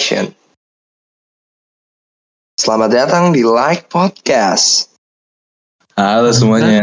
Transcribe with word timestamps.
action. 0.00 0.32
Selamat 2.56 2.88
datang 2.88 3.36
di 3.36 3.44
Like 3.44 3.92
Podcast. 3.92 4.96
Halo 5.92 6.32
semuanya. 6.32 6.80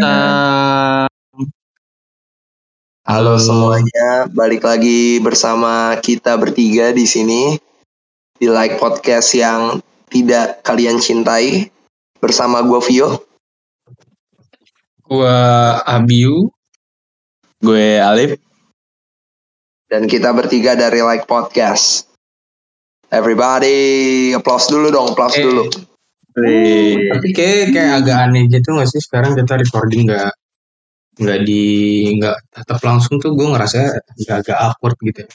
Halo 3.02 3.42
semuanya, 3.42 4.30
balik 4.30 4.62
lagi 4.62 5.18
bersama 5.18 5.98
kita 5.98 6.38
bertiga 6.38 6.94
di 6.94 7.10
sini 7.10 7.58
di 8.38 8.46
Like 8.46 8.78
Podcast 8.78 9.34
yang 9.34 9.82
tidak 10.14 10.62
kalian 10.62 11.02
cintai 11.02 11.74
bersama 12.22 12.62
gue 12.62 12.78
Vio. 12.86 13.26
Gua 15.10 15.82
Abiu. 15.90 16.54
Gue 17.66 17.98
Alif. 17.98 18.38
dan 19.90 20.06
kita 20.06 20.36
bertiga 20.38 20.78
dari 20.78 21.02
Like 21.02 21.26
Podcast. 21.26 22.07
Everybody, 23.08 23.78
applause 24.36 24.68
dulu 24.68 24.92
dong, 24.92 25.16
applause 25.16 25.40
Eh. 25.40 25.44
dulu. 25.44 25.64
Tapi 27.08 27.28
kayak 27.34 27.74
kayak 27.74 27.92
agak 28.04 28.18
aneh 28.28 28.46
gitu 28.46 28.76
gak 28.76 28.86
sih 28.86 29.02
sekarang 29.02 29.34
kita 29.34 29.58
recording 29.58 30.06
nggak 30.06 30.30
nggak 31.18 31.40
di 31.42 31.64
nggak 32.14 32.38
tatap 32.54 32.78
langsung 32.86 33.18
tuh 33.18 33.34
gue 33.34 33.48
ngerasa 33.48 33.90
agak-agak 34.14 34.58
awkward 34.60 34.94
gitu. 35.02 35.26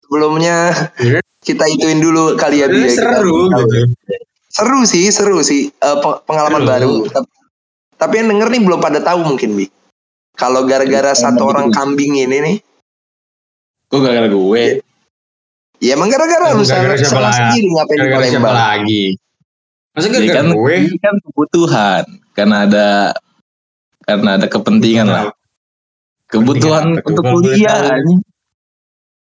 Sebelumnya 0.00 0.72
Iya. 0.96 1.20
kita 1.42 1.66
ituin 1.68 2.00
dulu 2.00 2.38
kali 2.38 2.62
ya, 2.62 2.70
Bi, 2.70 2.86
Sebenarnya 2.86 2.88
ya, 2.88 2.94
kita- 2.94 3.18
seru 3.20 3.36
gitu. 3.44 3.78
Seru 4.48 4.80
sih, 4.88 5.04
seru 5.10 5.36
sih 5.42 5.68
Eh, 5.68 5.96
pe- 6.00 6.20
pengalaman 6.24 6.62
Seru. 6.62 6.70
baru. 6.72 6.94
Tapi, 7.10 7.28
tapi 7.98 8.12
yang 8.16 8.28
denger 8.32 8.48
nih 8.48 8.62
belum 8.64 8.80
pada 8.80 9.00
tahu 9.02 9.20
mungkin 9.26 9.50
bi. 9.52 9.66
Kalau 10.32 10.64
gara-gara 10.64 11.10
Iya, 11.10 11.20
satu 11.20 11.42
gitu. 11.42 11.50
orang 11.50 11.68
kambing 11.68 12.16
ini 12.16 12.38
nih, 12.40 12.56
Gue 13.86 14.00
gara-gara 14.00 14.26
gue. 14.26 14.64
Ya 15.80 15.94
emang 15.96 16.08
gara-gara 16.08 16.56
lu 16.56 16.64
salah 16.64 17.32
sendiri 17.32 17.68
ngapain 17.72 17.96
di 17.96 18.00
Gara-gara 18.06 18.26
siapa 18.26 18.48
Palembang. 18.48 18.56
lagi? 18.56 19.04
Masa 19.96 20.06
gara-gara 20.12 20.36
kan, 20.36 20.46
gue? 20.52 20.74
ini 20.76 20.98
kan 21.00 21.14
kebutuhan. 21.24 22.04
Karena 22.36 22.56
ada 22.68 22.88
karena 24.04 24.30
ada 24.36 24.46
kepentingan 24.46 25.08
lah. 25.08 25.24
Kebutuhan 26.28 27.00
untuk 27.00 27.24
kuliah. 27.24 27.96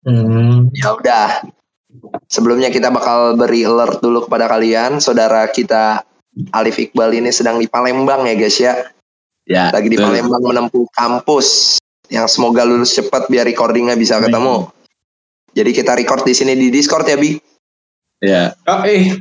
Hmm. 0.05 0.68
Ya 0.77 0.94
udah. 0.94 1.28
Sebelumnya 2.28 2.68
kita 2.68 2.92
bakal 2.92 3.34
beri 3.34 3.64
alert 3.64 4.05
dulu 4.05 4.28
kepada 4.28 4.44
kalian, 4.46 5.00
saudara 5.00 5.48
kita 5.48 6.05
Alif 6.55 6.78
Iqbal 6.78 7.16
ini 7.16 7.33
sedang 7.33 7.58
di 7.58 7.66
Palembang 7.66 8.28
ya 8.28 8.34
guys 8.36 8.58
ya. 8.60 8.74
Ya. 9.48 9.72
Lagi 9.72 9.88
di 9.88 9.96
betul. 9.96 10.12
Palembang 10.12 10.42
menempuh 10.44 10.84
kampus 10.92 11.80
yang 12.12 12.28
semoga 12.28 12.62
lulus 12.68 12.92
cepat 12.92 13.27
biar 13.33 13.48
recordingnya 13.48 13.96
bisa 13.96 14.20
ketemu. 14.20 14.68
Jadi 15.52 15.70
kita 15.74 15.96
record 15.96 16.22
di 16.24 16.34
sini 16.36 16.52
di 16.54 16.68
Discord 16.68 17.08
ya 17.08 17.17
Bi. 17.17 17.33
Ya. 18.23 18.52
Oh 18.67 18.83
eh. 18.84 19.14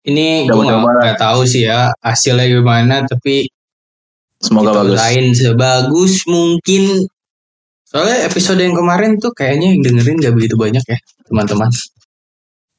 Ini 0.00 0.48
gue 0.48 0.64
nggak 0.64 1.20
tahu 1.20 1.44
sih 1.44 1.68
ya 1.68 1.92
hasilnya 2.00 2.48
gimana 2.48 3.04
tapi 3.04 3.44
Semoga 4.40 4.72
kita 4.72 4.80
bagus. 4.80 4.92
usahain 4.96 5.26
sebagus 5.36 6.14
mungkin. 6.24 6.82
Soalnya 7.84 8.24
episode 8.24 8.62
yang 8.62 8.72
kemarin 8.72 9.20
tuh 9.20 9.34
kayaknya 9.36 9.76
yang 9.76 9.82
dengerin 9.82 10.22
gak 10.22 10.34
begitu 10.38 10.54
banyak 10.56 10.84
ya 10.86 10.98
teman-teman. 11.26 11.68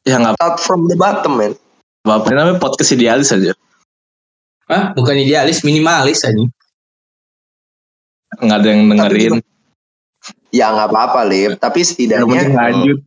Ya 0.07 0.15
nggak 0.17 0.33
Start 0.39 0.57
from 0.63 0.89
the 0.89 0.97
bottom 0.97 1.37
man. 1.37 1.53
Ini 2.01 2.33
namanya 2.33 2.57
podcast 2.57 2.95
idealis 2.97 3.29
aja. 3.29 3.53
Hah? 4.65 4.95
Bukan 4.97 5.13
idealis, 5.21 5.61
minimalis 5.61 6.25
aja. 6.25 6.41
Nggak 8.41 8.57
ada 8.57 8.67
yang 8.71 8.81
dengerin. 8.89 9.33
Ya 10.51 10.67
nggak 10.75 10.91
apa-apa 10.91 11.23
Lip, 11.31 11.57
tapi 11.57 11.79
setidaknya 11.83 12.51
lanjut. 12.51 12.99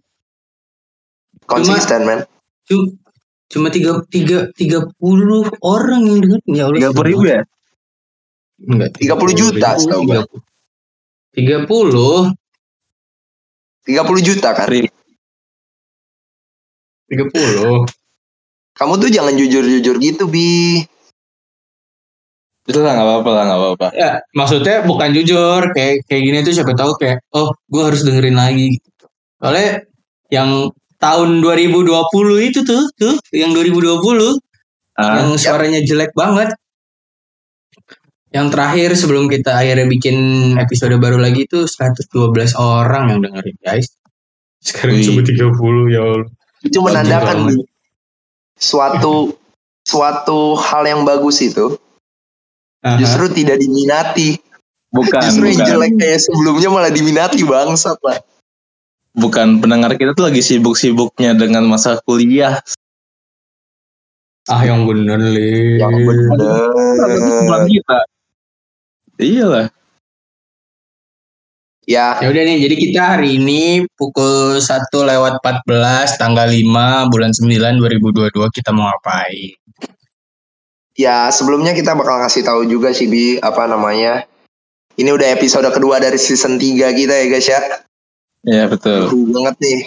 konsisten 1.45 2.09
man. 2.09 2.25
Cuma, 2.65 2.97
cuma 3.53 3.69
tiga, 3.69 4.01
tiga, 4.09 4.49
tiga 4.57 4.89
puluh 4.97 5.45
orang 5.61 6.09
yang 6.09 6.19
dengerin. 6.25 6.53
Ya 6.57 6.65
Allah. 6.65 6.79
Tiga 6.81 6.91
puluh 6.97 7.09
ribu 7.13 7.25
ya. 7.29 7.41
Enggak. 8.65 8.97
30 8.97 9.35
juta, 9.35 9.69
setahu 9.77 10.03
gua. 10.09 10.23
Tiga 11.35 11.67
puluh. 11.69 12.33
30 13.85 14.25
juta 14.25 14.57
kan. 14.57 14.69
Tiga 17.05 17.25
puluh. 17.29 17.85
Kamu 18.75 18.93
tuh 18.99 19.11
jangan 19.13 19.37
jujur-jujur 19.37 20.01
gitu 20.01 20.25
Bi. 20.31 20.81
Itu 22.65 22.81
lah 22.81 22.97
nggak 22.97 23.07
apa-apa 23.07 23.31
lah 23.31 23.45
nggak 23.45 23.61
apa-apa. 23.61 23.87
Ya, 23.93 24.11
maksudnya 24.33 24.85
bukan 24.89 25.13
jujur. 25.13 25.61
Kayak 25.77 26.09
kayak 26.09 26.23
gini 26.25 26.39
tuh 26.41 26.55
siapa 26.57 26.73
tahu 26.73 26.97
kayak, 26.97 27.21
oh, 27.37 27.53
gue 27.69 27.83
harus 27.85 28.01
dengerin 28.03 28.41
lagi. 28.41 28.81
Soalnya 29.37 29.85
yang 30.33 30.73
tahun 30.97 31.45
2020 31.45 31.93
itu 32.49 32.65
tuh, 32.65 32.89
tuh, 32.97 33.15
yang 33.37 33.53
2020 33.53 34.41
Ah, 34.95 35.19
yang 35.27 35.35
suaranya 35.35 35.83
jelek 35.83 36.15
banget. 36.15 36.55
Yang 38.31 38.47
terakhir 38.51 38.91
sebelum 38.99 39.27
kita 39.31 39.55
akhirnya 39.55 39.87
bikin 39.87 40.17
episode 40.59 40.95
baru 40.99 41.19
lagi 41.19 41.47
itu 41.47 41.67
112 41.67 42.55
orang 42.59 43.15
yang 43.15 43.21
dengerin 43.23 43.59
guys. 43.63 43.95
Sekarang 44.63 44.99
Wih. 44.99 45.07
cuma 45.07 45.23
30 45.23 45.95
ya 45.95 46.01
Allah. 46.03 46.31
Itu 46.63 46.79
menandakan 46.83 47.39
suatu 48.59 49.35
suatu 49.83 50.57
hal 50.59 50.83
yang 50.87 51.03
bagus 51.03 51.43
itu 51.43 51.75
Aha. 52.85 53.01
justru 53.01 53.33
tidak 53.33 53.57
diminati. 53.59 54.37
bukan 54.95 55.25
Justru 55.27 55.51
yang 55.51 55.59
bukan. 55.59 55.69
jelek 55.75 55.93
kayak 55.99 56.21
sebelumnya 56.23 56.69
malah 56.71 56.93
diminati 56.95 57.43
bangsat 57.43 57.99
lah. 58.05 58.19
bukan 59.15 59.59
pendengar 59.59 59.95
kita 59.99 60.15
tuh 60.15 60.27
lagi 60.31 60.39
sibuk-sibuknya 60.39 61.35
dengan 61.35 61.67
masa 61.67 61.99
kuliah. 62.07 62.63
ah 64.47 64.63
yang 64.63 64.85
bener 64.85 65.19
li. 65.19 65.81
Yang 65.81 65.97
bener. 66.05 67.61
kita. 67.67 67.99
Iya 69.17 69.45
lah. 69.49 69.67
Ya, 71.85 72.17
Ya 72.17 72.33
udah 72.33 72.43
nih, 72.49 72.65
jadi 72.65 72.75
kita 72.81 73.01
hari 73.17 73.37
ini 73.37 73.85
pukul 74.01 74.57
1 74.57 74.89
lewat 75.05 75.45
14 75.45 76.17
tanggal 76.17 76.49
5 76.49 77.13
bulan 77.13 77.29
9 77.37 77.77
2022 77.77 78.57
kita 78.57 78.73
mau 78.73 78.89
ngapain? 78.89 79.53
Ya 80.95 81.29
sebelumnya 81.31 81.75
kita 81.75 81.93
bakal 81.99 82.23
ngasih 82.23 82.43
tahu 82.47 82.63
juga 82.67 82.95
sih 82.95 83.11
Bi 83.11 83.39
apa 83.43 83.67
namanya. 83.67 84.27
Ini 84.95 85.11
udah 85.11 85.35
episode 85.35 85.67
kedua 85.75 85.99
dari 85.99 86.15
season 86.15 86.55
3 86.55 86.95
kita 86.95 87.15
ya 87.19 87.27
guys 87.27 87.49
ya. 87.51 87.61
Iya 88.47 88.65
betul. 88.71 89.11
Seru 89.11 89.27
banget 89.35 89.57
nih. 89.59 89.81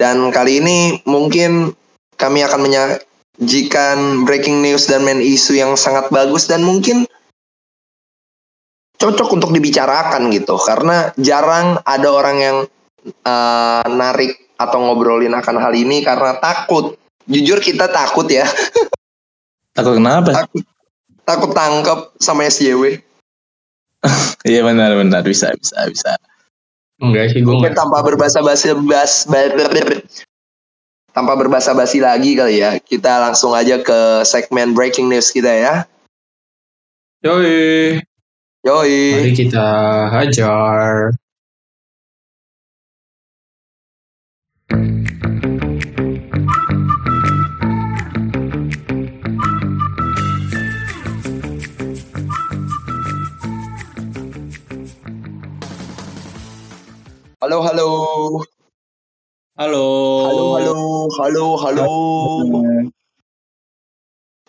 Dan 0.00 0.32
kali 0.32 0.64
ini 0.64 0.76
mungkin 1.04 1.76
kami 2.16 2.40
akan 2.40 2.60
menyajikan 2.64 4.24
breaking 4.24 4.64
news 4.64 4.88
dan 4.88 5.04
main 5.04 5.20
isu 5.20 5.60
yang 5.60 5.76
sangat 5.76 6.08
bagus 6.08 6.48
dan 6.48 6.64
mungkin 6.64 7.04
cocok 8.96 9.34
untuk 9.36 9.50
dibicarakan 9.52 10.30
gitu 10.30 10.56
karena 10.62 11.10
jarang 11.18 11.76
ada 11.82 12.08
orang 12.08 12.36
yang 12.38 12.56
eh, 13.04 13.86
narik 13.90 14.54
atau 14.56 14.78
ngobrolin 14.78 15.34
akan 15.34 15.56
hal 15.58 15.74
ini 15.74 16.00
karena 16.06 16.38
takut. 16.38 16.94
Jujur 17.22 17.62
kita 17.62 17.86
takut 17.86 18.26
ya, 18.26 18.42
Takut 19.72 19.96
kenapa? 19.96 20.30
takut 20.36 20.64
takut 21.24 21.50
tangkap 21.56 21.98
sama 22.20 22.48
SJW. 22.48 23.00
Iya 24.42 24.66
benar 24.66 24.98
benar 24.98 25.22
bisa 25.22 25.54
bisa 25.54 25.78
bisa. 25.86 26.18
Enggak 26.98 27.30
sih 27.30 27.46
gue 27.46 27.54
Mungkin 27.54 27.78
tanpa 27.78 28.02
berbahasa 28.02 28.42
basi 28.42 28.74
bas 28.74 29.22
tanpa 31.14 31.32
berbahasa 31.38 31.70
basi 31.78 32.02
lagi 32.02 32.34
kali 32.34 32.58
ya. 32.58 32.82
Kita 32.82 33.22
langsung 33.22 33.54
aja 33.54 33.78
ke 33.78 34.26
segmen 34.26 34.74
breaking 34.74 35.06
news 35.06 35.30
kita 35.30 35.54
ya. 35.54 35.74
Yoi. 37.22 38.02
Yoi. 38.66 39.02
Mari 39.14 39.32
kita 39.38 39.66
hajar. 40.10 41.14
Halo 57.42 57.58
halo. 57.58 57.90
Halo. 59.58 59.86
Halo 60.30 60.46
halo 60.54 60.76
halo 61.18 61.46
halo. 61.58 61.86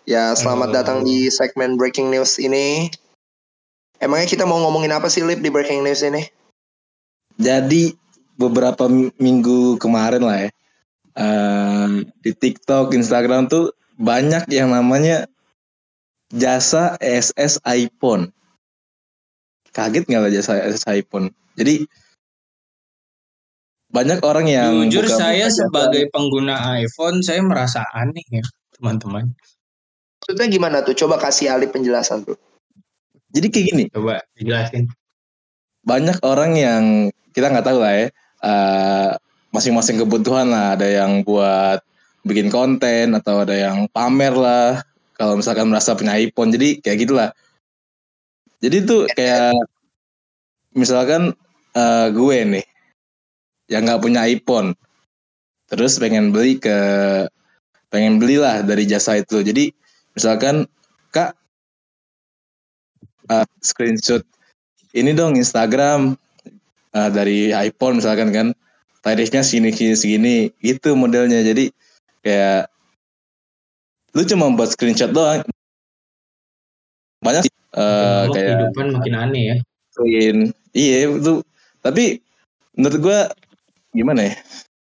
Ya, 0.06 0.30
selamat 0.38 0.70
Halo. 0.70 0.76
datang 0.78 0.98
di 1.02 1.26
segmen 1.26 1.74
breaking 1.74 2.14
news 2.14 2.38
ini. 2.38 2.86
Emangnya 3.98 4.30
kita 4.30 4.46
mau 4.46 4.62
ngomongin 4.62 4.94
apa 4.94 5.10
sih 5.10 5.26
Lip 5.26 5.42
di 5.42 5.50
breaking 5.50 5.82
news 5.82 6.06
ini? 6.06 6.22
Jadi 7.34 7.98
beberapa 8.38 8.86
minggu 9.18 9.74
kemarin 9.82 10.22
lah 10.22 10.46
ya 10.46 10.50
eh, 11.18 12.06
di 12.22 12.30
TikTok, 12.30 12.94
Instagram 12.94 13.50
tuh 13.50 13.74
banyak 13.98 14.46
yang 14.54 14.70
namanya 14.70 15.26
jasa 16.30 16.94
SS 17.02 17.58
iPhone. 17.66 18.30
Kaget 19.74 20.06
nggak 20.06 20.22
lah 20.22 20.30
jasa 20.30 20.62
SS 20.62 20.86
iPhone? 20.86 21.34
Jadi 21.58 21.90
banyak 23.94 24.18
orang 24.20 24.46
yang 24.50 24.72
Jujur 24.90 25.06
buka- 25.06 25.18
saya 25.22 25.46
buka 25.46 25.54
sebagai 25.54 26.02
pengguna 26.10 26.58
iPhone 26.76 27.22
saya 27.22 27.38
merasa 27.40 27.86
aneh 27.94 28.26
ya 28.28 28.42
teman-teman. 28.74 29.30
Maksudnya 30.18 30.46
gimana 30.50 30.76
tuh? 30.82 30.98
Coba 30.98 31.16
kasih 31.16 31.54
Ali 31.54 31.70
penjelasan 31.70 32.26
tuh. 32.26 32.34
jadi 33.30 33.50
kayak 33.50 33.66
gini 33.66 33.84
Coba 33.90 34.22
dijelasin. 34.34 34.86
banyak 35.82 36.22
orang 36.22 36.54
yang 36.54 36.82
kita 37.30 37.50
nggak 37.50 37.66
tahu 37.66 37.82
lah 37.82 37.90
ya 37.92 38.06
eh, 38.40 39.10
masing-masing 39.50 39.98
kebutuhan 39.98 40.46
lah 40.46 40.78
ada 40.78 40.86
yang 40.86 41.22
buat 41.22 41.82
bikin 42.22 42.46
konten 42.46 43.10
atau 43.10 43.42
ada 43.42 43.58
yang 43.58 43.90
pamer 43.90 44.30
lah 44.32 44.86
kalau 45.14 45.34
misalkan 45.34 45.66
merasa 45.66 45.98
punya 45.98 46.14
iPhone 46.14 46.54
jadi 46.54 46.78
kayak 46.78 46.98
gitulah 47.02 47.30
jadi 48.62 48.86
tuh 48.86 49.10
kayak 49.10 49.58
misalkan 50.72 51.34
eh, 51.74 52.06
gue 52.10 52.38
nih 52.54 52.66
yang 53.68 53.88
nggak 53.88 54.02
punya 54.02 54.24
iPhone. 54.28 54.76
Terus 55.68 55.96
pengen 55.96 56.30
beli 56.30 56.60
ke 56.60 56.76
pengen 57.88 58.20
belilah 58.20 58.60
dari 58.66 58.84
jasa 58.84 59.20
itu. 59.20 59.40
Jadi 59.40 59.72
misalkan 60.12 60.68
kak 61.14 61.34
eh, 63.30 63.46
screenshot 63.64 64.22
ini 64.94 65.14
dong 65.16 65.34
Instagram 65.38 66.14
eh, 66.92 67.10
dari 67.10 67.50
iPhone 67.54 67.98
misalkan 68.00 68.30
kan. 68.30 68.48
Tarifnya 69.04 69.44
segini 69.44 69.68
segini 69.68 69.96
segini. 69.96 70.36
Gitu 70.64 70.96
modelnya. 70.96 71.44
Jadi 71.44 71.68
kayak 72.24 72.72
lu 74.16 74.22
cuma 74.24 74.48
buat 74.56 74.72
screenshot 74.72 75.12
doang. 75.12 75.44
Banyak 77.20 77.44
Lama 77.74 78.30
kayak 78.30 78.46
kehidupan 78.54 78.86
makin 78.94 79.14
aneh 79.18 79.42
ya. 79.50 79.56
screen. 79.90 80.38
Iya 80.70 81.10
itu. 81.10 81.42
Tapi 81.82 82.22
menurut 82.78 82.98
gua 83.02 83.20
gimana 83.94 84.26
ya 84.26 84.34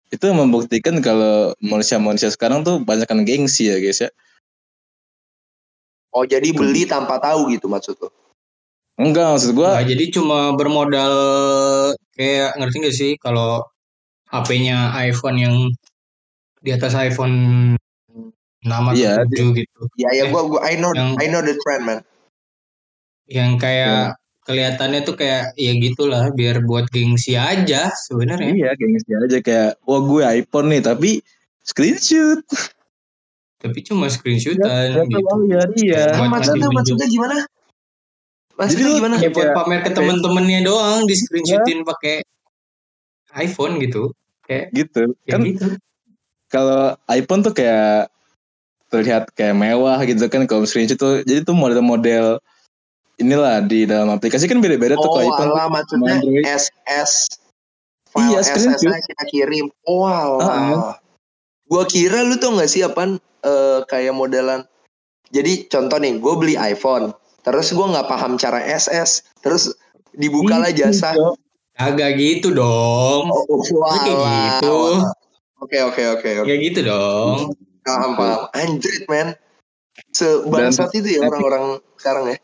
itu 0.08 0.26
membuktikan 0.30 0.98
kalau 0.98 1.52
manusia-manusia 1.60 2.30
sekarang 2.30 2.64
tuh 2.64 2.80
banyak 2.80 3.04
kan 3.04 3.22
gengsi 3.22 3.68
ya 3.68 3.76
guys 3.76 4.00
ya 4.00 4.10
Oh 6.10 6.24
jadi 6.24 6.48
beli 6.48 6.88
tanpa 6.88 7.20
tahu 7.20 7.52
gitu 7.52 7.68
maksud 7.68 7.92
lu? 8.00 8.08
enggak 8.96 9.36
maksud 9.36 9.52
gua 9.52 9.76
Nah, 9.76 9.84
jadi 9.84 10.08
cuma 10.08 10.56
bermodal 10.56 11.12
kayak 12.16 12.56
ngerti 12.56 12.76
gak 12.80 12.96
sih 12.96 13.12
kalau 13.20 13.60
HP-nya 14.32 14.96
iPhone 15.04 15.36
yang 15.36 15.56
di 16.64 16.72
atas 16.72 16.96
iPhone 16.96 17.36
6 18.64 18.82
atau 18.90 18.96
Iya, 18.96 19.28
7 19.28 19.52
gitu. 19.52 19.80
Ya 20.00 20.08
ya 20.16 20.24
Eh, 20.24 20.32
gua 20.32 20.48
gua 20.48 20.60
I 20.64 20.80
know 20.80 20.96
yang- 20.96 21.20
I 21.20 21.28
know 21.28 21.44
the 21.44 21.52
trend 21.60 21.84
man. 21.84 22.00
Yang 23.28 23.50
kayak 23.60 24.16
kelihatannya 24.46 25.02
tuh 25.02 25.14
kayak 25.14 25.52
ya 25.54 25.72
gitulah 25.74 26.30
biar 26.30 26.62
buat 26.62 26.86
gengsi 26.88 27.34
aja 27.34 27.90
sebenarnya. 28.00 28.50
iya 28.52 28.70
gengsi 28.72 29.10
aja 29.12 29.38
kayak 29.40 29.70
wah 29.82 30.00
gue 30.00 30.22
iPhone 30.22 30.70
nih 30.70 30.80
tapi 30.80 31.18
screenshot 31.60 32.40
Tapi 33.56 33.82
cuma 33.82 34.06
screenshotan 34.06 34.94
Siapa 34.94 35.10
gitu. 35.10 35.34
ya 35.48 35.62
iya 35.74 36.04
Buat 36.14 36.30
maksudnya 36.30 36.68
maksudnya 36.70 37.06
gimana? 37.08 37.36
Maksudnya 38.54 38.84
Jadi 38.84 38.96
gimana? 38.96 39.14
Ya 39.18 39.28
buat 39.28 39.42
Kayak- 39.42 39.56
pamer 39.58 39.80
ke 39.82 39.90
temen-temennya 39.92 40.60
doang 40.62 41.00
di 41.04 41.14
screenshotin 41.14 41.82
pakai 41.82 42.22
iPhone 43.34 43.80
gitu. 43.80 44.12
Kayak 44.46 44.64
gitu 44.72 45.02
ya 45.26 45.34
kan 45.34 45.40
gitu. 45.42 45.66
kalau 46.46 46.94
iPhone 47.10 47.42
tuh 47.42 47.50
kayak 47.50 48.06
terlihat 48.86 49.34
kayak 49.34 49.52
mewah 49.52 49.98
gitu 50.06 50.22
kan 50.30 50.46
kalau 50.46 50.62
screenshot 50.62 50.94
tuh 50.94 51.26
jadi 51.26 51.42
tuh 51.42 51.52
model-model 51.52 52.38
inilah 53.16 53.64
di 53.64 53.88
dalam 53.88 54.12
aplikasi 54.12 54.44
kan 54.48 54.60
beda-beda 54.60 54.96
tuh 54.96 55.08
Oh 55.08 55.14
kalau 55.16 55.24
iPhone 55.24 55.50
alah 55.52 55.66
maksudnya 55.72 56.14
Android. 56.20 56.44
SS 56.44 57.12
Iya, 58.16 58.40
file 58.40 58.40
SS 58.40 58.64
screenshot. 58.64 58.92
nya 58.92 59.00
kita 59.04 59.24
kirim. 59.28 59.66
Oh 59.84 60.08
alah. 60.08 60.40
Uh-uh. 60.40 60.92
Gua 61.68 61.84
kira 61.84 62.24
lu 62.24 62.40
tuh 62.40 62.56
nggak 62.56 62.70
sih 62.70 62.80
apaan 62.80 63.20
eh, 63.44 63.78
kayak 63.90 64.16
modelan. 64.16 64.64
Jadi 65.34 65.66
contoh 65.66 65.98
nih, 65.98 66.22
gue 66.22 66.34
beli 66.38 66.54
iPhone, 66.54 67.10
terus 67.42 67.74
gua 67.74 67.90
nggak 67.90 68.06
paham 68.06 68.38
cara 68.38 68.62
SS, 68.62 69.26
terus 69.42 69.74
dibukalah 70.14 70.70
Gitu, 70.70 70.86
jasa. 70.86 71.12
Agak 71.76 72.16
gitu 72.16 72.56
dong. 72.56 73.28
Oh, 73.28 73.44
oh, 73.52 73.60
kayak 74.00 74.16
gitu. 74.16 74.78
Oke 75.60 75.78
oke 75.82 76.02
oke 76.16 76.30
oke. 76.40 76.48
Ya 76.48 76.56
gitu 76.56 76.80
dong. 76.86 77.52
Paham 77.84 78.16
paham. 78.16 78.40
Anjrit 78.56 79.04
man. 79.10 79.36
Sebangsat 80.14 80.94
itu 80.96 81.20
ya 81.20 81.28
orang-orang 81.28 81.82
sekarang 82.00 82.24
ya. 82.32 82.36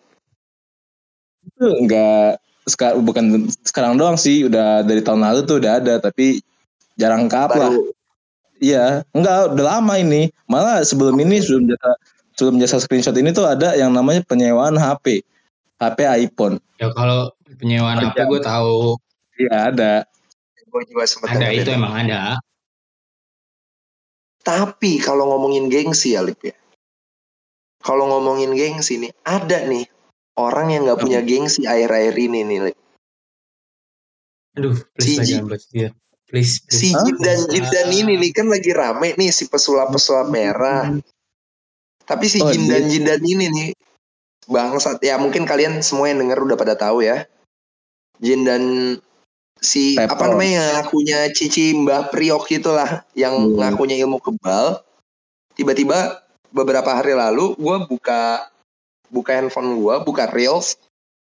Itu 1.62 1.70
enggak 1.79 2.43
sekarang 2.67 3.06
bukan 3.06 3.25
sekarang 3.62 3.94
doang 3.94 4.19
sih 4.19 4.50
udah 4.50 4.82
dari 4.82 4.99
tahun 4.99 5.23
lalu 5.23 5.47
tuh 5.47 5.62
udah 5.62 5.79
ada 5.79 6.03
tapi 6.03 6.43
jarang 6.99 7.31
ke 7.31 7.38
up 7.38 7.55
lah 7.55 7.70
iya 8.59 9.06
enggak 9.14 9.55
udah 9.55 9.79
lama 9.79 9.94
ini. 9.99 10.31
Malah 10.50 10.82
sebelum 10.82 11.19
ini 11.23 11.38
sebelum 11.38 11.70
jasa 11.70 11.91
sebelum 12.35 12.56
jasa 12.59 12.82
screenshot 12.82 13.14
ini 13.14 13.31
tuh 13.31 13.47
ada 13.47 13.75
yang 13.79 13.94
namanya 13.94 14.26
penyewaan 14.26 14.75
HP 14.75 15.23
HP 15.79 15.99
iPhone. 16.26 16.59
Ya 16.79 16.91
kalau 16.94 17.31
penyewaan 17.59 18.03
HP 18.03 18.19
gue 18.26 18.41
tahu. 18.43 18.99
Iya 19.38 19.75
ada. 19.75 19.94
Gue 20.70 20.82
juga 20.88 21.05
sempat 21.06 21.38
ada 21.38 21.50
itu 21.50 21.70
emang 21.70 21.94
ada. 21.94 22.38
Tapi 24.43 24.99
kalau 24.99 25.31
ngomongin 25.31 25.70
gengsi 25.70 26.19
ya 26.19 26.23
Lip 26.23 26.43
ya. 26.43 26.55
Kalau 27.82 28.06
ngomongin 28.06 28.55
gengsi 28.55 28.94
nih, 29.03 29.11
ada 29.26 29.67
nih 29.67 29.92
orang 30.38 30.73
yang 30.73 30.82
nggak 30.88 31.00
punya 31.00 31.20
gengsi 31.20 31.64
air-air 31.69 32.15
ini 32.15 32.41
nih. 32.46 32.74
Aduh, 34.56 34.77
please 34.96 35.20
Si 35.24 35.32
jangan 35.32 35.56
dia. 35.72 35.89
Please, 36.29 36.65
please. 36.65 36.77
Si 36.81 36.89
Hah? 36.93 37.05
Jin 37.05 37.17
dan 37.20 37.39
Jin 37.48 37.67
dan 37.69 37.89
ini 37.93 38.12
nih 38.17 38.31
kan 38.32 38.48
lagi 38.48 38.72
rame 38.72 39.12
nih 39.17 39.29
si 39.32 39.48
pesulap-pesulap 39.48 40.32
merah. 40.32 40.93
Tapi 42.05 42.24
si 42.29 42.41
Oh, 42.41 42.48
Jin 42.48 42.69
dan 42.69 42.89
Jin 42.89 43.05
dan 43.05 43.20
ini 43.20 43.48
nih 43.48 43.70
bangsat 44.48 44.98
ya 45.05 45.20
mungkin 45.20 45.44
kalian 45.46 45.81
semua 45.84 46.08
yang 46.08 46.20
denger 46.24 46.41
udah 46.41 46.56
pada 46.56 46.74
tahu 46.77 47.05
ya. 47.05 47.24
Jin 48.20 48.44
dan 48.44 48.62
si 49.60 49.96
Pepper. 49.96 50.17
apa 50.17 50.24
namanya 50.32 50.53
yang 50.53 50.67
ngakunya 50.81 51.19
Cici 51.32 51.72
Mbah 51.77 52.08
Priok 52.12 52.48
itulah 52.51 53.05
yang 53.12 53.36
Hmm. 53.36 53.56
ngakunya 53.60 54.01
ilmu 54.05 54.20
kebal. 54.20 54.81
Tiba-tiba 55.53 56.17
beberapa 56.48 56.93
hari 56.93 57.12
lalu 57.12 57.56
gue 57.56 57.77
buka 57.89 58.48
buka 59.12 59.36
handphone 59.36 59.76
gue, 59.76 59.94
buka 60.08 60.32
reels, 60.32 60.81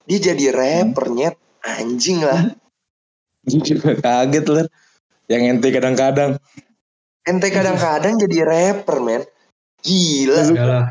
dia 0.08 0.18
jadi 0.32 0.50
rapper 0.56 1.12
nyet 1.12 1.36
anjing 1.60 2.24
lah. 2.24 2.56
Juga 3.46 3.94
kaget 3.94 4.46
lah 4.48 4.66
yang 5.30 5.42
ente 5.54 5.68
kadang-kadang 5.70 6.40
Ente 7.26 7.50
kadang-kadang 7.50 8.22
jadi 8.22 8.46
rapper 8.46 9.02
men. 9.02 9.22
Gila. 9.82 10.46
Udah 10.54 10.66
lah, 10.66 10.84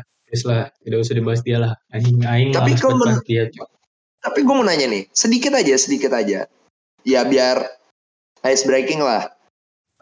lah. 0.44 0.64
Tidak 0.84 0.98
usah 1.00 1.14
dibahas 1.16 1.40
dia 1.40 1.56
lah. 1.56 1.72
Aing, 1.96 2.20
aing 2.28 2.52
Tapi 2.52 2.76
banget 2.76 2.84
men- 2.92 3.00
bahas 3.00 3.20
dia. 3.24 3.42
Cok. 3.48 3.68
Tapi 4.20 4.38
gue 4.44 4.54
mau 4.54 4.66
nanya 4.66 4.84
nih, 4.84 5.08
sedikit 5.16 5.56
aja, 5.56 5.72
sedikit 5.80 6.12
aja. 6.12 6.44
Ya 7.08 7.20
biar 7.24 7.72
ice 8.44 8.68
breaking 8.68 9.00
lah. 9.00 9.32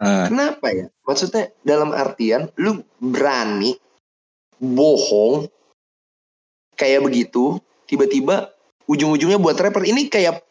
nah, 0.02 0.26
Kenapa 0.26 0.74
ya? 0.74 0.90
Maksudnya 1.06 1.54
dalam 1.62 1.94
artian 1.94 2.50
lu 2.58 2.82
berani 2.98 3.78
bohong 4.58 5.46
kayak 6.74 7.06
begitu, 7.06 7.58
tiba-tiba 7.88 8.52
ujung-ujungnya 8.90 9.40
buat 9.40 9.56
rapper 9.56 9.86
ini 9.86 10.12
kayak 10.12 10.44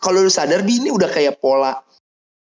kalau 0.00 0.24
lu 0.24 0.32
sadar 0.32 0.64
di 0.64 0.80
ini 0.80 0.90
udah 0.92 1.08
kayak 1.08 1.40
pola 1.40 1.80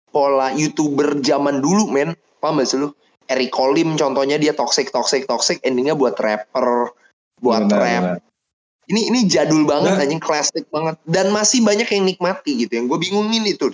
pola 0.10 0.52
youtuber 0.56 1.20
zaman 1.22 1.62
dulu 1.62 1.90
men, 1.92 2.18
paham 2.42 2.60
gak 2.62 2.70
sih 2.70 2.80
lu? 2.80 2.90
Eric 3.30 3.54
Colim 3.54 3.94
contohnya 3.94 4.42
dia 4.42 4.58
toxic 4.58 4.90
toxic 4.90 5.30
toxic 5.30 5.62
endingnya 5.62 5.94
buat 5.94 6.18
rapper, 6.18 6.90
buat 7.38 7.70
benar, 7.70 7.80
rap. 7.80 8.04
benar. 8.18 8.20
Ini 8.90 9.02
ini 9.14 9.20
jadul 9.30 9.70
banget 9.70 9.94
Nah. 9.94 10.02
anjing 10.02 10.18
klasik 10.18 10.66
banget 10.74 10.98
dan 11.06 11.30
masih 11.30 11.62
banyak 11.62 11.86
yang 11.94 12.10
nikmati 12.10 12.66
gitu 12.66 12.74
yang 12.74 12.90
gue 12.90 12.98
bingungin 12.98 13.46
itu 13.46 13.70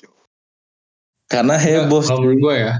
karena 1.31 1.57
heboh 1.57 2.03
Kalau 2.05 2.21
menurut 2.21 2.39
gue 2.41 2.55
ya. 2.67 2.73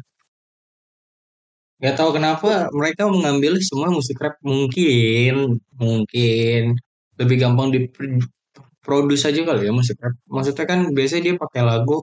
Gak 1.75 1.95
tahu 1.99 2.15
kenapa 2.15 2.71
mereka 2.71 3.03
mengambil 3.11 3.59
semua 3.59 3.91
musik 3.91 4.15
rap 4.17 4.39
mungkin 4.39 5.59
mungkin 5.75 6.79
lebih 7.19 7.35
gampang 7.37 7.75
diproduce 7.75 9.27
aja 9.27 9.41
kali 9.43 9.67
ya 9.67 9.71
musik 9.71 9.99
rap. 9.99 10.15
Maksudnya 10.25 10.65
kan 10.65 10.79
biasanya 10.89 11.21
dia 11.23 11.35
pakai 11.35 11.61
lagu 11.61 11.99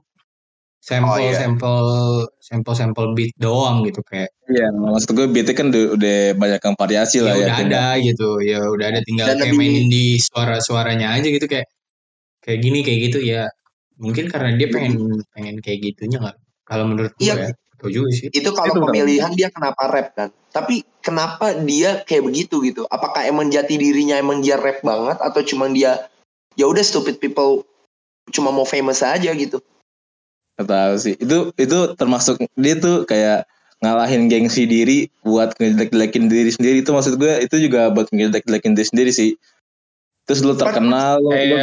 sampel 0.77 1.09
Oh, 1.09 1.17
iya. 1.17 1.33
sampel 1.39 1.77
sampel 2.37 2.73
sampel 2.75 3.05
beat 3.15 3.31
doang 3.39 3.87
gitu 3.87 4.03
kayak 4.03 4.29
Iya, 4.45 4.67
maksud 4.69 5.15
gue 5.15 5.25
BT 5.25 5.55
kan 5.55 5.71
udah, 5.71 6.35
banyak 6.35 6.59
yang 6.59 6.75
variasi 6.75 7.15
ya 7.17 7.23
lah 7.23 7.33
ya. 7.33 7.47
udah 7.47 7.57
ada 7.63 7.85
gitu 7.97 8.29
ya 8.43 8.59
udah 8.67 8.85
ada 8.91 8.99
tinggal 9.01 9.31
Dan 9.31 9.39
kayak 9.39 9.55
lebih- 9.55 9.59
mainin 9.63 9.87
di 9.87 10.05
suara-suaranya 10.19 11.15
aja 11.15 11.23
gitu 11.23 11.47
kayak 11.47 11.71
kayak 12.43 12.59
gini 12.59 12.83
kayak 12.83 12.99
gitu 13.07 13.23
ya 13.23 13.47
mungkin 13.95 14.27
karena 14.27 14.59
dia 14.59 14.67
pengen 14.67 15.23
pengen 15.31 15.55
kayak 15.63 15.79
gitunya 15.81 16.19
nggak 16.19 16.35
kalau 16.67 16.83
menurut 16.91 17.15
gue 17.15 17.31
Iya. 17.31 17.47
ya 17.47 17.55
juga 17.89 18.09
sih 18.13 18.27
Itu 18.31 18.55
kalau 18.55 18.75
Itu 18.75 18.79
pemilihan 18.83 19.31
dia 19.35 19.49
kenapa 19.49 19.89
rap 19.89 20.07
kan. 20.15 20.29
Tapi 20.53 20.85
kenapa 21.01 21.57
dia 21.57 22.05
kayak 22.05 22.23
begitu 22.29 22.61
gitu? 22.61 22.85
Apakah 22.87 23.25
emang 23.25 23.49
jati 23.49 23.75
dirinya 23.75 24.19
emang 24.19 24.43
dia 24.45 24.59
rap 24.59 24.85
banget 24.85 25.17
atau 25.19 25.41
cuma 25.43 25.67
dia 25.71 26.07
ya 26.53 26.69
udah 26.69 26.83
stupid 26.85 27.17
people 27.17 27.65
cuma 28.29 28.53
mau 28.53 28.63
famous 28.63 29.01
aja 29.01 29.33
gitu. 29.33 29.59
Gak 30.61 30.69
tahu 30.69 30.95
sih. 31.01 31.13
Itu 31.17 31.51
itu 31.57 31.79
termasuk 31.97 32.39
dia 32.55 32.77
tuh 32.77 33.03
kayak 33.09 33.49
ngalahin 33.83 34.31
gengsi 34.31 34.63
diri 34.63 35.11
buat 35.27 35.51
ngejelek-jelekin 35.59 36.31
diri 36.31 36.51
sendiri 36.55 36.77
itu 36.79 36.95
maksud 36.95 37.19
gue 37.19 37.43
itu 37.43 37.67
juga 37.67 37.91
buat 37.91 38.07
ngejelek-jelekin 38.13 38.73
diri 38.77 38.87
sendiri 38.87 39.11
sih. 39.11 39.31
Terus 40.23 40.39
lu 40.39 40.55
terkenal, 40.55 41.19
lu, 41.19 41.35
lu, 41.35 41.57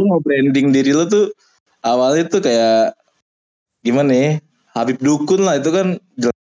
lu 0.00 0.02
mau 0.08 0.20
branding 0.24 0.72
diri 0.72 0.96
lu 0.96 1.04
tuh 1.04 1.28
awalnya 1.84 2.24
tuh 2.24 2.40
kayak 2.40 2.96
gimana 3.84 4.12
ya? 4.16 4.30
Habib 4.78 5.02
Dukun 5.02 5.42
lah 5.42 5.58
itu 5.58 5.74
kan 5.74 5.98
jelek. 6.14 6.38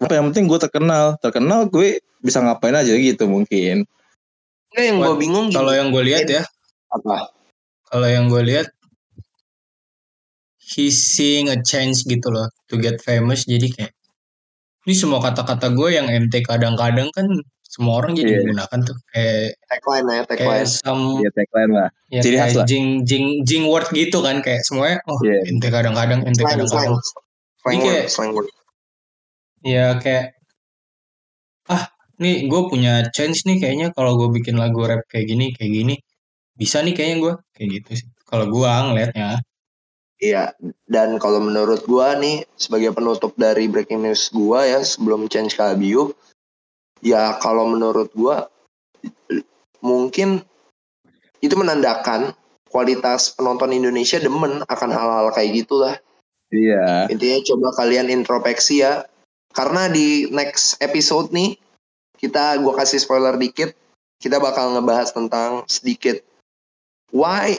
Apa 0.00 0.14
yang 0.16 0.32
penting 0.32 0.48
gue 0.48 0.56
terkenal. 0.56 1.20
Terkenal 1.20 1.68
gue 1.68 2.00
bisa 2.24 2.40
ngapain 2.40 2.72
aja 2.72 2.96
gitu 2.96 3.28
mungkin. 3.28 3.84
Enggak 4.72 4.84
yang 4.88 4.98
gue 5.04 5.14
bingung. 5.20 5.46
Kalau 5.52 5.72
yang 5.76 5.92
gue 5.92 6.00
lihat 6.00 6.24
ya, 6.24 6.42
apa? 6.88 7.36
kalau 7.86 8.08
yang 8.10 8.26
gue 8.26 8.42
lihat 8.42 8.66
he's 10.58 10.98
seeing 10.98 11.46
a 11.46 11.58
change 11.62 12.02
gitu 12.02 12.28
loh 12.32 12.50
to 12.66 12.80
get 12.80 12.98
famous. 12.98 13.46
Jadi 13.46 13.70
kayak 13.70 13.94
ini 14.86 14.94
semua 14.94 15.22
kata-kata 15.22 15.70
gue 15.74 15.94
yang 15.94 16.06
MT 16.10 16.46
kadang-kadang 16.46 17.10
kan 17.14 17.26
semua 17.76 18.00
orang 18.00 18.16
jadi 18.16 18.24
Iya. 18.26 18.38
menggunakan 18.40 18.78
tuh 18.82 18.96
kayak 19.06 19.60
Tagline 19.68 20.06
ya, 20.06 20.22
kayak 20.24 20.28
tagline. 20.32 20.64
some 20.66 21.02
ya 21.20 21.30
tagline 21.30 21.72
lah 21.74 21.88
ya 22.08 22.20
ciri 22.24 22.36
khas 22.36 22.44
kayak 22.46 22.56
lah. 22.56 22.66
jing 22.66 22.86
jing 23.04 23.24
jing 23.44 23.62
word 23.64 23.84
gitu 23.92 24.18
kan 24.18 24.40
kayak 24.40 24.64
semuanya 24.64 25.04
oh 25.04 25.20
Iya. 25.20 25.44
MT 25.46 25.64
kadang-kadang 25.66 26.20
slang. 26.24 26.36
kadang-kadang 26.40 26.96
Slang 27.60 27.68
Ini 27.68 27.76
word, 27.78 27.92
kayak- 27.92 28.08
slang 28.08 28.30
word. 28.32 28.48
ya 29.60 29.86
kayak 29.98 30.24
ah 31.66 31.84
nih 32.16 32.46
gue 32.46 32.60
punya 32.66 32.92
chance 33.10 33.44
nih 33.44 33.58
kayaknya 33.58 33.92
kalau 33.92 34.16
gue 34.16 34.32
bikin 34.32 34.56
lagu 34.56 34.80
rap 34.80 35.04
kayak 35.06 35.28
gini 35.28 35.52
kayak 35.52 35.72
gini 35.74 35.94
bisa 36.54 36.80
nih 36.80 36.96
kayaknya 36.96 37.16
gue 37.20 37.32
kayak 37.52 37.68
gitu 37.76 37.90
sih 37.94 38.08
kalau 38.24 38.48
gue 38.48 38.64
ngeliatnya 38.64 39.44
Iya, 40.16 40.56
dan 40.88 41.20
kalau 41.20 41.44
menurut 41.44 41.84
gua 41.84 42.16
nih 42.16 42.48
sebagai 42.56 42.88
penutup 42.90 43.36
dari 43.36 43.68
breaking 43.68 44.00
news 44.00 44.32
gua 44.32 44.64
ya 44.64 44.80
sebelum 44.80 45.28
change 45.28 45.52
ke 45.52 45.60
Abiu, 45.62 46.16
ya 47.06 47.38
kalau 47.38 47.70
menurut 47.70 48.10
gua 48.18 48.50
mungkin 49.78 50.42
itu 51.38 51.54
menandakan 51.54 52.34
kualitas 52.66 53.30
penonton 53.38 53.70
Indonesia 53.70 54.18
demen 54.18 54.66
akan 54.66 54.90
hal-hal 54.90 55.30
kayak 55.30 55.62
gitulah. 55.62 55.94
iya 56.50 57.06
Intinya 57.06 57.38
coba 57.54 57.68
kalian 57.78 58.10
introspeksi 58.10 58.82
ya. 58.82 59.06
Karena 59.54 59.86
di 59.88 60.28
next 60.34 60.82
episode 60.82 61.30
nih 61.30 61.54
kita 62.18 62.58
gua 62.58 62.74
kasih 62.82 62.98
spoiler 62.98 63.38
dikit, 63.38 63.70
kita 64.18 64.42
bakal 64.42 64.74
ngebahas 64.74 65.14
tentang 65.14 65.62
sedikit 65.70 66.18
why 67.14 67.54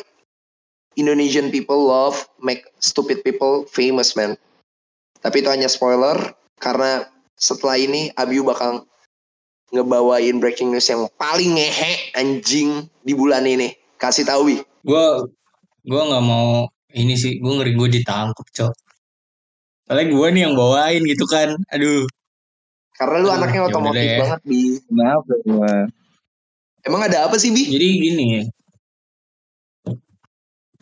Indonesian 0.98 1.54
people 1.54 1.88
love 1.88 2.25
make 2.42 2.66
stupid 2.82 3.24
people 3.24 3.63
famous 3.70 4.18
man. 4.18 4.36
Tapi 5.22 5.46
itu 5.46 5.50
hanya 5.50 5.70
spoiler 5.70 6.18
karena 6.58 7.06
setelah 7.38 7.77
ini 7.77 8.10
Abiu 8.18 8.42
bakal 8.42 8.86
ngebawain 9.70 10.40
breaking 10.40 10.72
news 10.72 10.88
yang 10.88 11.06
paling 11.16 11.56
ngehe 11.56 12.14
anjing 12.14 12.86
di 13.02 13.14
bulan 13.14 13.44
ini. 13.44 13.72
Kasih 13.98 14.24
tahu 14.24 14.54
Wi. 14.54 14.58
gue 14.86 15.06
gue 15.84 16.02
nggak 16.04 16.24
mau 16.24 16.70
ini 16.94 17.16
sih 17.16 17.40
gue 17.40 17.52
ngeri 17.52 17.74
gue 17.76 17.88
ditangkap 18.00 18.46
cok 18.46 18.74
soalnya 19.84 20.06
gue 20.08 20.28
nih 20.32 20.42
yang 20.48 20.56
bawain 20.56 21.02
gitu 21.04 21.24
kan 21.26 21.56
aduh 21.68 22.04
Karena 22.96 23.18
lu 23.20 23.30
Aduh, 23.30 23.38
anaknya 23.38 23.60
ya 23.62 23.68
otomotif 23.68 24.04
deh. 24.04 24.20
banget 24.20 24.40
Bi. 24.44 24.62
kenapa 24.84 25.32
emang? 25.44 25.86
Emang 26.84 27.02
ada 27.04 27.18
apa 27.28 27.36
sih 27.36 27.52
Bi? 27.52 27.64
jadi 27.68 27.88
gini 28.00 28.28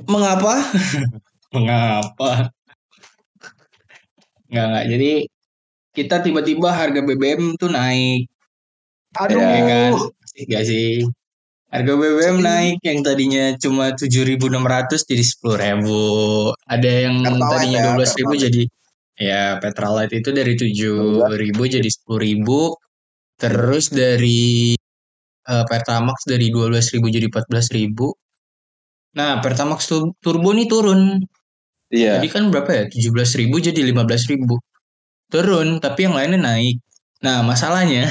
mengapa 0.05 0.53
mengapa 1.55 2.51
nggak 4.49 4.65
nggak 4.69 4.85
jadi 4.91 5.11
kita 5.95 6.15
tiba-tiba 6.21 6.69
harga 6.69 6.99
BBM 7.01 7.55
tuh 7.57 7.71
naik 7.71 8.27
Aduh. 9.19 9.39
ya 9.39 9.61
kan 9.63 9.91
Asik 10.23 10.45
gak 10.47 10.63
sih 10.67 11.03
harga 11.71 11.91
BBM 11.91 12.37
naik 12.39 12.79
yang 12.83 12.99
tadinya 13.03 13.51
cuma 13.59 13.91
7.600 13.91 14.39
jadi 15.03 15.23
10.000 15.23 16.55
ada 16.67 16.89
yang 16.89 17.15
Pertalite 17.19 17.51
tadinya 17.51 17.79
ya, 17.79 17.87
12.000 17.91 17.99
Pertalite. 17.99 18.39
jadi 18.47 18.63
ya 19.15 19.43
Petrolite 19.59 20.15
itu 20.19 20.29
dari 20.31 20.53
7.000 20.55 21.75
jadi 21.75 21.89
10.000 21.89 22.75
terus 23.35 23.85
dari 23.91 24.75
eh, 25.45 25.65
Pertamax 25.67 26.17
dari 26.27 26.47
12.000 26.51 26.99
jadi 27.11 27.27
14.000 27.27 29.15
nah 29.15 29.39
Pertamax 29.39 29.87
tu- 29.87 30.15
Turbo 30.19 30.51
nih 30.51 30.67
turun 30.67 31.19
iya 31.91 32.19
Tadi 32.19 32.27
kan 32.31 32.51
berapa 32.51 32.71
ya? 32.71 32.83
17.000 32.87 33.51
jadi 33.71 33.79
15.000. 33.91 34.59
Turun, 35.25 35.79
tapi 35.79 36.05
yang 36.05 36.13
lainnya 36.13 36.37
naik. 36.37 36.77
Nah, 37.23 37.41
masalahnya 37.41 38.09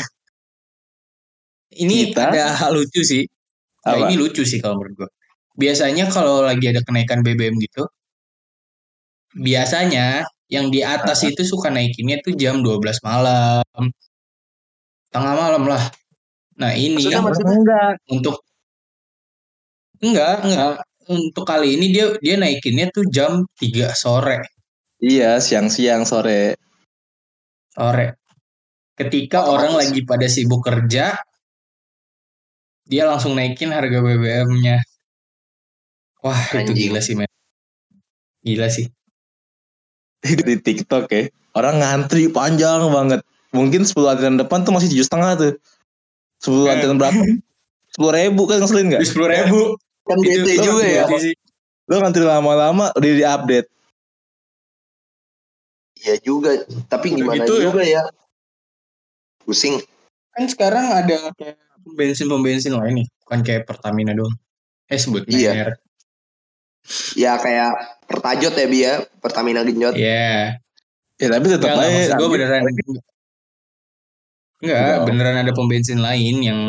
ini 1.79 2.11
Kita? 2.13 2.31
ada 2.31 2.45
hal 2.61 2.73
lucu 2.77 3.03
sih. 3.05 3.25
Nah, 3.85 4.09
ini 4.09 4.15
lucu 4.17 4.43
sih 4.47 4.59
kalau 4.63 4.81
menurut 4.81 4.95
gua. 5.05 5.11
Biasanya 5.55 6.11
kalau 6.11 6.43
lagi 6.43 6.67
ada 6.73 6.81
kenaikan 6.83 7.21
BBM 7.23 7.57
gitu, 7.63 7.87
biasanya 9.39 10.27
yang 10.51 10.71
di 10.75 10.81
atas 10.85 11.23
itu 11.27 11.43
suka 11.47 11.69
naikinnya 11.71 12.19
tuh 12.25 12.35
jam 12.39 12.63
12 12.65 12.99
malam. 13.07 13.65
Tengah 15.15 15.35
malam 15.39 15.65
lah. 15.71 15.83
Nah, 16.59 16.73
ini 16.75 16.99
Maksudnya, 16.99 17.15
yang 17.19 17.25
maksudnya? 17.27 17.57
enggak 17.59 17.93
untuk 18.11 18.37
enggak, 20.03 20.37
enggak. 20.47 20.73
Untuk 21.05 21.45
kali 21.45 21.77
ini 21.77 21.93
dia 21.93 22.17
dia 22.25 22.35
naikinnya 22.41 22.89
tuh 22.95 23.05
jam 23.13 23.45
3 23.61 23.93
sore. 23.93 24.41
iya 25.05 25.37
siang-siang 25.43 26.03
sore 26.09 26.57
sore. 27.75 28.07
Ketika 28.95 29.43
Otomatis. 29.43 29.55
orang 29.55 29.73
lagi 29.75 30.01
pada 30.07 30.27
sibuk 30.31 30.63
kerja, 30.63 31.19
dia 32.85 33.05
langsung 33.05 33.33
naikin 33.33 33.69
harga 33.69 33.99
BBM-nya. 33.99 34.81
Wah, 36.21 36.41
itu 36.53 36.73
Anjing. 36.73 36.77
gila 36.89 37.01
sih, 37.01 37.15
men. 37.15 37.29
Gila 38.41 38.69
sih. 38.69 38.89
di 40.25 40.57
TikTok 40.57 41.05
ya 41.07 41.29
orang 41.53 41.85
ngantri 41.85 42.33
panjang 42.33 42.81
banget 42.89 43.21
mungkin 43.53 43.85
10 43.85 43.93
antrian 44.09 44.41
depan 44.41 44.65
tuh 44.65 44.73
masih 44.73 44.89
tujuh 44.89 45.05
setengah 45.05 45.37
tuh 45.37 45.53
10 46.41 46.65
Eh. 46.65 46.73
antrian 46.73 46.97
berapa 46.97 47.21
sepuluh 47.93 48.13
ribu 48.17 48.49
kan 48.49 48.59
ngeselin 48.59 48.89
nggak 48.89 49.05
Sepuluh 49.05 49.29
ribu. 49.29 49.61
Kan 50.03 50.17
bete 50.19 50.49
Itu 50.49 50.65
juga 50.65 50.81
ya. 50.83 51.05
lo 51.85 52.01
ngantri 52.01 52.25
lama-lama 52.25 52.89
udah 52.91 53.05
di 53.13 53.21
update 53.23 53.69
Iya 56.01 56.17
juga. 56.21 56.51
Tapi 56.89 57.07
gimana 57.13 57.37
Gitu 57.39 57.53
ya. 57.55 57.63
juga 57.69 57.83
ya. 57.85 58.03
Pusing. 59.45 59.77
Kan 60.33 60.45
sekarang 60.49 60.85
ada 60.91 61.33
kayak 61.33 61.61
bensin-pembensin 61.93 62.73
lain 62.73 63.05
nih. 63.05 63.07
Bukan 63.25 63.41
kayak 63.45 63.63
Pertamina 63.69 64.17
doang. 64.17 64.33
Eh, 64.89 64.97
sebut 65.01 65.25
Iya. 65.29 65.53
merek. 65.53 65.79
Ya 67.17 67.37
kayak 67.41 67.73
Pertajot 68.05 68.55
ya 68.57 68.67
Bi 68.69 68.79
ya. 68.85 68.95
Pertamina 69.21 69.65
Genjot. 69.65 69.97
Iya. 69.97 70.61
ya 71.15 71.29
tapi 71.31 71.47
tetap 71.47 71.79
aja 71.79 72.19
gue 72.19 72.29
beneran. 72.29 72.67
Enggak, 74.65 75.07
beneran 75.07 75.37
ada 75.47 75.53
pembensin 75.55 76.03
lain 76.03 76.37
yang 76.43 76.61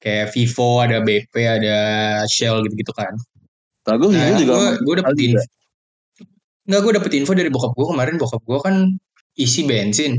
kayak 0.00 0.32
Vivo, 0.32 0.80
ada 0.80 1.04
BP, 1.04 1.34
ada 1.44 1.78
Shell 2.24 2.64
gitu-gitu 2.64 2.94
kan. 2.96 3.12
Gue 3.84 4.08
Nah, 4.14 4.24
Vivo 4.32 4.40
juga 4.40 4.52
gue 4.56 4.70
gue 4.86 4.94
dapet 5.02 5.16
info. 5.20 5.42
Enggak, 6.64 6.80
gue 6.86 6.92
dapet 6.96 7.12
info 7.18 7.32
dari 7.36 7.50
bokap 7.52 7.72
gue 7.76 7.86
kemarin. 7.90 8.14
Bokap 8.16 8.42
gue 8.46 8.58
kan 8.62 8.74
isi 9.36 9.66
bensin 9.68 10.16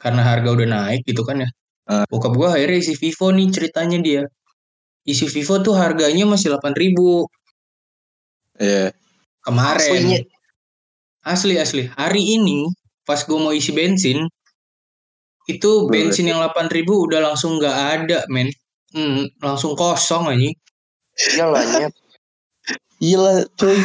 karena 0.00 0.20
harga 0.24 0.48
udah 0.50 0.66
naik 0.66 1.06
gitu 1.06 1.22
kan 1.22 1.44
ya. 1.44 1.48
Ah. 1.90 2.06
Bokap 2.06 2.32
gue 2.32 2.46
akhirnya 2.46 2.78
isi 2.78 2.94
Vivo 2.94 3.34
nih 3.34 3.50
ceritanya 3.50 3.98
dia. 3.98 4.22
Isi 5.02 5.26
Vivo 5.26 5.58
tuh 5.58 5.74
harganya 5.74 6.22
masih 6.24 6.54
8.000 6.54 6.70
ribu 6.78 7.26
Iya. 8.56 8.94
kemarin. 9.42 9.90
Aslinya. 9.90 10.18
Asli 11.20 11.54
asli. 11.56 11.82
Hari 11.90 12.22
ini 12.38 12.70
pas 13.02 13.18
gue 13.20 13.34
mau 13.34 13.50
isi 13.50 13.74
bensin 13.74 14.22
itu 15.44 15.70
bensin 15.90 16.30
yang 16.30 16.38
8.000 16.38 16.70
ribu 16.70 17.10
udah 17.10 17.20
langsung 17.26 17.58
nggak 17.58 17.76
ada 17.98 18.18
men. 18.30 18.46
Hmm, 18.94 19.26
langsung 19.42 19.74
kosong 19.74 20.30
aja. 20.30 20.50
Iyalah 21.34 21.62
nyet. 21.74 21.94
Gila 23.00 23.34
cuy. 23.58 23.78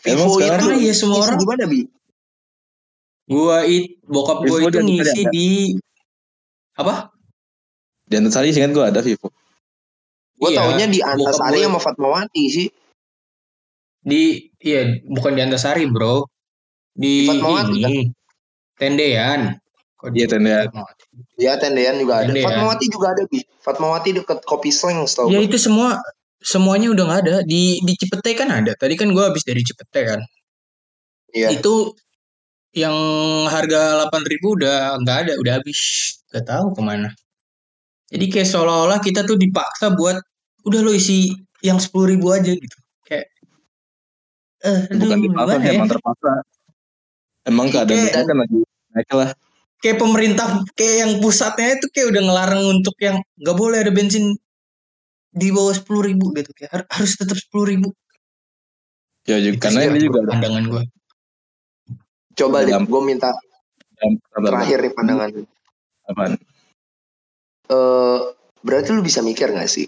Vivo 0.00 0.36
itu 0.36 0.66
Iya, 0.76 0.92
semua 0.92 1.20
orang- 1.22 1.38
di 1.38 1.46
mana 1.48 1.64
Bi? 1.64 1.80
Gua 3.24 3.62
it 3.62 4.02
bokap 4.04 4.42
gue 4.42 4.58
Vivo 4.58 4.68
itu 4.68 4.80
ngisi 4.82 5.22
ada. 5.22 5.30
di 5.30 5.48
apa? 6.78 7.10
Di 8.04 8.14
Antasari 8.18 8.50
seingat 8.50 8.74
gue 8.74 8.84
ada 8.84 9.00
Vivo. 9.00 9.30
Gue 10.34 10.50
Iya, 10.54 10.64
taunya 10.66 10.86
di 10.88 10.98
Antasari 11.00 11.60
sama 11.62 11.78
Fatmawati 11.78 12.44
sih. 12.48 12.68
Di 14.00 14.48
iya 14.64 14.98
bukan 15.04 15.36
di 15.36 15.40
Antasari, 15.44 15.84
Bro. 15.86 16.24
Di 16.96 17.24
Di 17.24 17.28
Fatmawati, 17.28 17.78
ini. 17.78 17.98
Tendean. 18.80 19.40
Kok 20.00 20.08
di 20.10 20.24
Iya, 20.24 20.28
Tendean. 20.32 20.64
Fatmawati? 20.72 21.04
Ya 21.36 21.52
Tendean 21.60 21.94
juga 22.00 22.14
ada. 22.24 22.32
Tendean. 22.32 22.46
Fatmawati 22.48 22.86
juga 22.88 23.06
ada 23.12 23.22
Bi. 23.28 23.38
Fatmawati 23.60 24.10
deket 24.16 24.38
Kopi 24.48 24.70
Slang 24.72 25.04
setahu 25.04 25.28
Ya 25.28 25.38
gue. 25.44 25.46
itu 25.52 25.58
semua 25.60 26.00
semuanya 26.40 26.88
udah 26.88 27.04
nggak 27.04 27.20
ada 27.28 27.36
di 27.44 27.78
di 27.84 27.92
Cipete 28.00 28.32
kan 28.32 28.48
ada. 28.48 28.72
Tadi 28.72 28.96
kan 28.96 29.12
gue 29.12 29.20
habis 29.20 29.44
dari 29.44 29.60
Cipete 29.60 30.00
kan. 30.08 30.20
Iya. 31.36 31.52
Itu 31.60 31.92
yang 32.72 32.94
harga 33.50 34.08
8.000 34.08 34.56
udah 34.56 34.96
nggak 35.04 35.16
ada, 35.28 35.32
udah 35.36 35.52
habis. 35.60 36.16
Gak 36.30 36.46
tahu 36.46 36.66
ke 36.74 36.82
mana. 36.82 37.10
Jadi 38.10 38.26
kayak 38.26 38.48
seolah-olah 38.50 38.98
kita 38.98 39.22
tuh 39.22 39.38
dipaksa 39.38 39.94
buat 39.94 40.18
udah 40.66 40.80
lo 40.82 40.90
isi 40.94 41.30
yang 41.62 41.78
10.000 41.78 42.26
aja 42.34 42.52
gitu. 42.54 42.78
Kayak 43.06 43.26
eh 44.60 44.80
aduh, 44.90 45.08
Bukan 45.08 45.18
dipaksa, 45.24 45.54
gimana 45.54 45.64
ya? 45.66 45.72
emang 45.78 45.88
terpaksa. 45.90 46.30
Emang 47.46 47.66
keadaan 47.72 48.24
kan 48.26 48.36
lagi 48.36 48.58
naik 48.90 49.10
lah. 49.14 49.30
kayak 49.80 49.96
pemerintah 49.96 50.46
kayak 50.76 50.96
yang 51.08 51.12
pusatnya 51.24 51.72
itu 51.80 51.88
kayak 51.88 52.12
udah 52.12 52.22
ngelarang 52.28 52.64
untuk 52.68 52.92
yang 53.00 53.16
nggak 53.40 53.56
boleh 53.56 53.80
ada 53.80 53.88
bensin 53.88 54.36
di 55.32 55.48
bawah 55.48 55.72
sepuluh 55.72 56.04
ribu 56.04 56.36
gitu 56.36 56.52
kayak 56.52 56.68
har- 56.68 56.90
harus 56.92 57.16
tetap 57.16 57.38
sepuluh 57.40 57.70
ribu 57.72 57.88
Ya 59.24 59.40
juga, 59.40 59.68
karena 59.68 59.88
ini 59.88 60.04
juga 60.04 60.20
ada 60.26 60.36
pandangan 60.36 60.64
gue 60.68 60.82
Coba 62.36 62.64
deh, 62.64 62.76
gue 62.76 63.02
minta 63.04 63.32
terakhir 64.36 64.78
nih 64.84 64.92
pandangan. 64.92 65.28
Apaan? 66.10 66.34
eh 67.70 68.18
berarti 68.66 68.90
lu 68.90 69.00
bisa 69.00 69.22
mikir 69.22 69.54
gak 69.54 69.70
sih? 69.70 69.86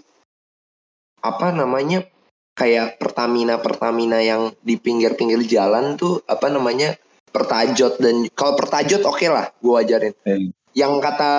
Apa 1.19 1.51
namanya 1.51 2.07
kayak 2.55 2.97
Pertamina 3.01 3.59
Pertamina 3.59 4.23
yang 4.23 4.55
di 4.63 4.79
pinggir-pinggir 4.79 5.43
jalan 5.45 5.99
tuh 5.99 6.23
apa 6.29 6.47
namanya 6.47 6.95
pertajot 7.33 7.97
dan 7.97 8.29
kalau 8.37 8.53
pertajot 8.55 9.03
oke 9.03 9.25
lah 9.27 9.51
gue 9.59 9.75
ajarin. 9.75 10.13
Eh, 10.23 10.53
Yang 10.73 10.93
kata 11.05 11.29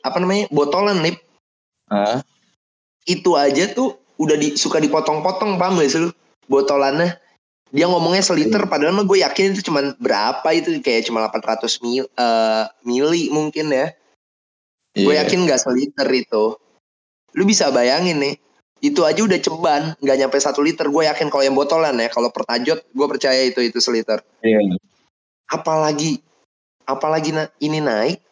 apa 0.00 0.16
namanya 0.22 0.48
botolan 0.48 1.04
nih 1.04 1.16
ah, 1.92 2.24
itu 3.04 3.36
aja 3.36 3.68
tuh 3.76 4.00
udah 4.16 4.36
di, 4.36 4.56
suka 4.56 4.80
dipotong-potong 4.80 5.60
paham 5.60 5.80
gak 5.80 5.90
sih 5.90 6.00
lu? 6.00 6.10
Botolannya. 6.48 7.16
Dia 7.70 7.86
ngomongnya 7.86 8.24
seliter 8.24 8.66
padahal 8.66 8.98
mah 8.98 9.06
gue 9.06 9.22
yakin 9.22 9.54
itu 9.54 9.70
cuman 9.70 9.94
berapa 10.02 10.48
itu 10.50 10.82
kayak 10.82 11.06
cuma 11.06 11.22
800 11.30 11.78
mil, 11.86 12.04
eh, 12.10 12.64
mili 12.82 13.30
mungkin 13.30 13.70
ya 13.70 13.94
gue 14.96 15.14
iya. 15.14 15.22
yakin 15.22 15.46
nggak 15.46 15.60
seliter 15.60 16.08
itu. 16.10 16.44
Lu 17.38 17.42
bisa 17.46 17.70
bayangin 17.70 18.18
nih 18.18 18.34
itu 18.80 19.04
aja 19.04 19.20
udah 19.20 19.38
ceban 19.38 19.82
nggak 20.00 20.16
nyampe 20.18 20.36
satu 20.40 20.64
liter. 20.64 20.88
Gue 20.90 21.06
yakin 21.06 21.30
kalau 21.30 21.44
yang 21.46 21.54
botolan 21.54 21.94
ya 22.00 22.08
kalau 22.10 22.32
pertajot 22.32 22.80
gue 22.90 23.06
percaya 23.06 23.40
itu 23.46 23.60
itu 23.62 23.78
seliter. 23.78 24.22
Iya. 24.42 24.58
apalagi 25.50 26.22
apalagi 26.86 27.34
na- 27.34 27.50
ini 27.58 27.82
naik 27.82 28.22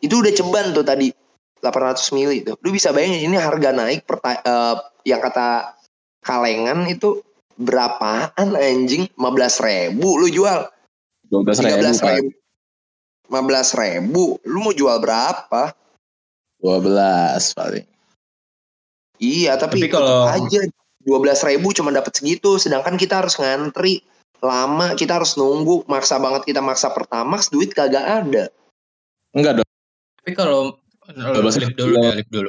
itu 0.00 0.16
udah 0.16 0.32
ceban 0.32 0.72
tuh 0.72 0.80
tadi 0.80 1.12
800 1.60 2.08
mili 2.16 2.40
itu 2.40 2.56
lu 2.64 2.72
bisa 2.72 2.88
bayangin 2.88 3.28
ini 3.28 3.36
harga 3.36 3.68
naik 3.68 4.08
perta- 4.08 4.40
eh, 4.40 4.76
yang 5.04 5.20
kata 5.20 5.76
kalengan 6.24 6.88
itu 6.88 7.20
berapaan 7.54 8.56
anjing? 8.56 9.06
15 9.14 9.60
ribu 9.62 10.18
lu 10.18 10.26
jual. 10.26 10.66
12 11.30 11.60
ribu, 11.62 11.80
13 11.84 12.00
Pak. 12.00 12.10
ribu 12.16 12.30
15 13.30 13.70
ribu. 13.78 14.24
Lu 14.44 14.58
mau 14.60 14.74
jual 14.74 14.98
berapa 15.00 15.72
12 16.64 17.52
paling. 17.52 17.84
Iya, 19.20 19.60
tapi, 19.60 19.84
Tapi 19.84 19.92
kalau- 19.92 20.32
aja 20.32 20.64
12 21.04 21.44
ribu 21.44 21.76
cuma 21.76 21.92
dapat 21.92 22.16
segitu, 22.16 22.56
sedangkan 22.56 22.96
kita 22.96 23.20
harus 23.20 23.36
ngantri 23.36 24.00
lama, 24.40 24.96
kita 24.96 25.20
harus 25.20 25.36
nunggu, 25.36 25.84
maksa 25.84 26.16
banget 26.16 26.48
kita 26.48 26.64
maksa 26.64 26.88
Pertamax, 26.88 27.52
duit 27.52 27.76
kagak 27.76 28.00
ada. 28.00 28.48
Enggak 29.36 29.60
dong. 29.60 29.68
tapi 30.24 30.40
kalau 30.40 30.72
lip 31.52 31.76
dulu 31.76 32.00
lip 32.16 32.28
dulu 32.32 32.48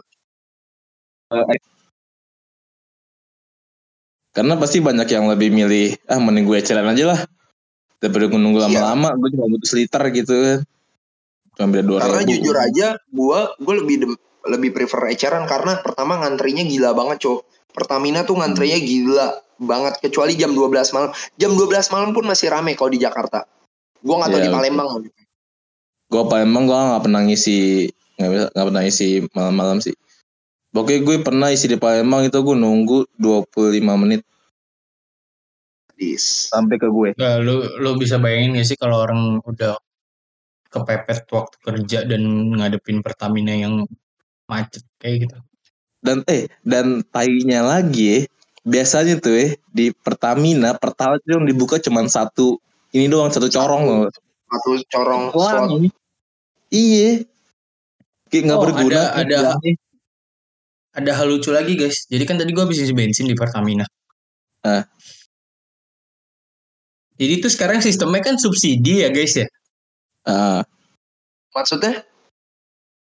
Karena 4.32 4.56
pasti 4.56 4.80
banyak 4.80 5.08
yang 5.12 5.28
lebih 5.28 5.52
milih, 5.52 5.96
ah 6.08 6.20
mending 6.20 6.48
gue 6.48 6.60
eceran 6.60 6.88
aja 6.88 7.04
lah. 7.16 7.20
Daripada 8.00 8.32
gue 8.32 8.40
nunggu 8.40 8.60
Iya. 8.64 8.80
lama-lama, 8.80 9.16
gue 9.20 9.30
cuma 9.36 9.48
butuh 9.52 9.68
seliter 9.68 10.04
gitu 10.12 10.36
kan. 10.36 10.60
Cuma 11.56 11.68
beda 11.72 11.84
2 11.88 11.98
Karena 12.04 12.22
ribu. 12.22 12.32
jujur 12.36 12.56
aja, 12.60 12.88
gua 13.10 13.40
gue 13.58 13.76
lebih 13.80 13.96
dem- 14.04 14.22
lebih 14.46 14.70
prefer 14.76 15.10
eceran 15.10 15.48
karena 15.50 15.80
pertama 15.82 16.20
ngantrinya 16.22 16.62
gila 16.62 16.92
banget, 16.94 17.26
Cok. 17.26 17.40
Pertamina 17.74 18.24
tuh 18.24 18.40
ngantrinya 18.40 18.80
gila 18.80 19.28
banget 19.60 20.00
kecuali 20.04 20.36
jam 20.36 20.52
12 20.52 20.92
malam. 20.92 21.10
Jam 21.40 21.56
12 21.56 21.88
malam 21.92 22.12
pun 22.12 22.24
masih 22.28 22.52
rame 22.52 22.76
kalau 22.76 22.92
di 22.92 23.00
Jakarta. 23.00 23.48
Gua 24.04 24.22
nggak 24.22 24.30
tahu 24.32 24.40
Iya, 24.40 24.46
di 24.46 24.50
betul. 24.52 24.60
Palembang. 24.62 24.88
Gue 26.06 26.24
Palembang 26.30 26.64
gue 26.70 26.78
gak 26.78 27.04
pernah 27.10 27.22
ngisi, 27.26 27.90
gak, 28.22 28.30
bisa, 28.30 28.46
gak 28.54 28.66
pernah 28.70 28.82
ngisi 28.86 29.08
malam-malam 29.34 29.82
sih. 29.82 29.96
Pokoknya 30.70 31.02
gue 31.02 31.16
pernah 31.26 31.50
isi 31.50 31.66
di 31.66 31.82
Palembang 31.82 32.30
itu 32.30 32.38
gue 32.38 32.54
nunggu 32.54 33.10
25 33.18 33.96
menit 33.98 34.22
Dis. 35.98 36.52
sampai 36.54 36.76
ke 36.78 36.92
gue. 36.92 37.16
Nah, 37.18 37.40
lu 37.42 37.64
lu 37.80 37.96
bisa 37.96 38.20
bayangin 38.20 38.60
gak 38.60 38.68
sih 38.68 38.78
kalau 38.78 39.02
orang 39.02 39.42
udah 39.48 39.80
kepepet 40.76 41.24
waktu 41.32 41.56
kerja 41.64 42.00
dan 42.04 42.22
ngadepin 42.52 43.00
Pertamina 43.00 43.56
yang 43.56 43.88
macet 44.46 44.84
kayak 45.00 45.26
gitu 45.26 45.36
Dan 46.00 46.22
eh 46.28 46.46
dan 46.62 47.02
tainya 47.08 47.64
lagi 47.64 48.04
ya, 48.06 48.20
biasanya 48.62 49.18
tuh 49.18 49.34
eh 49.34 49.52
di 49.72 49.90
Pertamina 49.90 50.76
Pertalite 50.76 51.24
itu 51.24 51.32
yang 51.34 51.48
dibuka 51.48 51.80
cuma 51.80 52.04
satu 52.06 52.60
ini 52.92 53.08
doang 53.08 53.32
satu 53.32 53.48
corong 53.48 53.84
loh. 53.84 54.12
Satu 54.46 54.70
corong 54.86 55.24
slot. 55.34 55.90
Iya. 56.70 57.26
Kayak 58.30 58.44
nggak 58.46 58.60
Oh, 58.60 58.64
berguna. 58.64 59.02
ada- 59.18 59.58
ada- 59.58 59.58
ada 60.96 61.12
hal 61.12 61.28
lucu 61.28 61.52
lagi 61.52 61.76
guys 61.76 62.08
jadi 62.08 62.24
kan 62.24 62.40
tadi 62.40 62.56
gua 62.56 62.64
habis 62.64 62.80
isi 62.80 62.96
bensin 62.96 63.28
di 63.28 63.36
Pertamina 63.36 63.84
Ah. 64.62 64.88
jadi 67.16 67.40
tuh 67.40 67.52
sekarang 67.52 67.80
sistemnya 67.80 68.24
kan 68.24 68.36
subsidi 68.36 69.04
ya 69.04 69.12
guys 69.12 69.36
ya 69.36 69.44
Ah, 70.26 70.66
Maksudnya? 71.56 72.04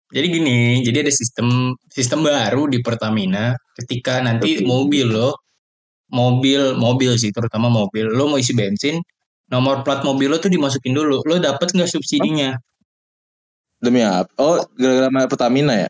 Jadi 0.07 0.27
gini, 0.31 0.59
jadi 0.87 1.03
ada 1.03 1.11
sistem 1.11 1.75
sistem 1.91 2.23
baru 2.23 2.71
di 2.71 2.79
Pertamina 2.79 3.59
ketika 3.75 4.23
nanti 4.23 4.63
Oke. 4.63 4.63
mobil 4.63 5.11
lo 5.11 5.35
mobil 6.15 6.79
mobil 6.79 7.19
sih 7.19 7.35
terutama 7.35 7.67
mobil 7.67 8.07
lo 8.07 8.31
mau 8.31 8.39
isi 8.39 8.55
bensin 8.55 9.03
nomor 9.51 9.83
plat 9.83 10.07
mobil 10.07 10.31
lo 10.31 10.39
tuh 10.39 10.47
dimasukin 10.47 10.95
dulu 10.95 11.27
lo 11.27 11.35
dapet 11.43 11.75
nggak 11.75 11.91
subsidinya 11.91 12.55
demi 13.83 14.07
apa? 14.07 14.31
Oh, 14.39 14.63
gara-gara 14.79 15.11
main 15.11 15.27
Pertamina 15.27 15.75
ya? 15.75 15.89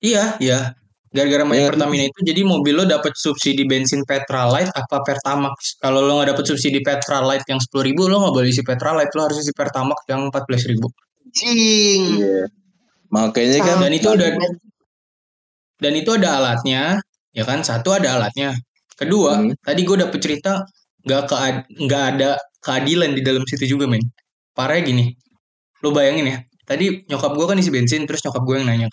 iya 0.00 0.24
iya 0.40 0.60
gara-gara 1.14 1.44
main 1.48 1.64
Iya. 1.64 1.68
Pertamina 1.72 2.04
itu 2.06 2.20
jadi 2.20 2.40
mobil 2.44 2.74
lo 2.76 2.84
dapet 2.84 3.12
subsidi 3.16 3.64
bensin 3.64 4.04
Petralite 4.04 4.70
apa 4.74 5.00
Pertamax 5.06 5.80
kalau 5.80 6.04
lo 6.04 6.20
nggak 6.20 6.36
dapet 6.36 6.44
subsidi 6.50 6.80
Petralite 6.84 7.44
yang 7.48 7.60
sepuluh 7.60 7.88
ribu 7.88 8.06
lo 8.10 8.20
nggak 8.22 8.34
boleh 8.36 8.48
isi 8.52 8.62
Petralite 8.66 9.12
lo 9.16 9.20
harus 9.28 9.38
isi 9.40 9.52
Pertamax 9.56 9.98
yang 10.10 10.28
empat 10.28 10.44
belas 10.48 10.62
ribu 10.68 10.88
Jing. 11.32 12.20
Iya. 12.20 12.48
Makanya 13.12 13.58
kan 13.64 13.76
dan 13.84 13.92
itu 13.92 14.08
udah 14.08 14.28
dan 15.78 15.92
itu 15.94 16.10
ada 16.18 16.28
alatnya 16.42 16.98
ya 17.32 17.44
kan 17.46 17.62
satu 17.62 17.94
ada 17.94 18.18
alatnya 18.18 18.54
kedua 18.98 19.38
Hmm. 19.38 19.54
tadi 19.62 19.80
gue 19.86 19.96
dapet 19.96 20.18
cerita 20.18 20.52
nggak 21.06 21.22
ke 21.30 21.36
nggak 21.86 22.04
ada 22.16 22.30
keadilan 22.64 23.14
di 23.14 23.22
dalam 23.22 23.44
situ 23.46 23.64
juga 23.78 23.86
men 23.86 24.02
parahnya 24.58 24.82
gini 24.90 25.04
lo 25.84 25.94
bayangin 25.94 26.26
ya 26.34 26.38
tadi 26.66 27.06
nyokap 27.06 27.32
gue 27.38 27.46
kan 27.46 27.56
isi 27.62 27.70
bensin 27.70 28.02
terus 28.10 28.20
nyokap 28.26 28.42
gue 28.42 28.54
yang 28.58 28.66
nanya 28.66 28.88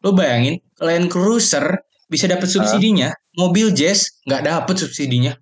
lo 0.00 0.16
bayangin 0.16 0.60
Land 0.80 1.12
Cruiser 1.12 1.84
bisa 2.10 2.26
dapet 2.26 2.50
subsidinya 2.50 3.12
mobil 3.36 3.70
Jazz 3.70 4.20
nggak 4.26 4.42
dapet 4.42 4.76
subsidinya 4.80 5.36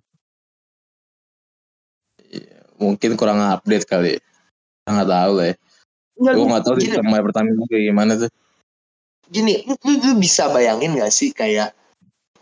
mungkin 2.79 3.19
kurang 3.19 3.43
update 3.43 3.85
kali. 3.85 4.15
Nggak 4.87 5.09
tahu 5.11 5.31
lah 5.37 5.45
ya. 5.51 5.55
Enggak, 6.19 6.33
Gue 6.35 6.45
nggak 6.49 6.63
tahu 6.63 6.75
gini, 6.75 6.83
sistem 6.87 7.05
main 7.07 7.23
Pertamina 7.23 7.63
kayak 7.67 7.83
gimana 7.91 8.13
tuh. 8.15 8.31
gini 9.29 9.61
lu, 9.61 10.17
bisa 10.17 10.49
bayangin 10.49 10.97
gak 10.97 11.13
sih 11.13 11.29
kayak 11.29 11.69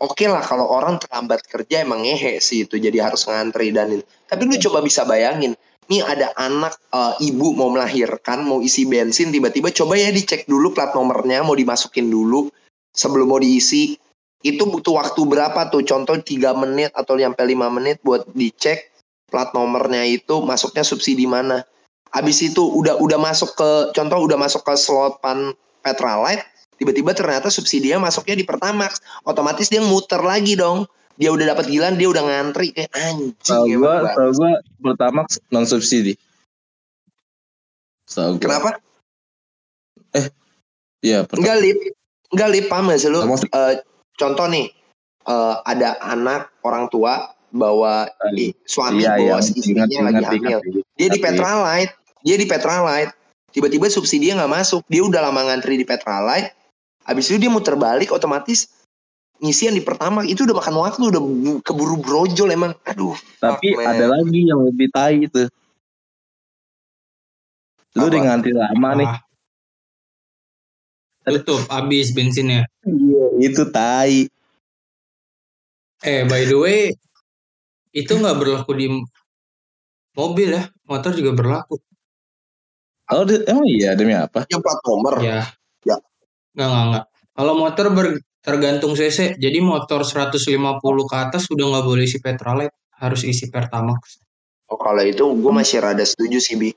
oke 0.00 0.24
lah 0.24 0.40
kalau 0.40 0.72
orang 0.72 0.96
terlambat 0.96 1.44
kerja 1.44 1.84
emang 1.84 2.00
ngehe 2.00 2.40
sih 2.40 2.64
itu 2.64 2.80
jadi 2.80 3.04
harus 3.04 3.28
ngantri 3.28 3.76
dan 3.76 3.92
ini. 3.92 4.04
tapi 4.24 4.48
lu 4.48 4.56
coba 4.56 4.80
bisa 4.80 5.04
bayangin 5.04 5.52
nih 5.88 6.04
ada 6.04 6.36
anak 6.36 6.76
eh, 6.92 7.32
ibu 7.32 7.56
mau 7.56 7.72
melahirkan 7.72 8.44
mau 8.44 8.60
isi 8.60 8.84
bensin 8.84 9.32
tiba-tiba 9.32 9.72
coba 9.72 9.96
ya 9.96 10.12
dicek 10.12 10.44
dulu 10.44 10.76
plat 10.76 10.92
nomornya 10.92 11.40
mau 11.40 11.56
dimasukin 11.56 12.12
dulu 12.12 12.52
sebelum 12.92 13.26
mau 13.28 13.40
diisi. 13.40 13.96
Itu 14.38 14.70
butuh 14.70 14.94
waktu 15.02 15.18
berapa 15.26 15.66
tuh? 15.66 15.82
Contoh 15.82 16.14
3 16.14 16.54
menit 16.54 16.94
atau 16.94 17.18
sampai 17.18 17.58
5 17.58 17.74
menit 17.74 17.98
buat 18.06 18.22
dicek 18.30 18.94
plat 19.26 19.50
nomornya 19.50 20.06
itu 20.06 20.38
masuknya 20.46 20.86
subsidi 20.86 21.26
mana. 21.26 21.66
Habis 22.14 22.46
itu 22.46 22.62
udah 22.62 22.96
udah 23.02 23.18
masuk 23.18 23.58
ke 23.58 23.70
contoh 23.92 24.22
udah 24.24 24.38
masuk 24.38 24.62
ke 24.64 24.72
slot 24.78 25.20
pan 25.20 25.52
Petralite 25.82 26.46
tiba-tiba 26.78 27.10
ternyata 27.10 27.50
subsidinya 27.50 28.08
masuknya 28.08 28.38
di 28.38 28.46
Pertamax. 28.46 29.02
Otomatis 29.26 29.66
dia 29.68 29.82
muter 29.82 30.22
lagi 30.22 30.54
dong 30.54 30.86
dia 31.18 31.28
udah 31.28 31.46
dapat 31.48 31.66
gilan 31.66 31.94
dia 31.94 32.06
udah 32.06 32.22
ngantri 32.22 32.70
kayak 32.70 32.94
anjing 32.94 33.34
Tahu 33.36 33.64
emang 33.66 33.74
gue, 33.74 33.90
banget. 34.00 34.14
tahu 34.14 34.30
gue 34.32 34.52
Pertamax 34.80 35.28
non 35.50 35.66
subsidi. 35.66 36.14
Gue. 38.06 38.38
kenapa 38.38 38.78
Iya, 40.98 41.22
Pertamax. 41.22 41.38
enggak 41.38 41.56
lip 41.60 41.78
enggak 42.28 42.48
lip 42.50 42.64
paham 42.66 42.88
gak 42.88 42.98
sih 42.98 43.06
lu 43.08 43.20
Eh, 43.22 43.74
contoh 44.14 44.46
nih 44.46 44.66
eh, 45.24 45.54
ada 45.64 45.94
anak 46.00 46.50
orang 46.60 46.86
tua 46.88 47.22
bawa 47.48 48.06
i- 48.32 48.50
suami 48.62 49.02
Iya, 49.02 49.14
bawa 49.16 49.36
iya. 49.36 49.46
istrinya 49.54 49.84
Ingat, 49.84 50.02
lagi 50.04 50.14
ingat, 50.14 50.26
hamil. 50.28 50.40
ingat. 50.40 50.62
Dia 50.94 51.08
di 51.08 51.18
Petralite, 51.18 51.92
dia 52.20 52.36
di 52.36 52.46
Petralite. 52.46 53.12
Tiba-tiba 53.48 53.86
subsidinya 53.88 54.34
nggak 54.38 54.52
masuk. 54.54 54.80
Dia 54.84 55.00
udah 55.00 55.20
lama 55.22 55.40
ngantri 55.44 55.74
di 55.74 55.86
Petralite. 55.86 56.52
Habis 57.02 57.24
itu 57.26 57.38
dia 57.38 57.48
muter 57.48 57.72
balik 57.74 58.10
otomatis 58.10 58.68
ngisian 59.38 59.74
di 59.74 59.82
pertama 59.82 60.26
itu 60.26 60.42
udah 60.42 60.56
makan 60.58 60.74
waktu 60.82 61.02
udah 61.14 61.22
bu- 61.22 61.60
keburu 61.62 61.96
brojol 62.02 62.50
emang. 62.50 62.72
Aduh. 62.86 63.14
Tapi 63.38 63.74
fuck, 63.74 63.86
ada 63.86 64.06
lagi 64.18 64.40
yang 64.46 64.60
lebih 64.66 64.90
tai 64.90 65.24
itu. 65.26 65.46
Lu 67.98 68.06
udah 68.10 68.20
ngantri 68.22 68.52
lama 68.54 68.90
nih. 68.98 69.10
Tutup 71.28 71.68
habis 71.68 72.10
bensinnya. 72.16 72.64
Iya, 72.88 73.24
itu 73.42 73.62
tai. 73.68 74.26
Eh 76.06 76.22
by 76.24 76.46
the 76.46 76.56
way 76.56 76.80
itu 77.90 78.12
nggak 78.14 78.38
berlaku 78.38 78.72
di 78.78 78.86
mobil 80.14 80.48
ya, 80.54 80.70
motor 80.86 81.10
juga 81.14 81.34
berlaku. 81.34 81.76
Oh, 83.08 83.24
emang 83.24 83.64
iya 83.64 83.96
demi 83.96 84.12
apa? 84.12 84.44
Yang 84.52 84.60
plat 84.62 84.80
nomor. 84.84 85.14
Ya. 85.24 85.48
Ya. 85.84 85.96
Nggak 86.52 86.68
nggak 86.68 86.84
nggak. 86.92 87.04
Kalau 87.08 87.52
motor 87.56 87.86
ber- 87.94 88.20
tergantung 88.48 88.96
cc. 88.96 89.36
Jadi 89.36 89.58
motor 89.60 90.00
150 90.02 90.40
ke 91.04 91.16
atas 91.16 91.44
udah 91.52 91.64
nggak 91.76 91.84
boleh 91.84 92.04
isi 92.08 92.18
petrolite, 92.18 92.72
harus 92.96 93.22
isi 93.28 93.52
pertamax. 93.52 94.24
Oh 94.72 94.80
kalau 94.80 95.04
itu 95.04 95.24
gue 95.24 95.52
masih 95.52 95.84
rada 95.84 96.04
setuju 96.04 96.40
sih 96.40 96.56
bi. 96.56 96.70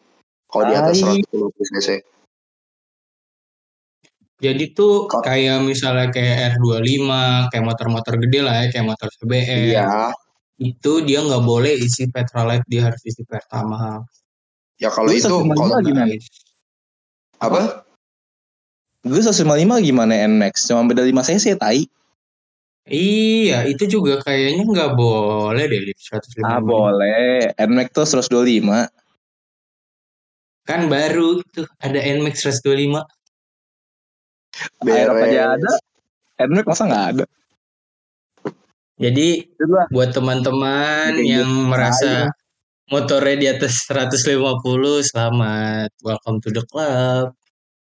Kalau 0.51 0.67
di 0.67 0.75
atas 0.75 0.99
Tai. 0.99 1.23
150 1.23 1.71
cc. 1.71 1.89
Jadi 4.41 4.73
tuh 4.73 5.05
Kok- 5.05 5.21
kayak 5.21 5.61
misalnya 5.61 6.09
kayak 6.09 6.57
R25, 6.57 7.07
kayak 7.53 7.61
motor-motor 7.61 8.17
gede 8.25 8.39
lah 8.41 8.65
ya, 8.65 8.73
kayak 8.73 8.85
motor 8.89 9.07
CBR. 9.21 9.69
Iya. 9.69 9.85
Itu 10.57 11.05
dia 11.05 11.21
nggak 11.21 11.45
boleh 11.45 11.77
isi 11.77 12.09
petrolite, 12.09 12.65
dia 12.65 12.89
harus 12.89 13.01
isi 13.05 13.21
pertamax. 13.21 14.09
Ya 14.81 14.89
kalau 14.89 15.13
Lu 15.13 15.13
itu 15.13 15.29
155 15.29 15.45
kalau 15.45 15.85
gimana? 15.85 16.13
apa? 17.37 17.61
Gue 19.01 19.17
155 19.17 19.81
gimana 19.81 20.13
NMAX? 20.13 20.69
Cuma 20.69 20.85
beda 20.85 21.01
5 21.01 21.25
cc 21.25 21.57
tai. 21.57 21.89
Iya, 22.85 23.65
itu 23.69 23.85
juga 23.89 24.21
kayaknya 24.21 24.65
nggak 24.65 24.93
boleh 24.97 25.63
deh, 25.69 25.81
Lip, 25.89 25.97
150. 25.97 26.45
Ah 26.45 26.61
boleh. 26.61 27.49
NMAX 27.57 27.87
tuh 27.93 28.05
125. 28.05 28.89
Kan 30.69 30.85
baru 30.85 31.41
tuh 31.49 31.65
ada 31.81 31.97
NMAX 31.97 32.45
125. 32.45 33.01
Aerox 34.85 35.17
Beres. 35.17 35.33
aja 35.33 35.41
ada. 35.57 35.71
NMAX 36.45 36.65
masa 36.69 36.83
nggak 36.85 37.05
ada? 37.15 37.25
Jadi 39.01 39.49
buat 39.89 40.13
teman-teman 40.13 41.17
yang 41.25 41.49
gue 41.49 41.69
merasa 41.73 42.29
motornya 42.93 43.35
di 43.39 43.47
atas 43.49 43.89
150, 43.89 45.01
selamat. 45.01 45.89
Welcome 46.05 46.37
to 46.45 46.53
the 46.53 46.61
club. 46.69 47.33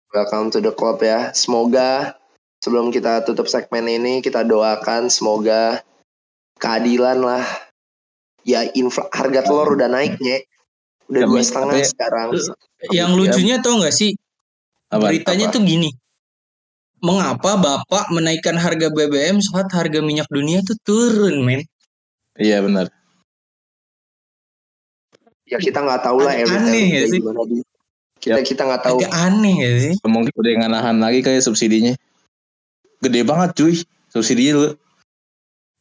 Welcome 0.08 0.48
to 0.56 0.64
the 0.64 0.72
club 0.72 1.04
ya. 1.04 1.36
Semoga 1.36 2.16
sebelum 2.64 2.88
kita 2.88 3.28
tutup 3.28 3.44
segmen 3.44 3.84
ini 3.84 4.24
kita 4.24 4.40
doakan 4.40 5.12
semoga 5.12 5.84
keadilan 6.56 7.20
lah. 7.20 7.44
Ya 8.40 8.64
infl 8.72 9.04
harga 9.12 9.44
telur 9.44 9.76
udah 9.76 9.92
naiknya. 9.92 10.48
Udah 11.12 11.28
dua 11.28 11.44
setengah 11.44 11.84
sekarang. 11.84 12.32
Yang 12.88 13.10
lucunya 13.20 13.60
tau 13.60 13.76
nggak 13.76 13.92
sih? 13.92 14.16
Apa? 14.88 15.12
Beritanya 15.12 15.52
Apa? 15.52 15.54
tuh 15.60 15.62
gini. 15.68 15.92
Mengapa 17.04 17.60
Bapak 17.60 18.08
menaikkan 18.08 18.56
harga 18.56 18.88
BBM 18.88 19.44
saat 19.44 19.68
harga 19.76 20.00
minyak 20.00 20.26
dunia 20.32 20.64
tuh 20.64 20.74
turun, 20.88 21.44
men? 21.44 21.68
Iya 22.40 22.64
benar. 22.64 22.88
Ya 25.44 25.60
kita 25.60 25.84
nggak 25.84 26.00
tahu 26.00 26.24
lah 26.24 26.32
Aneh 26.32 26.86
ya 26.96 27.04
sih? 27.04 27.20
gimana 27.20 27.44
Kita 28.18 28.42
kita 28.42 28.62
nggak 28.66 28.82
tahu. 28.86 28.98
Agak 29.02 29.14
aneh 29.14 29.54
ya 29.62 29.70
sih? 29.78 29.94
Mungkin 30.02 30.32
udah 30.34 30.50
nggak 30.62 30.72
nahan 30.74 30.96
lagi 30.98 31.20
kayak 31.22 31.42
subsidinya. 31.42 31.94
Gede 33.02 33.22
banget 33.22 33.50
cuy. 33.54 33.74
Subsidinya 34.10 34.52
lu. 34.58 34.68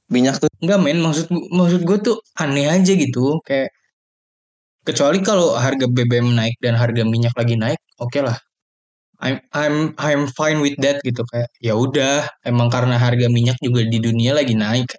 Minyak 0.08 0.40
tuh. 0.40 0.50
Enggak 0.64 0.80
men, 0.86 1.00
maksud 1.04 1.28
maksud 1.52 1.82
gue 1.84 1.98
tuh 2.00 2.18
aneh 2.40 2.66
aja 2.72 2.94
gitu, 2.96 3.44
kayak 3.44 3.70
kecuali 4.88 5.20
kalau 5.20 5.52
harga 5.60 5.84
BBM 5.84 6.32
naik 6.32 6.56
dan 6.64 6.80
harga 6.80 7.04
minyak 7.04 7.36
lagi 7.36 7.60
naik, 7.60 7.76
oke 8.00 8.16
lah. 8.24 8.40
I'm 9.20 9.42
I'm 9.52 9.92
I'm 10.00 10.30
fine 10.32 10.62
with 10.64 10.78
that 10.86 11.02
gitu 11.04 11.26
kayak 11.28 11.50
ya 11.60 11.74
udah, 11.76 12.24
emang 12.48 12.70
karena 12.72 12.96
harga 13.02 13.28
minyak 13.28 13.58
juga 13.60 13.84
di 13.84 14.00
dunia 14.00 14.32
lagi 14.38 14.56
naik. 14.56 14.96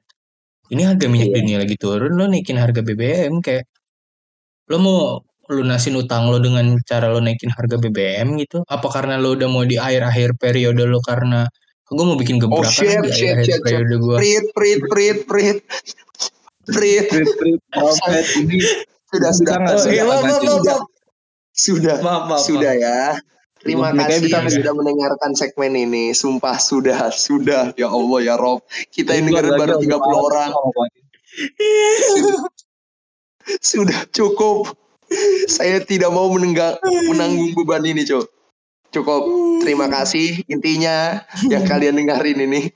Ini 0.69 0.83
harga 0.93 1.07
minyak 1.09 1.31
Iya. 1.33 1.37
dunia 1.41 1.57
lagi 1.65 1.77
turun, 1.81 2.13
lo 2.19 2.25
naikin 2.29 2.59
harga 2.61 2.81
BBM 2.85 3.41
kayak 3.41 3.65
lo 4.69 4.77
mau 4.83 5.01
lunasin 5.49 5.97
utang 5.97 6.29
lo 6.29 6.37
dengan 6.39 6.77
cara 6.85 7.09
lo 7.09 7.19
naikin 7.19 7.49
harga 7.49 7.77
BBM 7.77 8.37
gitu? 8.39 8.61
Apa 8.69 8.89
karena 8.93 9.17
lo 9.17 9.33
udah 9.33 9.49
mau 9.49 9.65
di 9.65 9.81
akhir-akhir 9.81 10.37
periode 10.37 10.85
lo 10.85 11.01
karena 11.01 11.49
gue 11.89 12.05
mau 12.05 12.21
bikin 12.21 12.37
Oh 12.37 12.61
gebrakan 12.61 12.69
shit, 12.69 13.01
di 13.01 13.09
shit, 13.09 13.33
akhir-akhir 13.33 13.45
shit, 13.45 13.55
shit. 13.57 13.63
periode 13.65 13.95
gue. 13.97 14.17
Prit, 14.21 14.45
prit, 14.53 14.81
prit, 14.87 15.19
prit. 15.25 15.59
Prit. 16.69 17.07
Profit 17.73 18.27
ini. 18.37 18.61
Sudah, 19.09 19.33
Bisa 19.33 19.41
sudah. 19.41 19.57
nggak 19.57 19.73
Oh, 19.73 19.89
iya, 19.89 20.03
maaf, 20.05 20.21
maaf, 20.21 20.29
maaf, 20.29 20.41
Sudah. 20.45 20.77
maaf. 20.77 20.83
Sudah. 21.57 21.97
Maaf, 22.05 22.23
maaf, 22.29 22.41
Sudah 22.45 22.73
ya. 22.77 23.01
Terima 23.59 23.91
Ini 23.91 23.99
kasih 23.99 24.21
kita- 24.29 24.39
yang 24.39 24.47
sudah 24.53 24.73
mendengarkan 24.77 25.31
segmen 25.33 25.73
ini. 25.75 26.13
Sumpah 26.13 26.61
sudah, 26.61 27.09
sudah. 27.11 27.73
Ya 27.75 27.89
Allah 27.89 28.19
ya 28.21 28.35
Rob. 28.37 28.61
Kita 28.93 29.17
Ini 29.17 29.33
dengerin 29.33 29.49
lagi 29.49 29.61
baru 29.65 29.73
lagi 29.75 29.87
30 29.89 30.19
orang. 30.21 30.51
Sudah 33.65 34.01
cukup. 34.13 34.77
Saya 35.49 35.81
tidak 35.81 36.13
mau 36.13 36.29
menenggang, 36.29 36.77
menanggung 37.09 37.57
beban 37.57 37.81
ini, 37.83 38.05
Cok. 38.05 38.27
Cukup. 38.89 39.23
Terima 39.61 39.85
kasih. 39.87 40.45
Intinya 40.49 41.21
yang 41.45 41.65
kalian 41.65 41.97
dengerin 41.97 42.41
ini 42.41 42.73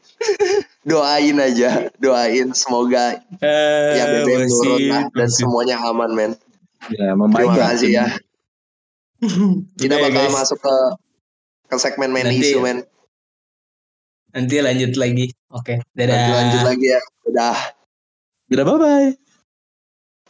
doain 0.84 1.36
aja, 1.40 1.88
doain 1.96 2.52
semoga 2.52 3.16
Eh, 3.40 3.90
ya 3.96 4.04
BBM 4.20 4.44
turun 4.44 4.80
lah 4.92 5.02
dan 5.08 5.28
semuanya 5.28 5.80
aman, 5.80 6.12
men. 6.12 6.32
Ya, 6.92 7.16
Terima 7.16 7.56
kasih 7.56 7.90
ya. 7.94 8.06
Kita 9.78 9.94
ya, 9.96 10.02
bakal 10.04 10.26
guys. 10.28 10.34
masuk 10.34 10.58
ke 10.60 10.76
ke 11.70 11.76
segmen 11.78 12.12
main 12.12 12.28
Nanti- 12.28 12.44
isu, 12.44 12.60
men. 12.60 12.84
Nanti 14.32 14.56
lanjut 14.60 14.92
lagi. 14.96 15.32
Oke, 15.48 15.80
dadah. 15.92 16.12
Lanjut, 16.12 16.34
lanjut 16.34 16.62
lagi 16.64 16.86
ya. 16.88 17.00
Udah. 17.28 17.56
Udah 18.52 18.64
bye 18.64 18.76
bye. 18.76 19.08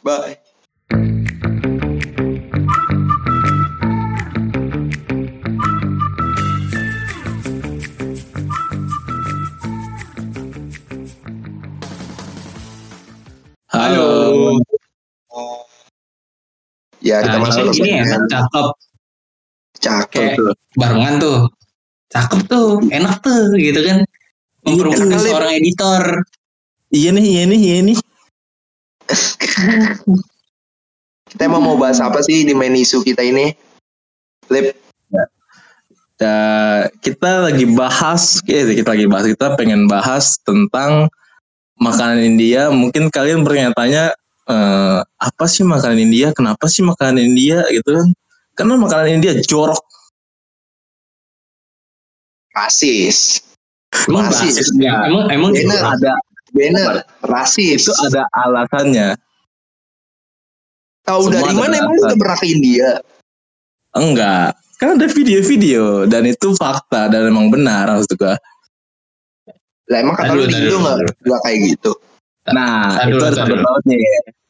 Bye. 0.03 0.42
Ya, 17.03 17.19
kita 17.19 17.35
Nah, 17.35 17.43
masuk 17.43 17.63
ini, 17.67 17.75
segmen 17.75 18.07
enak, 18.07 18.21
cakep. 18.31 18.67
cakep. 19.83 20.39
Kayak 20.39 20.55
barengan 20.79 21.15
tuh. 21.19 21.39
Cakep 22.15 22.39
tuh, 22.47 22.79
enak 22.87 23.19
tuh 23.19 23.51
gitu 23.59 23.79
kan. 23.83 23.97
Mempermudah 24.63 25.19
kali. 25.19 25.27
seorang 25.27 25.51
editor. 25.59 26.03
Iya 26.93 27.09
nih, 27.11 27.25
iya 27.27 27.43
nih, 27.43 27.59
iya 27.59 27.77
nih. 27.83 27.97
Kita 31.33 31.49
emang 31.49 31.65
mau 31.65 31.75
bahas 31.75 31.99
apa 31.99 32.21
sih 32.23 32.45
di 32.45 32.53
main 32.53 32.77
isu 32.77 33.01
kita 33.01 33.25
ini? 33.25 33.57
Lip, 34.53 34.77
Ya, 36.23 36.87
kita 37.03 37.51
lagi 37.51 37.67
bahas, 37.67 38.39
ya, 38.47 38.63
kita 38.63 38.95
lagi 38.95 39.11
bahas, 39.11 39.27
kita 39.27 39.59
pengen 39.59 39.91
bahas 39.91 40.39
tentang 40.47 41.11
makanan 41.75 42.23
India. 42.23 42.71
Mungkin 42.71 43.11
kalian 43.11 43.43
bertanya-tanya 43.43 44.15
eh, 44.53 44.99
apa 45.01 45.45
sih 45.49 45.65
makanan 45.65 45.97
India? 45.97 46.29
Kenapa 46.37 46.69
sih 46.69 46.85
makanan 46.85 47.17
India 47.17 47.65
gitu 47.73 47.89
kan? 47.89 48.07
Karena 48.53 48.73
makanan 48.77 49.09
India 49.21 49.33
jorok. 49.49 49.81
rasis. 52.53 53.41
Emang 54.05 54.29
Rasis. 54.29 54.61
rasis 54.61 54.69
ya? 54.77 55.09
Emang 55.09 55.25
emang 55.33 55.51
Bener. 55.57 55.81
Ada 55.81 56.13
Bener, 56.53 57.01
rasis. 57.25 57.89
itu 57.89 57.93
ada 58.13 58.29
alasannya. 58.45 59.17
Tahu 61.01 61.33
semua 61.33 61.33
dari 61.33 61.53
mana 61.57 61.73
emang 61.81 61.97
alasan. 61.97 62.05
udah 62.05 62.17
pernah 62.21 62.37
ke 62.37 62.47
India? 62.53 62.89
Enggak, 63.97 64.53
kan 64.77 64.89
ada 64.97 65.07
video-video 65.09 66.05
dan 66.05 66.29
itu 66.29 66.53
fakta 66.53 67.09
dan 67.09 67.25
emang 67.29 67.49
benar 67.49 67.89
maksud 67.89 68.13
gua. 68.21 68.37
Lah 69.89 69.97
emang 69.99 70.13
kata 70.13 70.33
lu 70.37 70.45
Aduh, 70.45 70.49
di 70.49 70.55
aduh, 70.55 70.65
Indo 70.69 70.77
nggak 70.77 70.95
aduh. 71.01 71.39
kayak 71.41 71.59
gitu? 71.73 71.91
Nah, 72.53 73.01
Tar 73.01 73.07
itu 73.09 73.23
ada 73.23 73.35
sangkut 73.35 73.83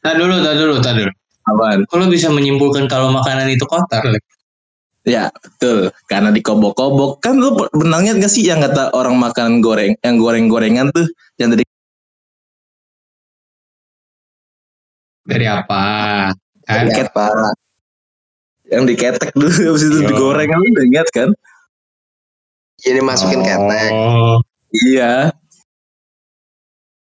Tahan 0.04 0.18
dulu, 0.20 0.36
tahan 0.44 0.58
dulu, 0.60 0.74
tahan 0.84 0.98
dulu. 1.00 1.12
Apaan? 1.44 1.80
Lo 1.88 2.06
bisa 2.12 2.28
menyimpulkan 2.28 2.92
kalau 2.92 3.12
makanan 3.16 3.48
itu 3.52 3.64
kotor. 3.64 4.04
Hmm. 4.04 4.20
Ya 5.04 5.28
betul, 5.36 5.92
karena 6.08 6.32
dikobok-kobok 6.32 7.20
kan 7.20 7.36
lu 7.36 7.52
pernah 7.60 8.00
gak 8.00 8.32
sih 8.32 8.48
yang 8.48 8.64
kata 8.64 8.96
orang 8.96 9.20
makan 9.20 9.60
goreng, 9.60 10.00
yang 10.00 10.16
goreng-gorengan 10.16 10.96
tuh 10.96 11.04
yang 11.36 11.52
dari 11.52 11.68
dari 15.28 15.46
apa? 15.48 15.84
Dari 16.64 16.88
ya. 16.88 17.08
Yang 18.72 18.84
diketek 18.96 19.32
dulu 19.36 19.76
habis 19.76 19.84
itu 19.84 20.00
iya. 20.00 20.08
digoreng 20.08 20.48
kan 20.48 20.60
udah 20.64 20.86
ingat 20.88 21.08
kan? 21.12 21.30
Jadi 22.80 23.00
masukin 23.04 23.44
oh. 23.44 23.48
ketek. 23.48 23.92
Iya, 24.74 25.14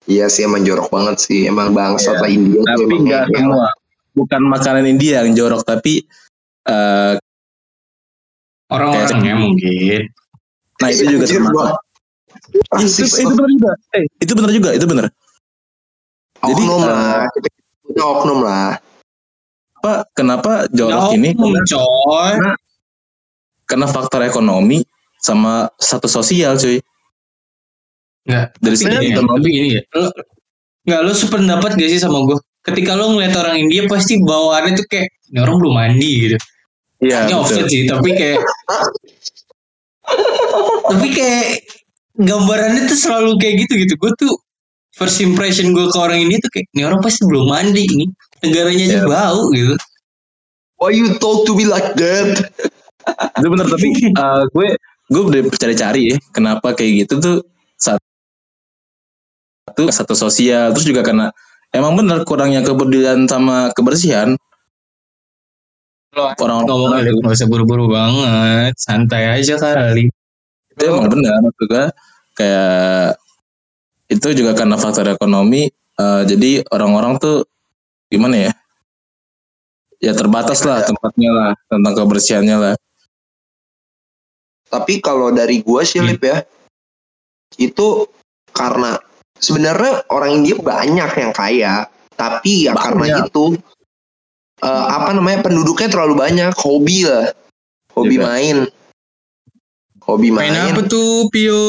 Iya 0.04 0.28
sih 0.28 0.44
emang 0.44 0.62
jorok 0.62 0.92
banget 0.92 1.16
sih. 1.20 1.48
Emang 1.48 1.72
bangsat 1.72 2.20
Iya. 2.20 2.22
lah 2.22 2.30
India. 2.30 2.60
tapi 2.64 2.94
ngeyel. 3.00 3.24
semua. 3.32 3.68
Bukan 4.14 4.40
makanan 4.46 4.84
India 4.86 5.24
yang 5.24 5.34
jorok 5.34 5.64
tapi 5.64 6.04
eh 6.64 7.16
orang-orangnya 8.68 9.34
mungkin. 9.36 10.02
nah 10.82 10.88
itu 10.90 11.06
juga 11.06 11.24
Anjir, 11.24 11.38
termasuk. 11.38 11.76
itu, 12.82 13.04
itu 13.06 13.30
benar 13.30 13.48
juga. 13.48 13.72
Eh, 13.94 14.04
itu 14.20 14.32
benar 14.34 14.50
juga, 14.50 14.68
itu 14.74 14.86
benar. 14.90 15.06
jadi, 16.44 16.62
oknum 16.66 16.82
eh, 16.82 16.88
lah. 16.90 17.22
Kita 17.30 17.48
punya 17.80 18.02
oknum 18.04 18.38
lah. 18.42 18.70
Apa 19.80 19.92
kenapa 20.12 20.52
jorok 20.74 21.14
ini? 21.14 21.30
oknum, 21.32 21.54
Karena, 21.54 21.62
coy. 21.70 22.34
karena 23.64 23.86
faktor 23.86 24.20
ekonomi 24.26 24.82
sama 25.22 25.70
satu 25.78 26.10
sosial, 26.10 26.58
cuy. 26.58 26.82
Enggak. 28.24 28.46
Dari 28.60 28.76
gini 28.76 29.06
ya, 29.12 29.16
tapi 29.20 29.48
gini 29.48 29.68
ya. 29.76 29.82
Lo, 29.96 30.08
enggak 30.84 31.00
lo 31.04 31.12
sependapat 31.12 31.70
gak 31.76 31.90
sih 31.92 32.00
sama 32.00 32.24
gue? 32.24 32.38
Ketika 32.64 32.96
lo 32.96 33.12
ngeliat 33.12 33.36
orang 33.36 33.60
India 33.60 33.84
pasti 33.84 34.16
bawaannya 34.24 34.80
tuh 34.80 34.86
kayak 34.88 35.12
ini 35.28 35.38
orang 35.44 35.56
belum 35.60 35.74
mandi 35.76 36.10
gitu. 36.28 36.36
Iya, 37.04 37.28
Ini 37.28 37.34
offset 37.36 37.68
sih, 37.68 37.84
tapi 37.84 38.16
kayak 38.16 38.40
tapi 40.90 41.06
kayak 41.12 41.46
gambarannya 42.16 42.88
tuh 42.88 42.96
selalu 42.96 43.36
kayak 43.36 43.68
gitu 43.68 43.72
gitu. 43.84 43.92
Gue 44.00 44.12
tuh 44.16 44.32
first 44.96 45.20
impression 45.20 45.76
gue 45.76 45.84
ke 45.90 45.98
orang 46.00 46.24
ini 46.24 46.40
tuh 46.40 46.48
kayak 46.48 46.66
ini 46.72 46.82
orang 46.88 47.04
pasti 47.04 47.28
belum 47.28 47.44
mandi 47.50 47.84
ini 47.84 48.06
negaranya 48.40 48.84
aja 48.88 48.98
Iya. 49.04 49.08
bau 49.08 49.42
gitu. 49.52 49.74
Why 50.80 50.96
you 50.96 51.12
talk 51.20 51.44
to 51.44 51.52
me 51.52 51.68
like 51.68 51.92
that? 51.96 52.48
itu 53.04 53.46
benar 53.52 53.68
tapi 53.68 53.92
eh, 54.16 54.42
gue 54.56 54.68
gue 55.12 55.22
udah 55.28 55.40
cari-cari 55.60 56.08
ya 56.08 56.16
kenapa 56.32 56.72
kayak 56.72 57.04
gitu 57.04 57.20
tuh 57.20 57.36
satu 57.76 58.00
satu 59.72 60.12
sosial. 60.12 60.70
Terus 60.76 60.86
juga 60.86 61.02
karena 61.02 61.32
emang 61.72 61.96
benar 61.96 62.22
kurangnya 62.28 62.60
kepedulian 62.60 63.24
sama 63.24 63.72
kebersihan. 63.72 64.36
Orang 66.14 66.70
ngomong 66.70 66.94
orang 66.94 67.02
itu 67.02 67.18
nggak 67.18 67.34
usah 67.34 67.50
buru-buru 67.50 67.90
banget, 67.90 68.78
santai 68.78 69.34
aja 69.34 69.58
kali. 69.58 70.06
itu 70.74 70.90
emang 70.90 71.06
benar 71.06 71.38
juga 71.54 71.94
kayak 72.34 73.14
itu 74.10 74.26
juga 74.34 74.58
karena 74.58 74.74
faktor 74.74 75.06
ekonomi 75.06 75.70
eh, 75.70 76.22
jadi 76.26 76.66
orang-orang 76.70 77.18
tuh 77.22 77.46
gimana 78.10 78.50
ya? 78.50 78.52
Ya 80.02 80.12
terbatas 80.18 80.66
lah 80.66 80.82
tempatnya 80.82 81.30
lah 81.30 81.50
tentang 81.70 81.94
kebersihannya 81.94 82.56
lah. 82.58 82.74
Tapi 84.66 84.98
kalau 84.98 85.30
dari 85.30 85.62
gua 85.62 85.86
sih 85.86 86.02
Hmm. 86.02 86.10
Lip 86.10 86.22
ya, 86.22 86.42
itu 87.62 88.10
karena 88.50 88.98
sebenarnya 89.38 90.06
orang 90.10 90.42
India 90.42 90.54
banyak 90.58 91.10
yang 91.14 91.32
kaya, 91.34 91.74
tapi 92.14 92.68
ya 92.68 92.72
karena 92.78 93.04
Banyak. 93.22 93.26
itu 93.30 93.44
eh, 94.62 94.86
apa 94.90 95.10
namanya 95.14 95.44
penduduknya 95.44 95.88
terlalu 95.90 96.14
banyak, 96.18 96.52
hobi 96.58 97.06
lah, 97.06 97.30
hobi 97.94 98.16
Juga. 98.18 98.26
main, 98.30 98.56
hobi 100.04 100.28
Main 100.30 100.52
main, 100.54 100.72
apa 100.74 100.82
tuh, 100.86 101.26
Pio? 101.30 101.62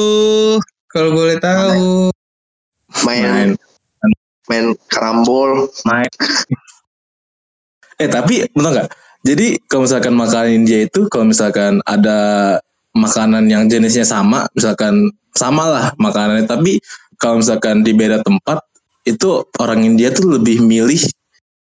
Kalau 0.91 1.11
boleh 1.11 1.37
tahu. 1.41 2.09
main, 3.03 3.27
main 3.27 3.49
main 4.49 4.65
karambol. 4.89 5.67
main 5.83 6.09
eh 8.01 8.09
tapi 8.11 8.45
betul 8.51 8.71
nggak 8.71 8.89
jadi 9.25 9.47
kalau 9.65 9.89
misalkan 9.89 10.13
makanan 10.13 10.51
India 10.53 10.85
itu 10.85 11.07
kalau 11.09 11.25
misalkan 11.25 11.81
ada 11.89 12.19
makanan 12.93 13.49
yang 13.49 13.65
jenisnya 13.67 14.05
sama 14.05 14.45
misalkan 14.53 15.09
sama 15.35 15.67
lah 15.67 15.85
makanannya 15.99 16.47
tapi 16.47 16.79
kalau 17.25 17.41
misalkan 17.41 17.81
di 17.81 17.97
beda 17.97 18.21
tempat 18.21 18.61
itu 19.01 19.41
orang 19.57 19.81
India 19.81 20.13
tuh 20.13 20.37
lebih 20.37 20.61
milih 20.61 21.01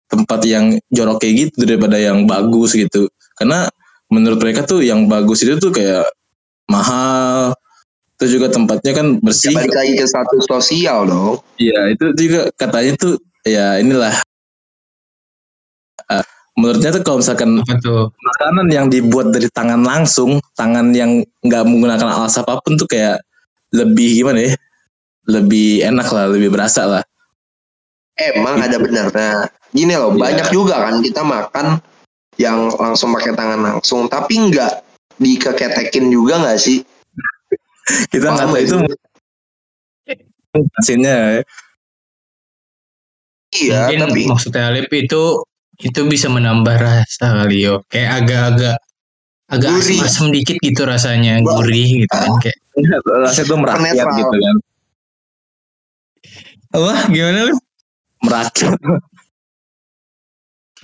tempat 0.09 0.41
yang 0.49 0.81
jorok 0.89 1.21
kayak 1.21 1.53
gitu 1.53 1.69
daripada 1.69 2.01
yang 2.01 2.25
bagus 2.25 2.73
gitu. 2.73 3.05
Karena 3.37 3.69
menurut 4.09 4.41
mereka 4.41 4.65
tuh 4.65 4.81
yang 4.81 5.05
bagus 5.05 5.45
itu 5.45 5.61
tuh 5.61 5.69
kayak 5.69 6.09
mahal. 6.65 7.53
Itu 8.17 8.33
juga 8.33 8.49
tempatnya 8.49 8.97
kan 8.97 9.07
Ya, 9.17 9.21
bersih 9.21 9.53
balik 9.53 9.77
lagi 9.77 9.93
ke 9.93 10.05
status 10.09 10.41
sosial 10.49 11.05
dong. 11.05 11.37
Iya 11.61 11.93
itu 11.93 12.05
juga 12.17 12.49
katanya 12.57 12.93
tuh 12.97 13.13
ya 13.45 13.77
inilah. 13.77 14.13
Eh, 16.09 16.25
menurutnya 16.57 16.97
tuh 16.97 17.01
kalau 17.05 17.21
misalkan 17.21 17.61
makanan 17.61 18.67
yang 18.73 18.89
dibuat 18.89 19.29
dari 19.29 19.49
tangan 19.53 19.85
langsung, 19.85 20.41
tangan 20.57 20.97
yang 20.97 21.21
nggak 21.45 21.63
menggunakan 21.65 22.09
alas 22.09 22.41
apa 22.41 22.57
pun 22.61 22.73
tuh 22.73 22.89
kayak 22.89 23.21
lebih 23.73 24.21
gimana 24.21 24.49
ya? 24.49 24.53
Lebih 25.23 25.87
enak 25.87 26.07
lah, 26.11 26.25
lebih 26.27 26.51
berasa 26.51 26.83
lah. 26.83 27.03
Emang 28.13 28.59
ada 28.59 28.77
benernya. 28.77 29.47
Gini 29.73 29.95
loh, 29.97 30.13
Iya. 30.13 30.19
banyak 30.19 30.47
juga 30.53 30.75
kan 30.85 31.01
kita 31.01 31.21
makan 31.25 31.67
yang 32.37 32.69
langsung 32.77 33.09
pakai 33.13 33.33
tangan 33.33 33.61
langsung, 33.61 34.05
tapi 34.05 34.37
nggak 34.51 34.83
dikeketekin 35.17 36.09
juga 36.09 36.41
nggak 36.41 36.59
sih? 36.59 36.81
Kita 38.13 38.31
nggak 38.31 38.47
tahu 38.47 38.55
itu 38.57 38.75
sih? 38.79 38.95
mesinnya. 40.53 41.41
Iya, 43.53 43.89
Mungkin 43.89 43.99
tapi 44.05 44.21
maksudnya 44.25 44.63
Alip 44.69 44.89
itu 44.93 45.41
itu 45.81 45.99
bisa 46.05 46.29
menambah 46.29 46.77
rasa 46.77 47.25
kali 47.43 47.65
yo. 47.65 47.81
Kayak 47.89 48.25
agak-agak 48.25 48.75
agak 49.49 49.69
Gurih. 49.77 49.97
asam-asam 50.01 50.27
dikit 50.33 50.57
gitu 50.61 50.81
rasanya, 50.85 51.41
gurih 51.41 52.05
gitu 52.05 52.13
kan 52.13 52.33
kayak. 52.41 52.57
Rasanya 53.05 53.45
tuh 53.45 53.57
merakyat 53.61 54.07
gitu 54.17 54.35
kan. 54.37 54.55
Apa? 56.73 56.93
Gimana 57.13 57.39
lu? 57.47 57.55
Merakyat. 58.25 58.79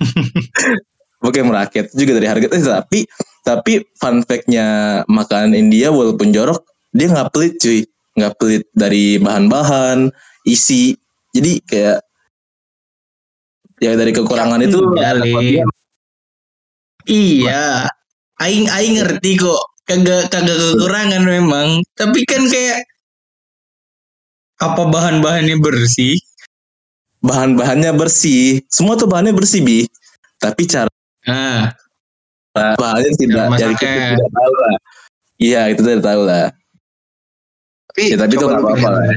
Oke 1.20 1.44
merakyat 1.44 1.92
Itu 1.92 2.08
juga 2.08 2.16
dari 2.16 2.28
harga 2.32 2.48
eh, 2.48 2.64
tapi 2.64 3.04
tapi 3.44 3.72
fun 4.00 4.24
fact-nya 4.24 5.00
makanan 5.04 5.52
India 5.52 5.92
walaupun 5.92 6.32
jorok 6.32 6.64
dia 6.96 7.12
nggak 7.12 7.28
pelit 7.28 7.60
cuy 7.60 7.84
nggak 8.16 8.40
pelit 8.40 8.64
dari 8.72 9.20
bahan-bahan 9.20 10.08
isi 10.48 10.96
jadi 11.36 11.60
kayak 11.68 11.98
ya 13.80 13.96
dari 13.96 14.12
kekurangan 14.12 14.60
itu 14.64 14.78
kelebihan. 14.80 15.68
Iya. 17.08 17.88
Aing 18.40 18.68
aing 18.68 18.94
ngerti 19.00 19.40
kok. 19.40 19.62
Kagak 19.88 20.30
kagak 20.30 20.54
kekurangan 20.54 21.22
memang. 21.24 21.82
Tapi 21.96 22.22
kan 22.28 22.46
kayak 22.46 22.86
apa 24.60 24.82
bahan-bahannya 24.84 25.56
bersih? 25.58 26.20
bahan-bahannya 27.20 27.92
bersih 27.92 28.64
semua 28.66 28.96
tuh 28.96 29.04
bahannya 29.04 29.32
bersih 29.32 29.60
bi 29.60 29.84
tapi 30.36 30.64
cara 30.64 30.88
Nah, 31.20 31.68
bahannya 32.56 33.12
tidak 33.12 33.44
jadi 33.60 33.76
masaknya. 33.76 33.76
kita 33.76 34.16
tidak 34.16 34.30
tahu 34.32 34.52
lah 34.56 34.74
iya 35.36 35.60
itu 35.68 35.80
tidak 35.84 36.00
tahu 36.00 36.22
lah 36.24 36.46
tapi, 37.86 38.02
ya 38.08 38.16
tapi 38.16 38.32
itu 38.32 38.44
nggak 38.46 38.56
apa-apa 38.58 38.88
lah 38.88 39.04
ya. 39.04 39.16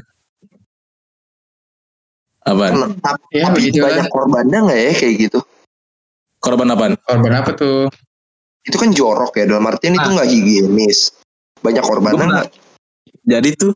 apa 2.44 2.64
tapi, 3.00 3.24
Ya, 3.32 3.44
tapi 3.48 3.56
begitu 3.56 3.78
banyak 3.80 4.08
korbannya 4.12 4.58
nggak 4.68 4.80
ya 4.80 4.92
kayak 4.94 5.16
gitu? 5.22 5.40
korban 6.44 6.68
apa 6.76 6.84
korban 7.00 7.34
apa 7.40 7.52
tuh? 7.56 7.88
Itu 8.64 8.76
kan 8.76 8.92
jorok 8.92 9.32
ya, 9.34 9.48
dalam 9.48 9.64
artian 9.64 9.96
itu 9.96 10.04
Ah. 10.04 10.12
nggak 10.12 10.28
higienis. 10.28 11.16
Banyak 11.60 11.84
korbannya 11.84 12.20
nggak? 12.20 12.48
jadi 13.24 13.50
tuh 13.56 13.72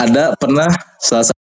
ada 0.00 0.32
pernah 0.40 0.72
salah 0.96 1.28
satu 1.28 1.36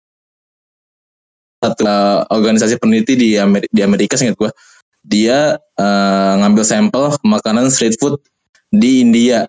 uh, 1.87 2.27
organisasi 2.27 2.75
peneliti 2.75 3.15
di 3.15 3.29
Amerika, 3.39 3.71
di 3.71 3.81
Amerika 3.81 4.13
seingat 4.19 4.35
gua. 4.35 4.51
Dia 4.99 5.55
uh, 5.55 6.33
ngambil 6.43 6.63
sampel 6.67 7.15
makanan 7.23 7.71
street 7.71 7.95
food 7.95 8.19
di 8.67 8.99
India. 8.99 9.47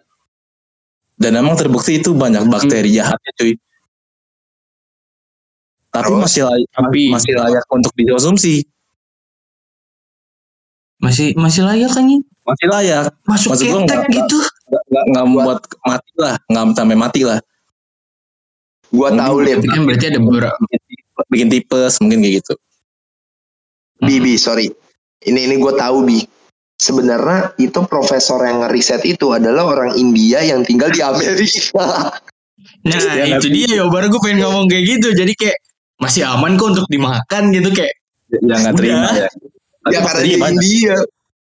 Dan 1.21 1.37
emang 1.37 1.59
terbukti 1.59 2.01
itu 2.01 2.17
banyak 2.17 2.49
bakteri 2.49 2.97
jahatnya 2.97 3.31
cuy. 3.37 3.53
Tapi 5.91 6.07
Terus? 6.07 6.23
masih 6.23 6.43
layak, 6.47 6.69
Tapi 6.71 7.01
masih 7.13 7.35
layak 7.37 7.65
untuk 7.69 7.93
dikonsumsi. 7.99 8.57
Masih 11.03 11.35
masih 11.35 11.67
layak 11.67 11.91
kan 11.93 12.07
masih 12.41 12.67
layak. 12.73 13.13
Masuk 13.29 13.53
Maksud 13.53 13.67
gua 13.69 13.81
ketek 13.85 14.01
gitu. 14.17 14.39
nggak 14.71 15.05
nggak 15.13 15.25
membuat 15.29 15.59
mati 15.85 16.13
lah. 16.17 16.35
Nggak 16.49 16.65
sampai 16.79 16.97
mati 16.97 17.21
lah 17.27 17.39
Gua 18.91 19.15
Mungkin 19.15 19.23
tahu. 19.23 19.37
Tapi 19.47 19.69
kan 19.71 19.83
berarti 19.87 20.07
ada 20.11 20.21
beberapa 20.21 20.59
bikin 21.31 21.49
tipes 21.53 22.01
mungkin 22.03 22.25
kayak 22.25 22.35
gitu 22.43 22.55
Bi, 24.01 24.17
Bi, 24.17 24.35
sorry. 24.41 24.73
Ini 25.21 25.41
ini 25.47 25.55
gue 25.61 25.73
tahu 25.77 26.09
Bi. 26.09 26.25
Sebenarnya 26.81 27.53
itu 27.61 27.85
profesor 27.85 28.41
yang 28.41 28.65
ngeriset 28.65 29.05
itu 29.05 29.37
adalah 29.37 29.69
orang 29.69 29.93
India 30.01 30.41
yang 30.41 30.65
tinggal 30.65 30.89
di 30.89 31.05
Amerika. 31.05 31.85
Nah 32.81 32.97
Ya, 32.97 33.37
itu 33.37 33.53
dia 33.53 33.69
ya 33.81 33.85
baru 33.93 34.09
gue 34.09 34.21
pengen 34.21 34.41
ngomong 34.45 34.69
kayak 34.69 34.85
gitu 34.85 35.13
Jadi 35.13 35.33
kayak 35.37 35.61
masih 36.01 36.25
aman 36.25 36.57
kok 36.57 36.77
untuk 36.77 36.89
dimakan 36.89 37.53
gitu 37.53 37.69
Kayak 37.77 37.93
yang 38.31 38.61
nggak 38.63 38.77
terima 38.77 39.09
ya. 39.17 39.29
Ya 39.91 39.99
karena 40.05 40.23
di. 40.23 40.33
India. 40.37 40.97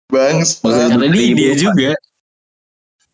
Bang. 0.09 0.37
Karena 0.65 1.07
di 1.09 1.21
India 1.31 1.53
juga. 1.55 1.91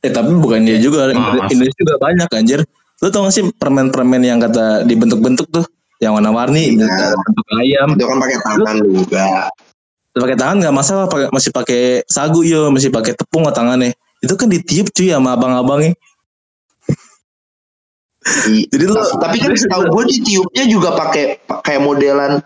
Eh 0.03 0.11
tapi 0.15 0.33
bukan 0.39 0.63
dia 0.65 0.79
juga. 0.79 1.11
Indonesia 1.13 1.75
juga 1.77 1.95
banyak 2.01 2.29
anjir. 2.33 2.61
Lu 2.99 3.09
tau 3.09 3.27
gak 3.27 3.35
sih 3.35 3.45
permen-permen 3.55 4.19
yang 4.21 4.39
kata 4.39 4.83
dibentuk-bentuk 4.83 5.47
tuh, 5.49 5.65
yang 6.03 6.19
warna-warni, 6.19 6.75
Iya. 6.75 7.15
bentuk- 7.15 7.47
ayam. 7.59 7.89
Itu 7.95 8.05
kan 8.07 8.19
pakai 8.19 8.39
tangan 8.43 8.77
juga. 8.83 9.25
pakai 10.19 10.35
tangan 10.35 10.59
nggak 10.59 10.75
masalah 10.75 11.07
pakai 11.07 11.31
masih 11.31 11.55
pakai 11.55 11.83
sagu 12.11 12.43
yo 12.43 12.75
masih 12.75 12.91
pakai 12.91 13.15
tepung 13.15 13.47
nggak 13.47 13.55
tangannya 13.55 13.95
itu 14.19 14.35
kan 14.35 14.51
ditiup 14.51 14.91
cuy 14.91 15.15
sama 15.15 15.39
abang-abangnya 15.39 15.95
jadi 18.75 18.83
lu 18.83 18.99
Tapi 18.99 19.37
kan 19.39 19.55
setahu 19.55 19.87
gue 19.95 20.05
di 20.11 20.19
tiupnya 20.27 20.67
juga 20.67 20.99
pakai 20.99 21.39
kayak 21.63 21.83
modelan 21.87 22.43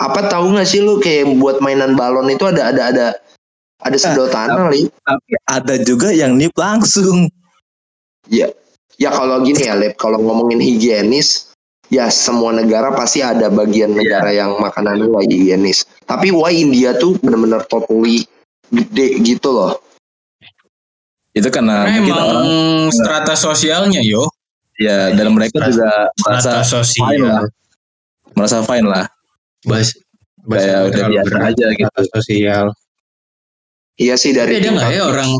apa 0.00 0.20
tahu 0.24 0.56
nggak 0.56 0.64
sih 0.64 0.80
lu 0.80 0.96
kayak 0.98 1.36
buat 1.36 1.60
mainan 1.60 1.92
balon 1.92 2.32
itu 2.32 2.48
ada 2.48 2.72
ada 2.72 2.82
ada 2.88 3.06
ada 3.84 3.96
sedotan 4.00 4.72
li. 4.72 4.88
tapi 5.04 5.32
ada 5.44 5.74
juga 5.84 6.16
yang 6.16 6.40
niup 6.40 6.56
langsung 6.56 7.28
Ya 8.24 8.48
kalau 9.10 9.42
gini 9.42 9.66
ya 9.66 9.74
Lep, 9.74 9.96
kalau 9.98 10.20
ngomongin 10.22 10.60
higienis 10.60 11.50
ya 11.88 12.06
semua 12.12 12.52
negara 12.54 12.92
pasti 12.94 13.24
ada 13.24 13.48
bagian 13.48 13.96
negara 13.96 14.30
yang 14.30 14.54
makanannya 14.60 15.08
nggak 15.10 15.26
higienis. 15.26 15.82
Tapi 16.04 16.30
why 16.30 16.52
India 16.52 16.92
tuh 16.94 17.16
bener-bener 17.18 17.64
totally 17.66 18.28
gede 18.70 19.18
gitu 19.24 19.50
loh. 19.50 19.74
itu 21.32 21.48
karena 21.48 21.88
Karena 21.88 21.96
mungkin 21.96 22.12
emang 22.12 22.28
orang 22.28 22.48
strata 22.92 23.32
sosialnya 23.32 24.04
yo. 24.04 24.28
ya 24.76 25.16
dan 25.16 25.32
mereka 25.32 25.64
juga 25.64 26.12
Strata 26.12 26.28
merasa 26.28 26.52
sosial. 26.60 27.08
fine 27.08 27.24
lah 27.24 27.44
merasa 28.36 28.58
fine 28.60 28.84
lah 28.84 29.04
Bas, 29.64 29.96
Kayak 30.44 30.92
udah 30.92 31.04
biasa 31.08 31.34
aja 31.48 31.66
gitu. 31.72 31.88
Strata 31.88 32.02
sosial. 32.12 32.64
Iya 33.96 34.14
sih 34.20 34.36
Tapi 34.36 34.40
dari 34.44 34.52
ada 34.60 34.68
nggak 34.76 34.90
ya 34.92 35.02
orang 35.08 35.30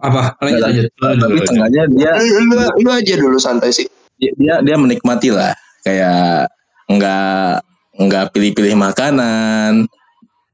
apa? 0.00 0.34
Lanjut 0.40 0.62
lanjut. 0.64 0.84
Lanjut, 0.98 1.20
tapi 1.22 1.38
tengahnya 1.46 1.82
dia 1.92 2.10
Lu, 2.18 2.42
lu, 2.50 2.66
lu 2.80 2.90
aja 2.90 3.14
dulu 3.16 3.38
santai 3.38 3.70
sih. 3.72 3.86
dia 4.20 4.32
dia, 4.36 4.54
dia 4.60 4.76
menikmati 4.76 5.32
lah 5.32 5.56
kayak 5.80 6.48
nggak 6.92 7.64
nggak 8.00 8.24
pilih-pilih 8.36 8.76
makanan 8.76 9.88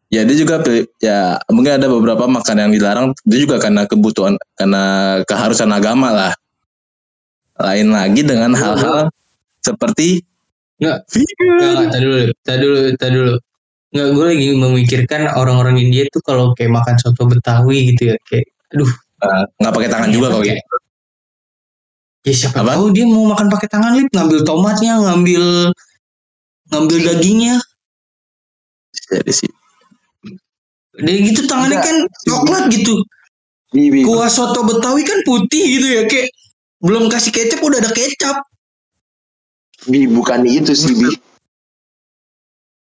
ya 0.07 0.23
dia 0.23 0.37
juga 0.39 0.63
pilih, 0.63 0.87
ya 1.03 1.35
mungkin 1.51 1.83
ada 1.83 1.91
beberapa 1.91 2.31
makanan 2.31 2.71
yang 2.71 2.75
dilarang 2.79 3.07
dia 3.27 3.39
juga 3.43 3.59
karena 3.59 3.83
kebutuhan 3.91 4.39
karena 4.55 4.85
keharusan 5.27 5.71
agama 5.75 6.15
lah 6.15 6.33
lain 7.59 7.91
lagi 7.91 8.23
dengan 8.23 8.55
hal-hal 8.55 9.11
seperti 9.67 10.23
Nggak. 10.77 10.99
Nggak, 11.09 11.89
tadi 11.89 12.05
dulu, 12.05 12.21
tadi 12.45 12.61
dulu, 12.61 12.79
tadi 13.01 13.15
dulu. 13.17 13.35
Nggak, 13.97 14.09
gue 14.13 14.25
lagi 14.29 14.49
memikirkan 14.53 15.21
orang-orang 15.33 15.77
India 15.81 16.05
tuh 16.13 16.21
kalau 16.21 16.53
kayak 16.53 16.73
makan 16.75 16.97
soto 17.01 17.25
Betawi 17.25 17.97
gitu 17.97 18.13
ya, 18.13 18.17
kayak, 18.29 18.47
aduh, 18.77 18.93
nggak 19.57 19.73
pakai 19.73 19.91
tangan 19.91 20.11
juga 20.13 20.29
Kayak- 20.29 20.61
gitu 20.61 20.77
ya 22.27 22.35
siapa 22.35 22.59
Apa? 22.67 22.75
tahu 22.75 22.91
dia 22.91 23.07
mau 23.07 23.23
makan 23.31 23.47
pakai 23.47 23.69
tangan 23.71 23.95
lip, 23.95 24.11
ngambil 24.11 24.43
tomatnya, 24.43 24.99
ngambil 24.99 25.71
ngambil 26.75 26.99
dagingnya, 27.07 27.55
jadi 29.07 29.31
sih 29.31 29.47
dia 31.07 31.17
gitu 31.23 31.47
tangannya 31.47 31.79
Enggak. 31.79 31.87
kan 31.87 31.97
coklat 32.27 32.65
gitu. 32.75 32.99
Bibi. 33.71 34.03
Kuah 34.03 34.27
soto 34.27 34.67
Betawi 34.67 35.07
kan 35.07 35.23
putih 35.23 35.79
gitu 35.79 35.87
ya, 35.87 36.03
kayak 36.11 36.35
belum 36.83 37.07
kasih 37.07 37.31
kecap 37.31 37.63
udah 37.63 37.79
ada 37.79 37.95
kecap. 37.95 38.43
Bi 39.87 40.11
bukan 40.11 40.43
itu 40.51 40.75
sih 40.75 40.99
Bi. 40.99 41.07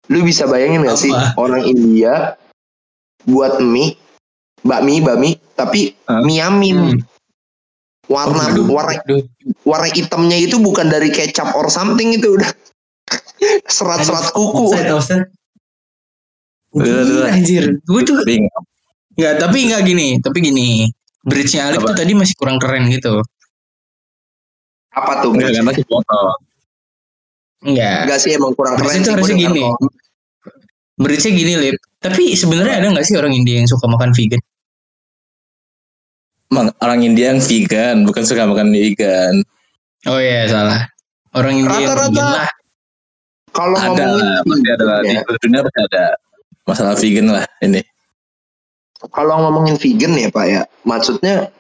Lu 0.09 0.25
bisa 0.25 0.49
bayangin 0.49 0.89
gak 0.89 0.97
sih 0.97 1.13
Apa? 1.13 1.37
orang 1.37 1.69
India 1.69 2.33
buat 3.29 3.61
mie, 3.61 3.93
bakmi, 4.65 5.05
bakmi, 5.05 5.31
tapi 5.55 5.93
Hah? 6.09 6.25
mie 6.25 6.41
amin. 6.41 6.77
Hmm. 6.77 6.99
Warna 8.05 8.53
Aduh, 8.53 8.69
warna 8.69 9.01
aduh. 9.01 9.25
warna 9.65 9.89
hitamnya 9.89 10.37
itu 10.37 10.61
bukan 10.61 10.93
dari 10.93 11.09
kecap 11.09 11.57
or 11.57 11.73
something 11.73 12.13
itu 12.13 12.37
udah 12.37 12.53
serat-serat 13.77 14.29
kuku. 14.37 14.77
Gila, 16.75 17.31
anjir. 17.31 17.81
Gue 17.87 18.03
tuh 18.05 18.21
Tapi 18.21 18.45
Enggak, 19.15 19.35
tapi 19.47 19.59
enggak 19.71 19.83
gini, 19.87 20.09
tapi 20.19 20.39
gini. 20.43 20.91
Bridge-nya 21.25 21.71
Alif 21.71 21.87
Apa? 21.87 21.95
tuh 21.95 22.05
tadi 22.05 22.13
masih 22.13 22.35
kurang 22.37 22.59
keren 22.61 22.91
gitu. 22.91 23.23
Apa 24.93 25.23
tuh? 25.25 25.33
enggak 25.33 25.55
kan 25.55 25.65
masih 25.65 25.85
foto 25.87 26.19
Enggak. 27.65 27.99
Enggak 28.05 28.19
sih 28.21 28.31
emang 28.37 28.53
kurang 28.53 28.75
keren 28.77 28.91
Bridge 28.91 29.07
itu 29.07 29.11
harusnya 29.15 29.37
gini. 29.39 29.63
Bridge-nya 31.01 31.33
gini, 31.33 31.53
Lip. 31.57 31.77
Tapi 32.05 32.37
sebenarnya 32.37 32.85
ada 32.85 32.87
nggak 32.93 33.07
sih 33.09 33.17
orang 33.17 33.33
India 33.33 33.57
yang 33.65 33.71
suka 33.71 33.89
makan 33.89 34.13
vegan? 34.13 34.43
Emang 36.55 36.71
orang 36.79 37.03
India 37.03 37.35
yang 37.35 37.43
vegan 37.43 38.07
bukan 38.07 38.23
suka 38.23 38.47
makan 38.47 38.71
vegan 38.71 39.43
Oh 40.07 40.23
iya, 40.23 40.47
salah. 40.47 40.87
Orang 41.35 41.67
India 41.67 41.83
yang 41.83 41.91
Rata-rata 41.91 42.15
vegan 42.15 42.29
lah. 42.31 42.49
Kalau 43.51 43.79
ada 43.79 44.07
lah 44.15 44.39
pasti 44.47 44.69
ada 44.71 44.85
lah 44.87 44.99
di 45.03 45.11
ya, 45.11 45.21
seluruh 45.23 45.41
dunia 45.43 45.61
pasti 45.67 45.81
ada 45.83 46.05
masalah 46.67 46.95
vegan 46.95 47.27
lah 47.31 47.47
ini 47.63 47.83
kalau 49.13 49.37
ngomongin 49.47 49.77
vegan 49.77 50.17
ya 50.17 50.33
Pak 50.33 50.47
ya, 50.49 50.63
maksudnya 50.87 51.53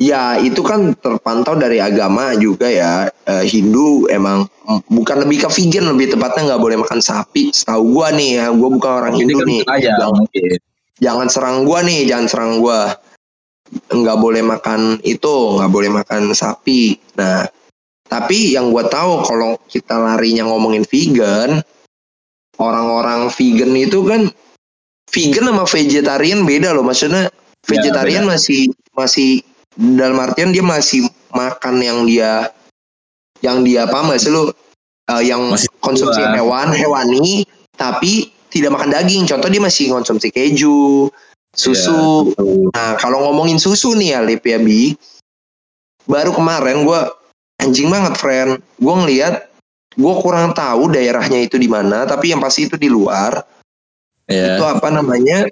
ya 0.00 0.40
itu 0.40 0.60
kan 0.64 0.96
terpantau 0.96 1.56
dari 1.56 1.80
agama 1.82 2.32
juga 2.36 2.68
ya. 2.68 3.12
Eh, 3.26 3.44
Hindu 3.44 4.08
emang 4.08 4.48
bukan 4.88 5.26
lebih 5.26 5.44
ke 5.44 5.48
vegan 5.52 5.92
lebih 5.92 6.16
tepatnya 6.16 6.54
nggak 6.54 6.62
boleh 6.62 6.76
makan 6.80 7.00
sapi. 7.02 7.52
Setahu 7.52 8.00
gua 8.00 8.08
nih 8.14 8.40
ya, 8.40 8.46
gua 8.54 8.68
bukan 8.72 8.92
orang 9.04 9.14
ini 9.18 9.20
Hindu 9.24 9.36
kan 9.36 9.46
nih. 9.48 9.60
Jangan, 9.84 10.24
jangan 10.96 11.26
serang 11.28 11.58
gua 11.66 11.78
nih, 11.84 12.00
jangan 12.08 12.26
serang 12.30 12.52
gua. 12.62 12.80
Nggak 13.90 14.18
boleh 14.22 14.42
makan 14.46 15.02
itu, 15.02 15.58
nggak 15.58 15.70
boleh 15.70 15.90
makan 15.90 16.30
sapi. 16.30 16.94
Nah, 17.18 17.46
tapi 18.06 18.54
yang 18.54 18.70
gua 18.70 18.86
tahu 18.86 19.26
kalau 19.26 19.58
kita 19.66 19.98
larinya 19.98 20.46
ngomongin 20.46 20.86
vegan, 20.86 21.58
orang-orang 22.62 23.26
vegan 23.34 23.72
itu 23.74 24.06
kan 24.06 24.30
vegan 25.10 25.44
sama 25.50 25.64
vegetarian 25.66 26.46
beda 26.46 26.70
loh. 26.70 26.86
Maksudnya 26.86 27.26
vegetarian 27.66 28.24
masih 28.24 28.70
masih 28.94 29.42
dalam 29.76 30.16
artian 30.22 30.54
dia 30.54 30.64
masih 30.64 31.04
makan 31.34 31.82
yang 31.82 31.98
dia 32.08 32.48
yang 33.44 33.60
dia 33.66 33.84
apa 33.84 34.08
nggak 34.08 34.20
sih 34.22 34.32
lu 34.32 34.48
eh, 35.12 35.22
yang 35.26 35.52
Masih 35.52 35.68
konsumsi 35.84 36.22
tua. 36.22 36.32
hewan 36.32 36.72
hewani 36.72 37.44
tapi 37.76 38.32
tidak 38.48 38.72
makan 38.72 38.88
daging. 38.88 39.28
Contoh 39.28 39.52
dia 39.52 39.60
masih 39.60 39.92
konsumsi 39.92 40.32
keju, 40.32 41.12
susu. 41.56 42.32
Nah, 42.70 43.00
kalau 43.00 43.26
ngomongin 43.26 43.56
susu 43.56 43.96
nih 43.96 44.14
ya, 44.14 44.20
Lip 44.22 44.44
ya, 44.44 44.60
Bi. 44.60 44.92
Baru 46.06 46.36
kemarin 46.36 46.86
gua 46.86 47.10
anjing 47.58 47.90
banget, 47.90 48.14
friend. 48.20 48.62
Gua 48.78 49.02
ngeliat, 49.02 49.50
gua 49.98 50.20
kurang 50.22 50.52
tahu 50.54 50.92
daerahnya 50.92 51.42
itu 51.42 51.56
di 51.58 51.66
mana, 51.66 52.06
tapi 52.06 52.30
yang 52.30 52.38
pasti 52.38 52.68
itu 52.68 52.76
di 52.78 52.86
luar. 52.86 53.42
ya 54.30 54.54
Itu 54.54 54.62
apa 54.68 54.92
namanya? 54.92 55.48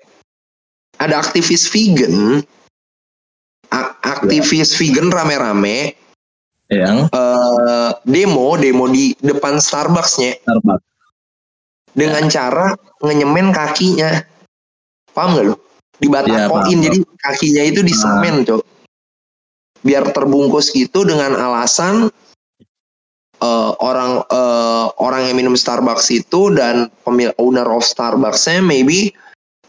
Ada 1.00 1.24
aktivis 1.24 1.66
vegan. 1.72 2.44
A- 3.74 3.96
aktivis 4.04 4.78
vegan 4.78 5.10
rame-rame 5.10 5.98
yang 6.70 7.10
eh, 7.10 7.90
demo, 8.06 8.54
demo 8.54 8.86
di 8.86 9.10
depan 9.18 9.58
Starbucks-nya 9.58 10.38
Starbucks 10.38 10.84
dengan 11.94 12.26
cara 12.28 12.74
ngenyemen 13.00 13.54
kakinya. 13.54 14.22
Paham 15.14 15.38
gak 15.38 15.44
lu? 15.46 15.54
Iya, 16.04 16.48
Dibatakoin 16.48 16.68
paham. 16.68 16.84
jadi 16.84 16.98
kakinya 17.24 17.62
itu 17.64 17.80
disemen, 17.80 18.34
Cok. 18.44 18.60
Biar 19.84 20.04
terbungkus 20.12 20.72
gitu 20.72 21.04
dengan 21.04 21.32
alasan 21.36 22.08
eh, 23.40 23.70
orang 23.80 24.20
eh, 24.28 24.86
orang 25.00 25.28
yang 25.28 25.36
minum 25.40 25.56
Starbucks 25.56 26.12
itu 26.12 26.52
dan 26.52 26.92
pemil 27.04 27.32
owner 27.40 27.64
of 27.68 27.84
Starbucks-nya 27.84 28.60
maybe 28.60 29.12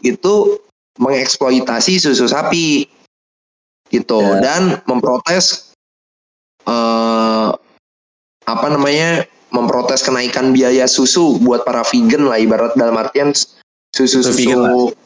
itu 0.00 0.56
mengeksploitasi 0.96 2.00
susu 2.00 2.28
sapi 2.28 2.88
gitu 3.92 4.18
Ya. 4.18 4.40
dan 4.42 4.62
memprotes 4.88 5.72
eh 6.66 7.48
apa 8.46 8.66
namanya 8.70 9.22
memprotes 9.54 10.02
kenaikan 10.02 10.50
biaya 10.50 10.88
susu 10.90 11.38
buat 11.38 11.62
para 11.62 11.84
vegan 11.86 12.26
lah 12.26 12.40
ibarat 12.40 12.74
dalam 12.74 12.96
artian 12.96 13.30
susu 13.32 14.24
Susu 14.24 14.32
susu 14.32 14.96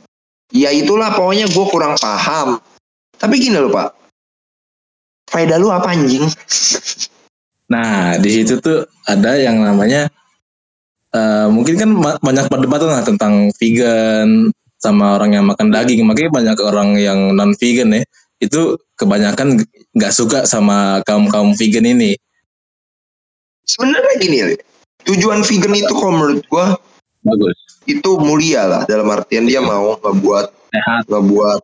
ya 0.51 0.70
itulah 0.74 1.14
pokoknya 1.14 1.46
gue 1.51 1.66
kurang 1.70 1.94
paham 1.98 2.59
tapi 3.16 3.34
gini 3.38 3.59
loh 3.59 3.70
pak 3.70 3.94
faedah 5.30 5.59
lu 5.59 5.70
apa 5.70 5.94
anjing 5.94 6.26
Nah, 7.70 8.18
di 8.18 8.30
situ 8.34 8.59
tuh 8.59 8.82
ada 9.07 9.38
yang 9.38 9.62
namanya 9.62 10.11
eh, 11.14 11.46
mungkin 11.46 11.78
kan 11.78 11.90
banyak 12.18 12.51
perdebatan 12.51 12.90
lah 12.90 13.03
tentang 13.07 13.55
vegan 13.62 14.51
sama 14.82 15.14
orang 15.14 15.38
yang 15.38 15.46
makan 15.46 15.70
daging. 15.70 16.03
Makanya 16.03 16.30
banyak 16.34 16.59
orang 16.66 16.98
yang 16.98 17.30
non 17.30 17.55
vegan 17.55 17.94
ya. 17.94 18.03
Itu 18.42 18.74
kebanyakan 18.98 19.62
nggak 19.94 20.12
suka 20.12 20.51
sama 20.51 20.98
kaum 21.07 21.30
kaum 21.30 21.55
vegan 21.55 21.86
ini. 21.86 22.18
sebenarnya 23.70 24.14
gini 24.18 24.38
tujuan 25.07 25.46
vegan 25.46 25.78
itu 25.78 25.94
kalau 25.94 26.11
menurut 26.11 26.42
gue 26.42 26.66
bagus 27.22 27.59
itu 27.99 28.11
mulia 28.20 28.66
lah 28.68 28.82
dalam 28.86 29.09
artian 29.11 29.49
dia 29.49 29.59
mau 29.59 29.99
ngebuat 29.99 30.47
sehat. 30.70 31.03
ngebuat 31.11 31.61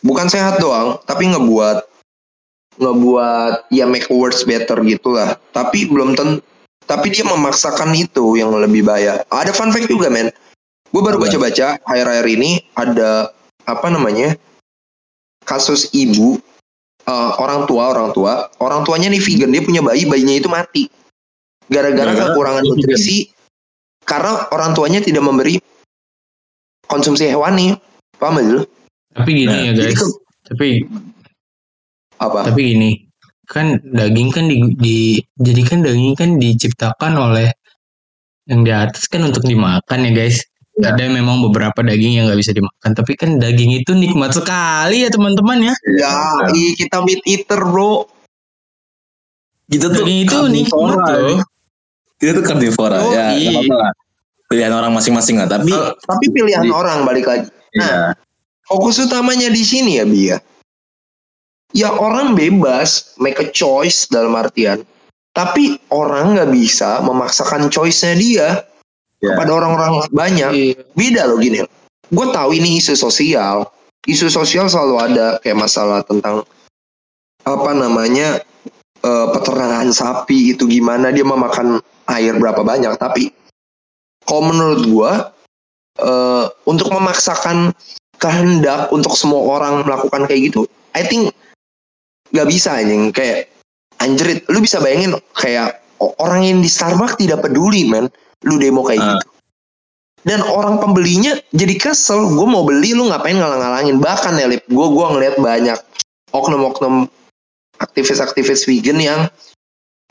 bukan 0.00 0.26
sehat 0.30 0.60
doang 0.62 0.96
tapi 1.04 1.28
ngebuat 1.28 1.84
ngebuat 2.80 3.70
ya 3.70 3.84
make 3.86 4.08
words 4.10 4.42
better 4.42 4.80
gitulah 4.82 5.36
tapi 5.52 5.86
belum 5.86 6.16
tentu 6.16 6.42
tapi 6.84 7.12
dia 7.12 7.24
memaksakan 7.24 7.96
itu 7.96 8.36
yang 8.36 8.52
lebih 8.52 8.84
bahaya. 8.84 9.24
Ada 9.32 9.52
fun 9.56 9.72
fact 9.72 9.88
juga 9.88 10.12
men. 10.12 10.28
Gue 10.92 11.02
baru 11.02 11.18
baca-baca 11.18 11.80
akhir-akhir 11.82 12.26
ini 12.28 12.62
ada 12.78 13.32
apa 13.64 13.88
namanya 13.90 14.36
kasus 15.48 15.90
ibu 15.96 16.38
eh, 17.08 17.30
orang 17.40 17.66
tua 17.66 17.90
orang 17.90 18.12
tua. 18.12 18.52
Orang 18.60 18.84
tuanya 18.84 19.10
nih 19.10 19.20
vegan 19.20 19.50
dia 19.50 19.64
punya 19.64 19.80
bayi 19.82 20.04
bayinya 20.06 20.34
itu 20.38 20.48
mati. 20.48 20.84
Gara-gara 21.72 22.12
kekurangan 22.12 22.64
nutrisi 22.68 23.32
karena 24.04 24.46
orang 24.52 24.72
tuanya 24.72 25.00
tidak 25.00 25.24
memberi 25.24 25.56
konsumsi 26.84 27.26
hewani 27.26 27.74
paham 28.16 28.38
gak 28.38 28.46
lu 28.46 28.62
Tapi 29.14 29.30
gini 29.32 29.46
Nah, 29.48 29.60
ya 29.62 29.72
guys. 29.74 29.94
itu- 29.96 30.16
Tapi 30.44 30.68
apa 32.14 32.38
tapi 32.46 32.60
gini 32.74 32.90
kan 33.44 33.76
daging 33.82 34.28
kan 34.30 34.44
di, 34.46 34.56
di 34.76 34.96
jadi 35.36 35.62
kan 35.64 35.78
daging 35.84 36.14
kan 36.14 36.30
diciptakan 36.36 37.12
oleh 37.16 37.48
yang 38.44 38.60
di 38.60 38.72
atas 38.72 39.08
kan 39.08 39.24
untuk 39.24 39.44
dimakan 39.44 40.04
ya 40.04 40.12
guys. 40.12 40.40
Ya. 40.74 40.90
Ada 40.90 41.06
memang 41.06 41.38
beberapa 41.40 41.80
daging 41.80 42.18
yang 42.18 42.24
nggak 42.26 42.40
bisa 42.42 42.50
dimakan, 42.50 42.90
tapi 42.92 43.14
kan 43.14 43.38
daging 43.38 43.78
itu 43.78 43.94
nikmat 43.94 44.34
sekali 44.34 45.06
ya 45.06 45.08
teman-teman 45.08 45.70
ya. 45.70 45.74
ya 45.94 46.12
i- 46.50 46.74
kita 46.74 46.98
meat 47.00 47.22
eater 47.24 47.62
bro 47.62 48.04
kita 49.64 49.86
tuh 49.88 50.02
Daging 50.04 50.18
itu 50.28 50.38
nikmat 50.50 50.98
loh. 50.98 51.40
Kita 52.24 52.40
tuh 52.40 52.44
karnivora 52.44 52.98
Oh, 53.04 53.12
ya 53.12 53.36
iya. 53.36 53.60
pilihan 54.48 54.72
orang 54.72 54.92
masing-masing 54.92 55.36
lah 55.36 55.46
tapi 55.46 55.68
Kalau- 55.70 55.92
tapi 56.00 56.26
pilihan 56.32 56.64
Di- 56.64 56.72
orang 56.72 57.04
balik 57.04 57.28
lagi 57.28 57.48
ya 57.76 58.16
fokus 58.64 58.96
utamanya 58.98 59.52
di 59.52 59.60
sini 59.60 60.00
ya 60.00 60.08
Bia. 60.08 60.36
Ya 61.74 61.90
orang 61.90 62.38
bebas 62.38 63.18
make 63.18 63.36
a 63.36 63.50
choice 63.50 64.06
dalam 64.06 64.38
artian, 64.38 64.86
tapi 65.34 65.74
orang 65.90 66.38
nggak 66.38 66.54
bisa 66.54 67.02
memaksakan 67.02 67.66
choice-nya 67.66 68.14
dia 68.14 68.48
Ya. 69.18 69.34
kepada 69.34 69.58
orang-orang 69.58 70.06
banyak. 70.14 70.50
Iya. 70.54 70.74
Beda 70.94 71.26
loh 71.26 71.42
gini. 71.42 71.66
Gue 72.08 72.26
tahu 72.30 72.54
ini 72.54 72.78
isu 72.78 72.94
sosial. 72.94 73.66
Isu 74.06 74.30
sosial 74.30 74.70
selalu 74.70 74.96
ada 75.02 75.26
kayak 75.42 75.58
masalah 75.58 76.06
tentang 76.06 76.46
apa 77.42 77.70
namanya 77.74 78.38
eh, 79.02 79.26
peternakan 79.34 79.90
sapi 79.90 80.54
itu 80.54 80.64
gimana 80.64 81.10
dia 81.10 81.26
memakan 81.26 81.82
air 82.10 82.36
berapa 82.36 82.60
banyak. 82.60 82.96
Tapi 82.98 83.30
kalau 84.24 84.50
menurut 84.50 84.80
gue 84.84 85.12
eh, 86.00 86.44
untuk 86.66 86.88
memaksakan 86.92 87.72
kehendak 88.18 88.88
untuk 88.94 89.12
semua 89.18 89.60
orang 89.60 89.84
melakukan 89.84 90.24
kayak 90.24 90.52
gitu, 90.52 90.64
I 90.96 91.04
think 91.04 91.34
nggak 92.32 92.48
bisa 92.48 92.74
anjing 92.74 93.12
kayak 93.14 93.52
anjrit. 94.00 94.42
Lu 94.50 94.58
bisa 94.64 94.80
bayangin 94.80 95.14
kayak 95.38 95.84
orang 96.18 96.44
yang 96.44 96.58
di 96.60 96.70
Starbucks 96.70 97.20
tidak 97.20 97.44
peduli 97.44 97.86
men, 97.86 98.10
lu 98.44 98.58
demo 98.58 98.82
kayak 98.82 99.00
Ah. 99.00 99.08
gitu. 99.16 99.28
Dan 100.24 100.40
orang 100.40 100.80
pembelinya 100.80 101.36
jadi 101.52 101.76
kesel, 101.76 102.32
gue 102.32 102.48
mau 102.48 102.64
beli 102.64 102.96
lu 102.96 103.12
ngapain 103.12 103.36
ngalang-ngalangin. 103.36 104.00
Bahkan 104.00 104.40
ya 104.40 104.48
Lip, 104.48 104.64
gue 104.64 104.86
gua 104.88 105.12
ngeliat 105.12 105.36
banyak 105.36 105.76
oknum-oknum 106.32 107.12
aktivis-aktivis 107.76 108.64
vegan 108.64 108.98
yang 109.04 109.20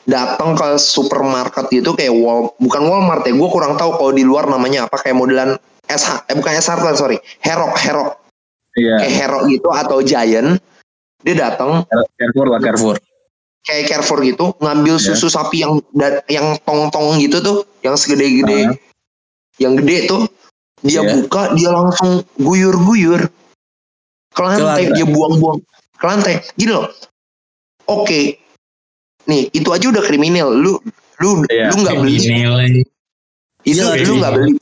datang 0.04 0.52
ke 0.56 0.76
supermarket 0.76 1.68
gitu 1.72 1.96
kayak 1.96 2.12
Wal, 2.12 2.52
bukan 2.60 2.82
Walmart 2.88 3.24
ya, 3.24 3.32
gue 3.32 3.48
kurang 3.50 3.80
tahu 3.80 3.96
kalau 3.96 4.12
di 4.12 4.24
luar 4.24 4.48
namanya 4.48 4.84
apa 4.88 5.00
kayak 5.00 5.16
modelan 5.16 5.56
SH, 5.88 6.28
eh 6.28 6.34
bukan 6.36 6.52
SH 6.60 6.96
sorry, 6.96 7.16
Herok, 7.40 7.74
Herok, 7.80 8.10
iya 8.76 9.00
kayak 9.00 9.14
Herok 9.16 9.42
gitu 9.48 9.68
atau 9.72 9.98
Giant, 10.04 10.60
dia 11.24 11.34
datang 11.36 11.88
Carrefour 12.20 12.46
lah 12.52 12.60
Carrefour 12.60 12.96
kayak 13.64 13.88
Carrefour 13.88 14.20
gitu 14.20 14.52
ngambil 14.60 15.00
Ya. 15.00 15.04
susu 15.16 15.32
sapi 15.32 15.64
yang 15.64 15.80
yang 16.28 16.52
tong-tong 16.68 17.16
gitu 17.16 17.40
tuh 17.40 17.58
yang 17.80 17.96
segede-gede 17.96 18.68
Ah. 18.68 18.76
yang 19.56 19.72
gede 19.80 20.04
tuh 20.04 20.28
dia 20.84 21.00
Ya. 21.00 21.16
buka 21.16 21.56
dia 21.56 21.72
langsung 21.72 22.20
guyur-guyur 22.36 23.24
ke 24.36 24.40
lantai, 24.44 24.84
lantai. 24.84 24.92
dia 24.92 25.06
buang-buang 25.08 25.64
ke 25.96 26.04
lantai 26.04 26.34
gini 26.60 26.76
loh 26.76 26.92
oke 27.88 28.36
nih 29.26 29.48
itu 29.52 29.68
aja 29.70 29.86
udah 29.90 30.02
kriminal. 30.04 30.50
Lu 30.52 30.78
lu 31.22 31.44
Iya. 31.48 31.70
lu 31.72 31.76
nggak 31.82 31.96
beli. 32.00 32.16
Gini 32.18 32.44
lagi. 32.46 32.82
itu 33.64 33.80
Iya, 33.80 34.04
lu 34.04 34.14
nggak 34.20 34.32
beli. 34.36 34.52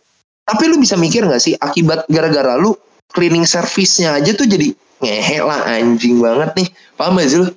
Tapi 0.42 0.64
lu 0.70 0.76
bisa 0.78 0.94
mikir 0.98 1.26
nggak 1.26 1.42
sih 1.42 1.54
akibat 1.56 2.06
gara-gara 2.06 2.58
lu 2.58 2.74
cleaning 3.10 3.44
service-nya 3.44 4.16
aja 4.18 4.30
tuh 4.32 4.46
jadi 4.46 4.72
ngehe 5.02 5.38
lah 5.42 5.66
anjing 5.66 6.22
banget 6.22 6.50
nih. 6.56 6.68
Paham 6.94 7.18
gak 7.18 7.28
sih 7.28 7.38
lu? 7.42 7.48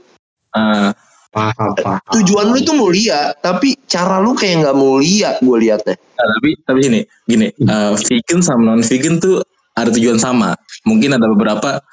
Ah, 0.56 0.89
Paham, 1.36 1.76
paham. 1.76 1.99
tujuan 2.16 2.47
lu 2.47 2.64
tuh 2.64 2.80
mulia 2.80 3.36
tapi 3.43 3.76
cara 3.91 4.24
lu 4.24 4.32
kayak 4.32 4.64
nggak 4.64 4.78
mulia 4.80 5.36
gue 5.43 5.58
liatnya. 5.60 5.99
Nah, 6.16 6.28
tapi 6.39 6.49
tapi 6.64 6.80
gini 6.80 7.01
gini 7.28 7.47
eh, 7.51 7.91
vegan 7.91 8.39
sama 8.39 8.72
non 8.72 8.80
vegan 8.80 9.20
tuh 9.20 9.43
ada 9.76 9.91
tujuan 9.91 10.16
sama. 10.16 10.56
Mungkin 10.88 11.12
ada 11.12 11.28
beberapa 11.28 11.84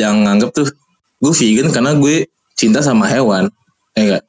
yang 0.00 0.24
nganggap 0.24 0.56
tuh 0.56 0.72
gue 1.20 1.32
vegan 1.32 1.68
karena 1.68 1.92
gue 1.92 2.24
cinta 2.56 2.80
sama 2.80 3.04
hewan 3.04 3.52
ya 3.92 4.00
enggak 4.00 4.22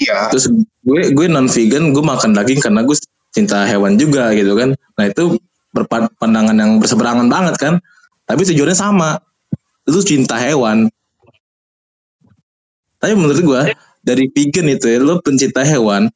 iya. 0.00 0.32
Terus 0.32 0.48
gue 0.82 1.00
gue 1.12 1.26
non 1.28 1.46
vegan 1.46 1.92
gue 1.92 2.04
makan 2.04 2.32
daging 2.32 2.60
karena 2.64 2.80
gue 2.82 2.96
cinta 3.30 3.62
hewan 3.68 3.94
juga 4.00 4.32
gitu 4.34 4.56
kan. 4.56 4.74
Nah 4.96 5.04
itu 5.06 5.38
pandangan 6.18 6.56
yang 6.56 6.80
berseberangan 6.80 7.28
banget 7.30 7.54
kan. 7.60 7.74
Tapi 8.26 8.42
tujuannya 8.48 8.76
sama. 8.76 9.20
Itu 9.86 10.02
cinta 10.02 10.40
hewan. 10.40 10.88
Tapi 13.00 13.12
menurut 13.16 13.40
gue 13.40 13.62
dari 14.00 14.26
vegan 14.32 14.66
itu 14.72 14.88
ya 14.88 14.98
lo 15.00 15.20
pencinta 15.20 15.60
hewan 15.60 16.08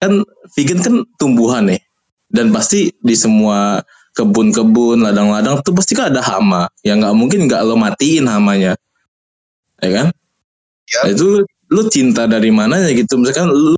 kan 0.00 0.20
vegan 0.54 0.80
kan 0.84 0.94
tumbuhan 1.16 1.66
nih. 1.72 1.80
Dan 2.28 2.50
pasti 2.50 2.90
di 3.00 3.14
semua 3.14 3.78
kebun-kebun 4.14 5.02
ladang-ladang 5.02 5.62
tuh 5.62 5.74
pasti 5.74 5.94
kan 5.94 6.10
ada 6.10 6.22
hama. 6.22 6.68
Yang 6.82 6.96
nggak 7.06 7.14
mungkin 7.16 7.40
nggak 7.46 7.62
lo 7.66 7.74
matiin 7.78 8.26
hamanya. 8.26 8.74
Ya 9.82 9.90
kan? 9.90 10.06
Ya. 10.90 11.00
Nah, 11.04 11.10
itu 11.12 11.28
lu 11.70 11.86
cinta 11.88 12.26
dari 12.26 12.48
mananya 12.50 12.90
gitu? 12.92 13.16
Misalkan 13.16 13.50
lu 13.50 13.74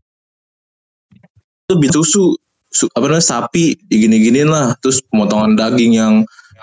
bikin 1.76 1.93
susu 1.95 2.34
su- 2.70 2.91
apa 2.95 3.07
namanya 3.11 3.24
sapi 3.24 3.74
digini-giniin 3.91 4.51
lah. 4.51 4.74
Terus 4.82 5.03
pemotongan 5.11 5.55
daging 5.59 5.99
yang 5.99 6.14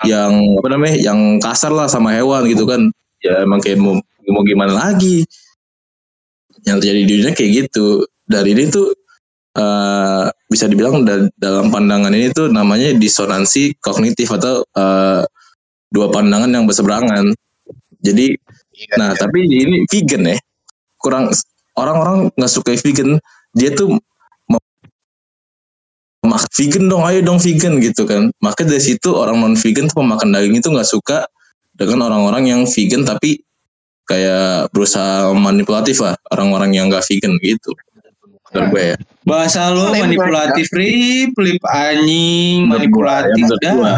yang 0.02 0.32
apa 0.60 0.68
namanya 0.72 0.96
yang 0.98 1.38
kasar 1.40 1.70
lah 1.72 1.86
sama 1.88 2.12
hewan 2.12 2.44
gitu 2.48 2.64
kan. 2.66 2.88
Ya 3.24 3.40
emang 3.44 3.60
kayak 3.64 3.80
mau, 3.80 3.96
mau 4.28 4.42
gimana 4.44 4.72
lagi? 4.76 5.24
Yang 6.64 6.76
terjadi 6.84 7.00
di 7.04 7.08
dunia 7.20 7.32
kayak 7.32 7.50
gitu. 7.66 8.04
Dari 8.24 8.56
ini 8.56 8.64
tuh 8.72 8.92
eh, 9.56 10.24
bisa 10.48 10.64
dibilang 10.68 11.04
da- 11.04 11.28
dalam 11.36 11.68
pandangan 11.68 12.12
ini 12.12 12.32
tuh 12.32 12.48
namanya 12.48 12.92
disonansi 12.96 13.76
kognitif 13.80 14.32
atau 14.32 14.64
eh, 14.64 15.22
dua 15.92 16.06
pandangan 16.10 16.50
yang 16.52 16.64
berseberangan. 16.68 17.32
Jadi 18.04 18.36
Iya, 18.74 18.98
Nah, 18.98 19.14
tapi 19.14 19.46
ini 19.46 19.86
vegan 19.86 20.34
ya. 20.34 20.36
Kurang 21.04 21.28
orang-orang 21.76 22.32
nggak 22.32 22.52
suka 22.52 22.72
vegan, 22.80 23.20
dia 23.52 23.68
tuh 23.76 24.00
mau 24.48 24.56
makan 26.24 26.48
vegan 26.56 26.84
dong, 26.88 27.04
ayo 27.04 27.20
dong 27.20 27.36
vegan 27.36 27.76
gitu 27.84 28.08
kan. 28.08 28.32
Maka 28.40 28.64
dari 28.64 28.80
situ 28.80 29.12
orang 29.12 29.36
non 29.36 29.54
vegan 29.60 29.84
tuh 29.92 30.00
pemakan 30.00 30.32
daging 30.32 30.64
itu 30.64 30.72
nggak 30.72 30.88
suka 30.88 31.28
dengan 31.76 32.08
orang-orang 32.08 32.48
yang 32.48 32.60
vegan 32.64 33.04
tapi 33.04 33.44
kayak 34.08 34.72
berusaha 34.72 35.32
manipulatif 35.36 36.00
lah 36.00 36.16
orang-orang 36.32 36.72
yang 36.72 36.88
nggak 36.88 37.04
vegan 37.04 37.36
gitu. 37.44 37.76
Menurut 38.54 38.70
gue 38.70 38.82
ya. 38.94 38.96
Bahasa 39.26 39.60
lo 39.74 39.90
manipulatif 39.90 40.70
rip, 40.70 41.34
lip 41.34 41.62
anjing, 41.66 42.70
Menurut 42.70 42.86
gua, 42.94 43.26
ya, 43.26 43.26
manipulatif 43.26 43.42
menurut 43.42 43.62
gua. 43.66 43.94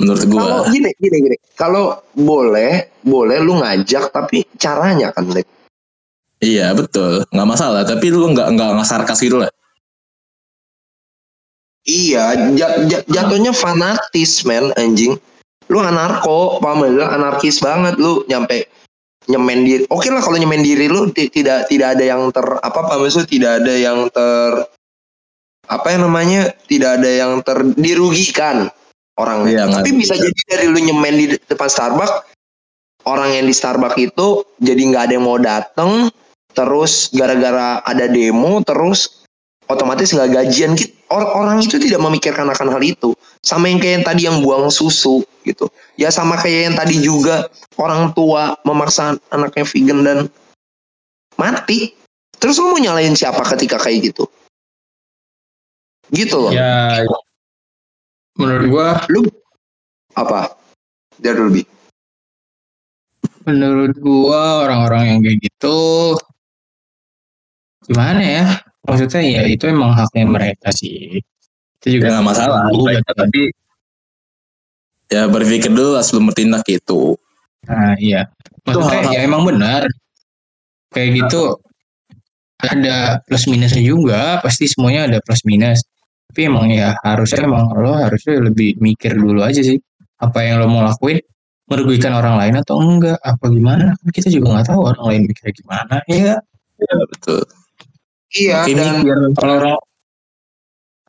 Menurut 0.00 0.22
gue. 0.24 0.40
kalau 0.40 0.60
gini 0.72 0.90
gini 0.96 1.16
gini 1.28 1.36
kalau 1.58 1.84
boleh 2.16 2.88
boleh 3.04 3.36
lu 3.44 3.60
ngajak 3.60 4.08
tapi 4.14 4.48
caranya 4.56 5.12
kan 5.12 5.28
Lip. 5.28 5.44
Iya 6.40 6.72
betul, 6.72 7.28
nggak 7.28 7.48
masalah. 7.48 7.84
Tapi 7.84 8.08
lu 8.08 8.32
nggak 8.32 8.48
nggak 8.56 8.70
nggak 8.80 8.88
sarkas 8.88 9.20
gitu 9.20 9.40
lah. 9.40 9.52
iya 11.80 12.36
ja- 12.54 12.76
ja- 12.86 13.04
jatuhnya 13.08 13.56
fanatis 13.56 14.44
men 14.44 14.68
anjing 14.76 15.16
lu 15.72 15.78
anarko 15.80 16.60
paham 16.60 16.84
gak? 16.84 17.08
Anarkis 17.08 17.56
banget 17.58 17.96
lu 17.96 18.20
nyampe 18.28 18.68
nyemen 19.24 19.64
diri 19.64 19.82
oke 19.88 20.04
lah 20.12 20.20
kalau 20.20 20.36
nyemen 20.36 20.60
diri 20.60 20.92
lu 20.92 21.08
ti- 21.08 21.32
tidak 21.32 21.72
tidak 21.72 21.96
ada 21.96 22.04
yang 22.04 22.28
ter 22.28 22.44
apa 22.60 22.78
apa 22.84 22.94
maksud 23.00 23.24
tidak 23.24 23.64
ada 23.64 23.74
yang 23.74 24.12
ter 24.12 24.68
apa 25.72 25.86
yang 25.88 26.04
namanya 26.04 26.52
tidak 26.68 27.00
ada 27.00 27.10
yang 27.10 27.32
ter 27.40 27.58
dirugikan 27.74 28.68
orang 29.16 29.48
Iya, 29.48 29.70
tapi 29.72 29.96
bisa 29.96 30.20
bisa. 30.20 30.24
jadi 30.26 30.40
dari 30.52 30.66
lu 30.68 30.80
nyemen 30.84 31.14
di 31.16 31.26
depan 31.32 31.66
Starbucks 31.66 32.28
orang 33.08 33.40
yang 33.40 33.48
di 33.48 33.54
Starbucks 33.56 33.96
itu 33.96 34.44
jadi 34.60 34.80
nggak 34.84 35.02
ada 35.08 35.12
yang 35.16 35.24
mau 35.24 35.40
dateng 35.40 36.12
terus 36.60 37.08
gara-gara 37.16 37.80
ada 37.88 38.04
demo 38.04 38.60
terus 38.60 39.24
otomatis 39.64 40.12
nggak 40.12 40.28
gajian. 40.36 40.76
Gitu 40.76 41.00
or- 41.10 41.32
orang 41.34 41.60
itu 41.60 41.76
tidak 41.76 42.00
memikirkan 42.00 42.46
akan 42.48 42.68
hal 42.70 42.82
itu. 42.84 43.12
Sama 43.40 43.72
yang 43.72 43.82
kayak 43.82 43.94
yang 44.00 44.06
tadi 44.06 44.22
yang 44.28 44.36
buang 44.44 44.68
susu 44.70 45.24
gitu. 45.42 45.66
Ya 45.98 46.12
sama 46.12 46.38
kayak 46.38 46.60
yang 46.72 46.76
tadi 46.76 46.96
juga 47.02 47.50
orang 47.76 48.14
tua 48.14 48.54
memaksa 48.62 49.18
anaknya 49.34 49.64
vegan 49.66 50.00
dan 50.06 50.18
mati. 51.40 51.96
Terus 52.40 52.56
lu 52.56 52.72
mau 52.72 52.80
nyalain 52.80 53.12
siapa 53.12 53.42
ketika 53.56 53.76
kayak 53.76 54.12
gitu? 54.14 54.24
Gitu 56.12 56.36
loh. 56.36 56.52
Ya 56.54 57.04
menurut 58.38 58.66
gua 58.72 58.88
lu 59.12 59.26
apa? 60.16 60.56
Dari 61.20 61.36
lebih 61.36 61.66
menurut 63.44 63.96
gua 64.00 64.68
orang-orang 64.68 65.04
yang 65.16 65.20
kayak 65.24 65.38
gitu 65.48 65.78
gimana 67.86 68.20
ya? 68.22 68.46
Maksudnya 68.84 69.20
ya 69.22 69.42
itu 69.46 69.64
emang 69.68 69.92
haknya 69.92 70.24
mereka 70.26 70.68
sih. 70.72 71.20
Itu 71.80 71.86
Ya 71.86 71.92
juga 71.96 72.06
nggak 72.16 72.26
masalah. 72.26 72.60
Tapi 73.16 73.42
ya 75.10 75.22
berpikir 75.26 75.70
dulu 75.72 75.96
lah 75.98 76.04
sebelum 76.04 76.30
bertindak 76.32 76.64
itu. 76.68 77.16
nah 77.68 77.92
iya. 78.00 78.24
Maksudnya 78.64 79.04
hal-hal- 79.04 79.14
ya 79.14 79.20
emang 79.24 79.42
benar. 79.44 79.84
Kayak 80.90 81.10
gitu 81.28 81.60
ada 82.60 83.20
plus 83.24 83.44
minusnya 83.48 83.82
juga. 83.84 84.40
Pasti 84.44 84.64
semuanya 84.68 85.08
ada 85.08 85.18
plus 85.20 85.44
minus. 85.44 85.84
Tapi 86.30 86.46
emang 86.46 86.70
ya 86.70 86.94
harusnya 87.02 87.42
emang 87.44 87.74
lo 87.74 87.96
harusnya 87.96 88.38
lebih 88.38 88.78
mikir 88.78 89.18
dulu 89.18 89.42
aja 89.42 89.60
sih. 89.60 89.76
Apa 90.20 90.44
yang 90.46 90.60
lo 90.62 90.68
mau 90.70 90.84
lakuin? 90.84 91.20
Merugikan 91.70 92.12
orang 92.18 92.34
lain 92.38 92.54
atau 92.58 92.82
enggak? 92.82 93.18
Apa 93.22 93.46
gimana? 93.50 93.94
Kan 93.98 94.10
kita 94.10 94.28
juga 94.30 94.58
nggak 94.58 94.66
tahu 94.74 94.80
orang 94.90 95.04
lain 95.10 95.20
mikirnya 95.30 95.54
gimana 95.54 95.96
ya? 96.10 96.34
Ya 96.80 96.94
betul. 97.12 97.42
Iya 98.36 98.62
Mungkin 98.64 98.76
dan 98.78 98.92
mikir 99.02 99.18
kalau 99.38 99.54
orang 99.58 99.78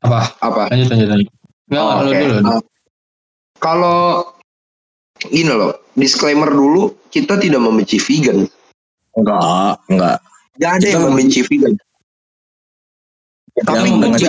apa? 0.02 0.20
Apa? 0.42 0.62
Lanjut 0.74 0.88
lanjut 0.90 1.08
lanjut. 1.14 1.30
Nggak 1.70 1.82
Oh, 1.82 1.94
oke. 2.02 2.18
dulu 2.18 2.34
Uh, 2.42 2.62
kalau 3.62 4.00
gini 5.30 5.52
loh 5.54 5.72
disclaimer 5.94 6.50
dulu 6.50 6.98
kita 7.14 7.38
tidak 7.38 7.62
membenci 7.62 8.02
vegan. 8.02 8.50
Enggak, 9.14 9.78
enggak. 9.86 10.18
Gak 10.58 10.70
ada 10.80 10.84
Kita 10.84 10.94
yang 10.98 11.04
membenci 11.06 11.40
vegan. 11.46 11.72
Tapi 13.62 13.88
benci 14.00 14.26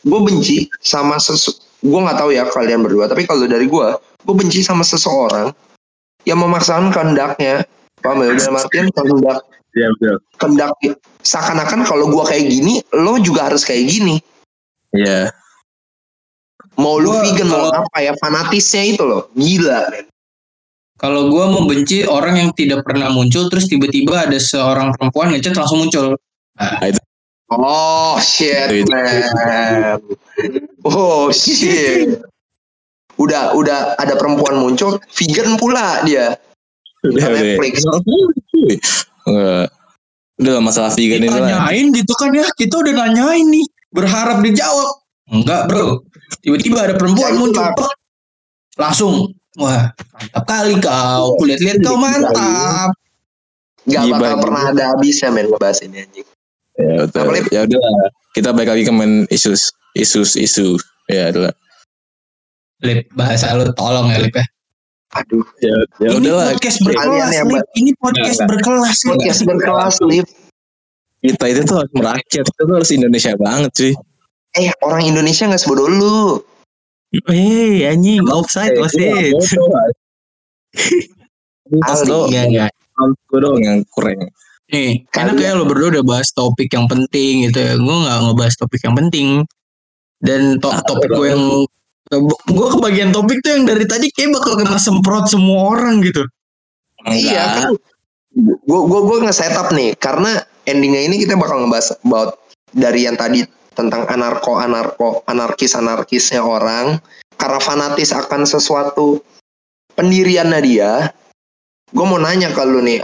gue 0.00 0.20
benci 0.24 0.56
sama 0.80 1.20
sesu 1.20 1.52
gue 1.84 2.00
nggak 2.00 2.16
tahu 2.16 2.32
ya 2.32 2.48
kalian 2.48 2.80
berdua 2.80 3.04
tapi 3.04 3.28
kalau 3.28 3.44
dari 3.44 3.68
gue 3.68 3.88
gue 4.00 4.34
benci 4.36 4.64
sama 4.64 4.80
seseorang 4.80 5.52
yang 6.24 6.40
memaksakan 6.40 6.88
kehendaknya. 6.92 7.64
Paham 8.00 8.24
ya? 8.24 8.32
Dalam 8.32 8.56
artian 8.56 8.88
kehendak 8.96 9.44
Iya 9.76 9.86
betul. 9.94 10.16
kehendak 10.40 10.72
seakan-akan 11.22 11.84
kalau 11.84 12.08
gue 12.08 12.24
kayak 12.24 12.46
gini 12.46 12.80
lo 12.92 13.18
juga 13.18 13.48
harus 13.50 13.62
kayak 13.62 13.86
gini 13.86 14.16
Iya. 14.90 15.30
mau 16.74 16.98
lu 16.98 17.14
Gua 17.14 17.22
vegan 17.22 17.46
mau 17.46 17.70
apa 17.70 17.98
ya 18.00 18.12
fanatisnya 18.16 18.82
itu 18.84 19.02
loh 19.04 19.30
gila 19.32 19.86
men. 19.92 20.06
kalau 20.96 21.30
gue 21.30 21.44
membenci 21.46 22.02
orang 22.04 22.36
yang 22.36 22.50
tidak 22.52 22.82
pernah 22.82 23.06
muncul 23.08 23.46
terus 23.46 23.64
tiba-tiba 23.66 24.26
ada 24.26 24.36
seorang 24.36 24.90
perempuan 24.92 25.30
ngechat 25.30 25.54
langsung 25.54 25.86
muncul 25.86 26.18
oh 27.50 28.16
shit 28.18 28.66
Itu- 28.70 28.90
itu- 28.90 29.36
man 29.46 30.00
oh 30.82 31.30
shit 31.30 32.18
udah 33.14 33.52
udah 33.52 33.94
ada 33.94 34.16
perempuan 34.16 34.58
muncul 34.58 34.96
vegan 35.12 35.54
pula 35.54 36.00
dia 36.02 36.34
Udah, 37.00 37.32
udah. 37.32 37.40
Netflix. 37.40 37.74
Enggak. 39.24 39.72
Udah 40.40 40.52
lah, 40.56 40.62
masalah 40.64 40.90
vegan 40.96 41.20
itu 41.20 41.28
lah. 41.28 41.44
ditanyain 41.44 41.86
gitu 41.92 42.12
kan 42.16 42.30
ya 42.32 42.46
kita 42.56 42.74
udah 42.80 42.94
nanyain 42.96 43.46
nih 43.52 43.66
berharap 43.92 44.40
dijawab 44.40 44.90
enggak 45.28 45.68
bro 45.68 46.00
tiba-tiba 46.40 46.78
ada 46.88 46.94
perempuan 46.96 47.36
muncul 47.36 47.68
langsung 48.80 49.36
wah 49.60 49.92
mantap 50.16 50.44
kali 50.48 50.74
kau 50.80 51.36
kulihat-lihat 51.36 51.78
kau 51.84 52.00
mantap 52.00 52.96
Gak 53.88 54.12
bakal 54.12 54.44
pernah 54.44 54.62
ada 54.70 54.82
habisnya 54.92 55.32
men 55.32 55.48
ngebahas 55.48 55.80
ini 55.80 56.04
anjing. 56.04 56.26
Ya 56.76 57.08
betul. 57.08 57.32
Ya 57.48 57.60
udah 57.64 57.80
lah. 57.80 58.08
Kita 58.36 58.48
balik 58.52 58.76
lagi 58.76 58.84
ke 58.84 58.92
main 58.92 59.24
isus 59.32 59.72
isus 59.96 60.36
isu. 60.36 60.76
Ya 61.08 61.32
udah. 61.32 61.48
lah. 61.48 61.54
lip 62.80 63.12
bahasa 63.12 63.52
lu 63.52 63.68
tolong 63.76 64.08
ya 64.08 64.24
lip 64.24 64.32
ya 64.32 64.44
Aduh, 65.10 65.42
Ya, 65.58 65.74
ya 65.98 66.08
ini 66.14 66.30
udah 66.30 66.34
lah. 66.38 66.46
podcast 66.54 66.78
berkelas 66.86 67.30
lip 67.42 67.66
ini 67.74 67.90
podcast 67.98 68.40
berkelas 68.46 68.98
podcast 69.02 69.40
berkelas 69.42 69.96
Lip. 70.06 70.26
Kita 71.20 71.44
itu 71.50 71.60
tuh 71.66 71.76
harus 71.82 71.92
merakyat. 71.92 72.44
Kita 72.46 72.60
tuh 72.62 72.74
harus 72.78 72.90
Indonesia 72.94 73.32
banget 73.34 73.70
cuy. 73.74 73.92
Eh, 74.54 74.70
orang 74.86 75.02
Indonesia 75.04 75.50
gak 75.50 75.60
sebodoh 75.60 75.90
lu. 75.90 76.18
Hei 77.26 77.82
anjing 77.90 78.22
offside 78.30 78.78
wasit 78.78 79.34
Pas 81.82 82.00
lo, 82.06 82.30
Iya 82.30 82.46
iya 82.46 82.66
gue 83.00 83.38
doang 83.42 83.58
yang 83.58 83.82
kurang. 83.90 84.30
Nih, 84.70 85.02
Kalian- 85.10 85.34
enak 85.34 85.42
ya 85.42 85.58
lo 85.58 85.64
berdua 85.66 85.90
udah 85.98 86.04
bahas 86.06 86.30
topik 86.30 86.70
yang 86.70 86.86
penting 86.86 87.50
gitu 87.50 87.58
ya. 87.58 87.74
Gue 87.74 87.96
nggak 88.06 88.18
ngebahas 88.30 88.54
topik 88.54 88.80
yang 88.86 88.94
penting. 88.94 89.28
Dan 90.22 90.62
to 90.62 90.70
topik 90.86 91.10
gue 91.10 91.26
yang 91.26 91.42
gue 92.18 92.66
kebagian 92.74 93.14
topik 93.14 93.38
tuh 93.46 93.54
yang 93.54 93.64
dari 93.70 93.86
tadi 93.86 94.10
kayak 94.10 94.34
bakal 94.34 94.58
kena 94.58 94.78
semprot 94.82 95.30
semua 95.30 95.78
orang 95.78 96.02
gitu. 96.02 96.26
Iya 97.06 97.42
kan. 97.62 97.72
Gue 98.66 98.80
gue 98.86 99.00
gue 99.06 99.18
nge-setup 99.26 99.70
nih 99.70 99.94
karena 99.94 100.42
endingnya 100.66 101.06
ini 101.06 101.22
kita 101.22 101.38
bakal 101.38 101.62
ngebahas 101.62 101.94
about 102.02 102.42
dari 102.74 103.06
yang 103.06 103.14
tadi 103.14 103.46
tentang 103.78 104.06
anarko 104.10 104.58
anarko 104.58 105.22
anarkis 105.30 105.78
anarkisnya 105.78 106.42
orang 106.42 106.98
karena 107.38 107.60
fanatis 107.62 108.10
akan 108.10 108.42
sesuatu 108.42 109.22
pendiriannya 109.94 110.60
dia. 110.66 110.92
Gue 111.90 112.06
mau 112.06 112.22
nanya 112.22 112.54
ke 112.54 112.62
lu 112.66 112.86
nih, 112.86 113.02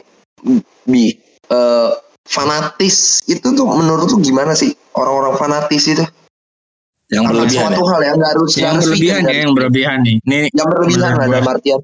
bi 0.86 1.10
eh, 1.50 1.90
fanatis 2.26 3.26
itu 3.26 3.54
tuh 3.54 3.66
menurut 3.66 4.14
lu 4.14 4.22
gimana 4.22 4.54
sih 4.54 4.74
orang-orang 4.94 5.34
fanatis 5.38 5.90
itu? 5.90 6.04
Yang 7.06 7.24
berlebihan 7.30 7.70
suatu 7.70 7.82
ya. 7.82 7.90
hal 7.90 8.00
yang 8.02 8.16
nggak 8.18 8.32
harus 8.34 8.50
Yang 8.58 8.66
harus 8.66 8.84
berlebihan 8.84 9.20
ya, 9.22 9.34
yang 9.38 9.52
berlebihan 9.54 9.98
nih. 10.02 10.16
Nih, 10.26 10.44
yang 10.50 10.66
berlebihan 10.66 11.00
lah 11.00 11.26
dalam 11.30 11.46
artian 11.46 11.80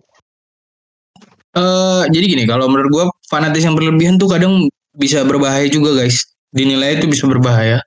eh 1.53 2.03
jadi 2.09 2.25
gini, 2.33 2.45
kalau 2.49 2.65
menurut 2.65 2.89
gue 2.89 3.05
fanatis 3.29 3.61
yang 3.61 3.77
berlebihan 3.77 4.17
tuh 4.17 4.25
kadang 4.33 4.73
bisa 4.97 5.21
berbahaya 5.21 5.69
juga 5.69 6.01
guys. 6.01 6.25
Dinilai 6.49 6.97
itu 6.97 7.09
bisa 7.09 7.29
berbahaya. 7.29 7.85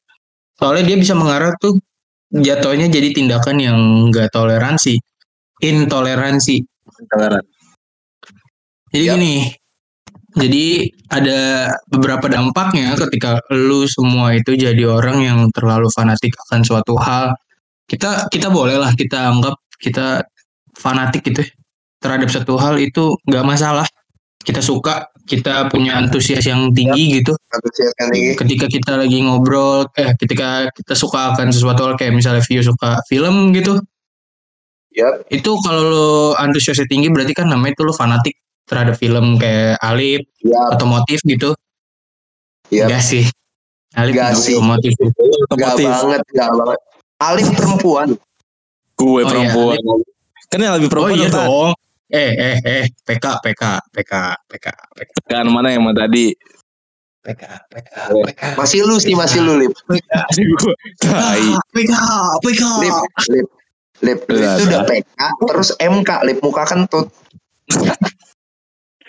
Soalnya 0.62 0.94
dia 0.94 0.98
bisa 1.02 1.18
mengarah 1.18 1.50
tuh 1.58 1.78
jatuhnya 2.30 2.90
jadi 2.94 3.10
tindakan 3.14 3.58
yang 3.58 3.78
nggak 4.14 4.30
toleransi, 4.30 5.02
intoleransi. 5.66 6.62
Intoleran. 6.86 7.44
Jadi 8.94 9.06
Yap. 9.06 9.16
gini, 9.18 9.36
jadi 10.36 10.92
ada 11.16 11.72
beberapa 11.88 12.28
dampaknya 12.28 12.92
ketika 13.00 13.40
lu 13.56 13.88
semua 13.88 14.36
itu 14.36 14.60
jadi 14.60 14.84
orang 14.84 15.24
yang 15.24 15.40
terlalu 15.56 15.88
fanatik 15.96 16.36
akan 16.48 16.62
suatu 16.68 17.00
hal. 17.00 17.32
Kita 17.88 18.28
kita 18.28 18.52
bolehlah 18.52 18.92
kita 19.00 19.32
anggap 19.32 19.56
kita 19.80 20.28
fanatik 20.76 21.24
gitu 21.32 21.40
ya, 21.40 21.50
terhadap 22.04 22.28
satu 22.28 22.60
hal 22.60 22.76
itu 22.76 23.16
nggak 23.24 23.48
masalah. 23.48 23.88
Kita 24.46 24.60
suka, 24.62 25.10
kita 25.26 25.72
punya 25.74 25.98
antusias 25.98 26.46
yang 26.46 26.70
tinggi 26.76 27.18
gitu. 27.24 27.34
antusiaskan 27.50 28.14
ini 28.14 28.38
Ketika 28.38 28.70
kita 28.70 28.94
lagi 29.00 29.18
ngobrol, 29.26 29.90
eh 29.98 30.14
ketika 30.20 30.70
kita 30.70 30.94
suka 30.94 31.34
akan 31.34 31.50
sesuatu 31.50 31.82
hal 31.82 31.94
kayak 31.98 32.14
misalnya 32.14 32.46
view 32.46 32.62
suka 32.62 33.02
film 33.10 33.50
gitu, 33.58 33.82
Yap. 34.94 35.26
itu 35.34 35.52
kalau 35.66 35.82
lu 35.82 36.10
antusiasnya 36.38 36.86
tinggi 36.86 37.10
berarti 37.10 37.34
kan 37.34 37.50
namanya 37.50 37.74
itu 37.74 37.84
lu 37.88 37.94
fanatik 37.96 38.38
terhadap 38.66 38.96
film 38.96 39.38
kayak 39.38 39.78
Alip 39.80 40.26
ya 40.40 40.58
otomotif 40.70 41.22
gitu 41.22 41.54
Yap. 42.70 42.90
enggak 42.90 43.04
sih 43.04 43.26
Alip 43.94 44.14
Nggak 44.14 44.28
nggak 44.28 44.42
sih. 44.42 44.54
otomotif 44.54 44.92
Gak 44.96 45.14
Otomotif. 45.48 45.88
banget, 45.88 46.22
gak 46.32 46.50
banget. 46.52 46.80
Alif 47.18 47.48
perempuan. 47.54 48.10
Gue 48.94 49.22
Oh, 49.22 49.24
perempuan. 49.24 49.80
Kan 50.46 50.60
yang 50.60 50.76
lebih 50.76 50.88
oh 50.88 50.92
perempuan 50.92 51.16
iya 51.16 51.30
apa? 51.30 51.42
dong 51.42 51.72
eh 52.08 52.32
eh 52.34 52.56
eh 52.62 52.84
PK 53.02 53.26
PK 53.40 53.64
PK 53.90 54.14
PK 54.46 54.66
PK 54.94 55.14
Kan 55.26 55.46
mana 55.48 55.70
yang 55.70 55.82
mau 55.82 55.92
tadi? 55.92 56.36
PK 57.20 57.42
PK 57.66 57.88
PK 58.20 58.42
Masih 58.54 58.84
lu 58.84 58.96
sih, 58.98 59.14
masih 59.14 59.42
lu, 59.42 59.58
Lip. 59.58 59.74
Tai. 61.00 61.42
PK 61.72 61.94
PK 62.40 62.62
Lip, 62.78 62.96
Lip. 63.32 63.48
Lip, 64.04 64.20
Lip 64.20 64.20
itu 64.20 64.36
udah 64.36 64.54
udah. 64.60 64.82
PK, 64.86 65.20
terus 65.46 65.70
MK, 65.78 66.10
Lip 66.24 66.40
muka 66.42 66.64
kentut. 66.66 67.08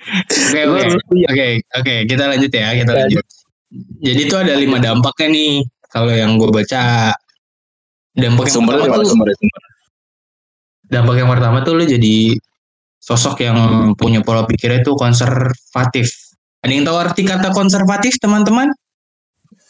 Oke 0.07 0.61
oke 0.63 0.83
oke 1.27 1.47
oke 1.83 1.95
kita 2.07 2.23
lanjut 2.31 2.53
ya 2.55 2.69
kita 2.79 2.93
lanjut. 2.95 3.25
Jadi 4.03 4.21
itu 4.23 4.37
ada 4.39 4.55
lima 4.55 4.79
dampaknya 4.79 5.27
nih 5.35 5.53
kalau 5.91 6.13
yang 6.15 6.39
gue 6.39 6.51
baca. 6.51 7.11
Dampak 8.17 8.49
yang 8.49 8.65
pertama 8.65 8.97
tuh 8.97 9.13
sumbernya? 9.13 9.37
sumber. 9.37 9.63
dampak 10.87 11.17
yang 11.19 11.29
pertama 11.29 11.59
tuh 11.67 11.77
lu 11.77 11.85
jadi 11.85 12.33
sosok 13.03 13.45
yang 13.45 13.59
punya 13.99 14.23
pola 14.23 14.47
pikirnya 14.49 14.87
tuh 14.87 14.97
konservatif. 14.97 16.09
Ada 16.65 16.73
yang 16.73 16.87
tahu 16.89 16.97
arti 16.97 17.23
kata 17.27 17.53
konservatif 17.53 18.17
teman-teman? 18.23 18.73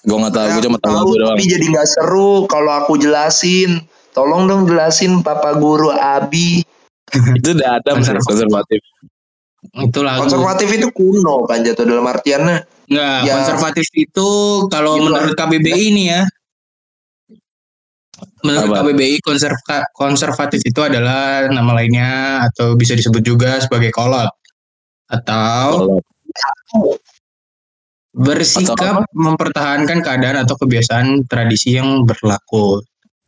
Gue 0.07 0.17
nggak 0.23 0.35
tahu, 0.37 0.47
gue 0.55 0.63
cuma 0.71 0.79
tahu 0.79 0.93
tahu 0.93 0.97
lagu 1.03 1.13
doang. 1.19 1.35
tapi 1.35 1.45
jadi 1.51 1.67
nggak 1.67 1.89
seru 1.91 2.47
kalau 2.47 2.73
aku 2.85 2.95
jelasin. 3.01 3.83
Tolong 4.15 4.49
dong 4.49 4.65
jelasin 4.65 5.21
Papa 5.21 5.59
Guru 5.61 5.93
Abi. 5.93 6.65
Itu 7.37 7.53
udah 7.53 7.83
ada 7.83 7.93
Konservatif. 7.93 8.25
konservatif. 8.25 8.81
Itu 9.77 10.01
lagu. 10.01 10.25
Konservatif 10.25 10.69
itu 10.73 10.89
kuno 10.91 11.45
kan 11.45 11.61
jatuh 11.61 11.85
dalam 11.85 12.05
artiannya. 12.05 12.59
Enggak, 12.87 13.19
Ya. 13.23 13.33
konservatif 13.37 13.87
itu 13.93 14.29
kalau 14.71 14.97
Gitu 14.97 15.05
menurut 15.05 15.33
KBBI 15.35 15.83
ini 15.91 16.05
ya. 16.09 16.23
Menurut 18.41 18.71
Apa? 18.71 18.77
KBBI 18.81 19.21
konserva- 19.21 19.89
konservatif 19.93 20.63
itu 20.63 20.81
adalah 20.81 21.51
nama 21.51 21.77
lainnya 21.77 22.11
atau 22.47 22.73
bisa 22.73 22.97
disebut 22.97 23.21
juga 23.21 23.61
sebagai 23.61 23.93
kolot 23.93 24.31
atau 25.07 26.01
bersikap 28.11 29.05
mempertahankan 29.13 30.01
keadaan 30.01 30.41
atau 30.41 30.57
kebiasaan 30.57 31.29
tradisi 31.29 31.77
yang 31.77 32.09
berlaku. 32.09 32.81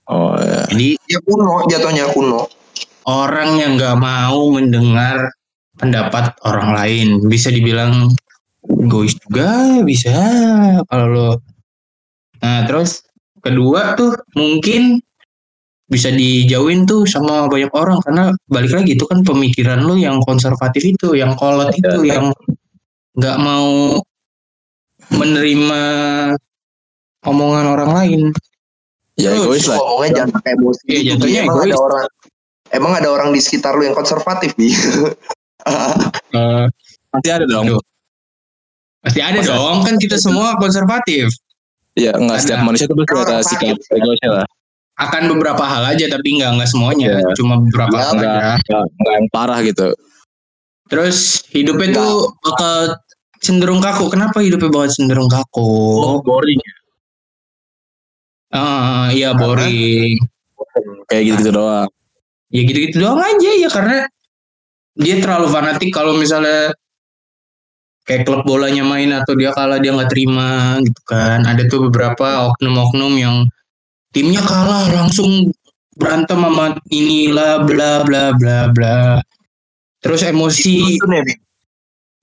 oh 0.08 0.32
ya. 0.40 0.64
Jadi 0.72 0.96
Ya 1.04 1.20
kuno 1.20 1.68
jatuhnya 1.68 2.08
kuno. 2.08 2.48
orang 3.04 3.60
yang 3.60 3.76
nggak 3.76 3.96
mau 3.98 4.48
mendengar 4.48 5.28
pendapat 5.78 6.34
orang 6.44 6.74
lain 6.74 7.08
bisa 7.30 7.48
dibilang 7.48 8.10
egois 8.66 9.14
juga 9.16 9.80
bisa 9.86 10.12
kalau 10.90 11.06
lo 11.08 11.30
nah 12.42 12.66
terus 12.66 13.06
kedua 13.40 13.94
tuh 13.94 14.14
mungkin 14.34 15.00
bisa 15.88 16.12
dijauhin 16.12 16.84
tuh 16.84 17.08
sama 17.08 17.48
banyak 17.48 17.72
orang 17.72 17.96
karena 18.04 18.36
balik 18.52 18.76
lagi 18.76 18.92
itu 18.92 19.08
kan 19.08 19.24
pemikiran 19.24 19.80
lo 19.88 19.96
yang 19.96 20.20
konservatif 20.20 20.84
itu 20.84 21.16
yang 21.16 21.32
kolot 21.40 21.72
itu 21.72 22.04
yang 22.04 22.28
nggak 23.16 23.38
mau 23.40 23.96
menerima 25.08 25.82
omongan 27.24 27.66
orang 27.72 27.90
lain 27.96 28.22
Ya 29.18 29.34
Terus, 29.34 29.42
egois 29.42 29.66
lah. 29.66 29.78
Ngomongnya 29.82 30.10
jangan 30.14 30.30
pakai 30.38 30.52
emosi. 30.54 30.82
Iya, 30.86 31.00
gitu. 31.18 31.24
emang 31.26 31.42
egois. 31.58 31.74
ada 31.74 31.78
orang 31.82 32.06
emang 32.70 32.92
ada 32.94 33.08
orang 33.10 33.28
di 33.34 33.40
sekitar 33.42 33.74
lu 33.74 33.82
yang 33.90 33.96
konservatif 33.98 34.54
bi. 34.54 34.70
Eh, 36.30 36.64
Pasti 37.08 37.28
ada 37.28 37.44
dong. 37.44 37.64
Aduh. 37.66 37.82
pasti 38.98 39.20
ada 39.22 39.38
Masa- 39.38 39.54
dong 39.54 39.78
kan 39.80 39.94
kita 39.96 40.16
semua 40.16 40.58
konservatif 40.58 41.30
Iya, 41.94 42.12
enggak 42.14 42.34
Ada. 42.34 42.42
setiap 42.44 42.60
manusia 42.62 42.84
itu 42.84 42.94
pasti 42.94 43.14
ada 43.16 43.36
sikap 43.40 43.76
egoisnya 43.90 44.30
lah. 44.32 44.46
akan 44.98 45.22
beberapa 45.30 45.62
hal 45.62 45.82
aja 45.88 46.04
tapi 46.08 46.28
nggak 46.34 46.50
nggak 46.52 46.68
semuanya 46.68 47.06
Iya. 47.16 47.30
cuma 47.32 47.58
beberapa 47.60 47.90
Ya, 47.92 48.02
hal 48.02 48.12
Enggak, 48.12 48.28
aja 48.28 48.52
enggak, 48.58 48.82
enggak 48.92 49.14
yang 49.14 49.28
parah 49.30 49.58
gitu. 49.62 49.88
terus 50.86 51.16
hidupnya 51.48 51.88
tuh 51.94 52.12
bakal 52.40 52.76
cenderung 53.38 53.78
kaku 53.78 54.08
kenapa 54.08 54.38
hidupnya 54.40 54.68
bakal 54.68 54.90
cenderung 54.90 55.28
kaku 55.28 55.68
boring. 56.20 56.58
ah 58.50 59.08
iya 59.10 59.30
Karena- 59.30 59.40
boring 59.40 60.14
Kayak 61.06 61.22
gitu-gitu 61.24 61.50
doang. 61.52 61.88
ya 62.48 62.60
gitu-gitu 62.62 62.96
doang 62.98 63.20
aja 63.20 63.50
ya 63.56 63.68
karena 63.68 63.96
dia 64.98 65.22
terlalu 65.22 65.46
fanatik 65.48 65.94
kalau 65.94 66.18
misalnya 66.18 66.74
kayak 68.02 68.26
klub 68.26 68.42
bolanya 68.42 68.82
main 68.82 69.14
atau 69.14 69.38
dia 69.38 69.54
kalah 69.54 69.78
dia 69.78 69.94
nggak 69.94 70.10
terima 70.10 70.80
gitu 70.82 71.00
kan 71.06 71.46
ada 71.46 71.62
tuh 71.70 71.86
beberapa 71.86 72.50
oknum-oknum 72.50 73.14
yang 73.14 73.36
timnya 74.10 74.42
kalah 74.42 74.90
langsung 74.90 75.54
berantem 75.94 76.40
sama 76.40 76.74
inilah 76.90 77.62
bla 77.62 78.02
bla 78.02 78.34
bla 78.34 78.72
bla 78.74 79.22
terus 80.02 80.26
emosi 80.26 80.98
Beruntun 80.98 81.14
ya 81.14 81.22
bi. 81.22 81.34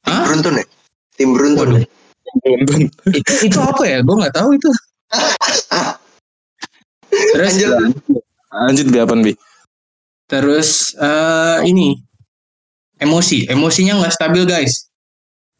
Tim 0.06 0.12
Hah? 0.12 0.24
beruntun 0.30 0.54
ya. 0.54 0.66
Tim 1.18 1.30
beruntun. 1.34 1.68
Waduh. 1.70 1.80
ya? 1.82 1.88
Beruntun. 2.44 2.80
itu, 3.16 3.32
itu 3.48 3.58
apa 3.58 3.84
ya 3.88 3.98
gue 4.04 4.16
nggak 4.20 4.36
tahu 4.36 4.50
itu 4.58 4.70
terus 7.40 7.52
Lanjut. 7.56 7.72
Lanjut 8.52 8.86
bi 8.92 8.98
apaan 9.00 9.22
bi? 9.24 9.34
terus 10.26 10.98
eh, 10.98 11.58
ini 11.70 12.02
emosi 12.98 13.48
emosinya 13.48 14.00
nggak 14.00 14.14
stabil 14.14 14.44
guys 14.46 14.88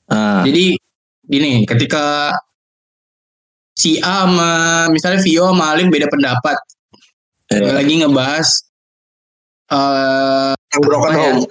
Ah, 0.06 0.46
Jadi 0.46 0.78
gini, 1.26 1.66
ketika 1.66 2.30
si 3.74 3.98
A 3.98 4.30
sama 4.30 4.52
misalnya 4.94 5.18
Vio 5.26 5.50
sama 5.50 5.74
Alim 5.74 5.90
beda 5.90 6.06
pendapat, 6.06 6.54
Iya. 7.50 7.74
lagi 7.74 8.06
ngebahas 8.06 8.48
eh 9.66 10.54
Yang 10.54 10.82
broken 10.86 11.10
Apa 11.10 11.18
ya? 11.18 11.24
home. 11.34 11.42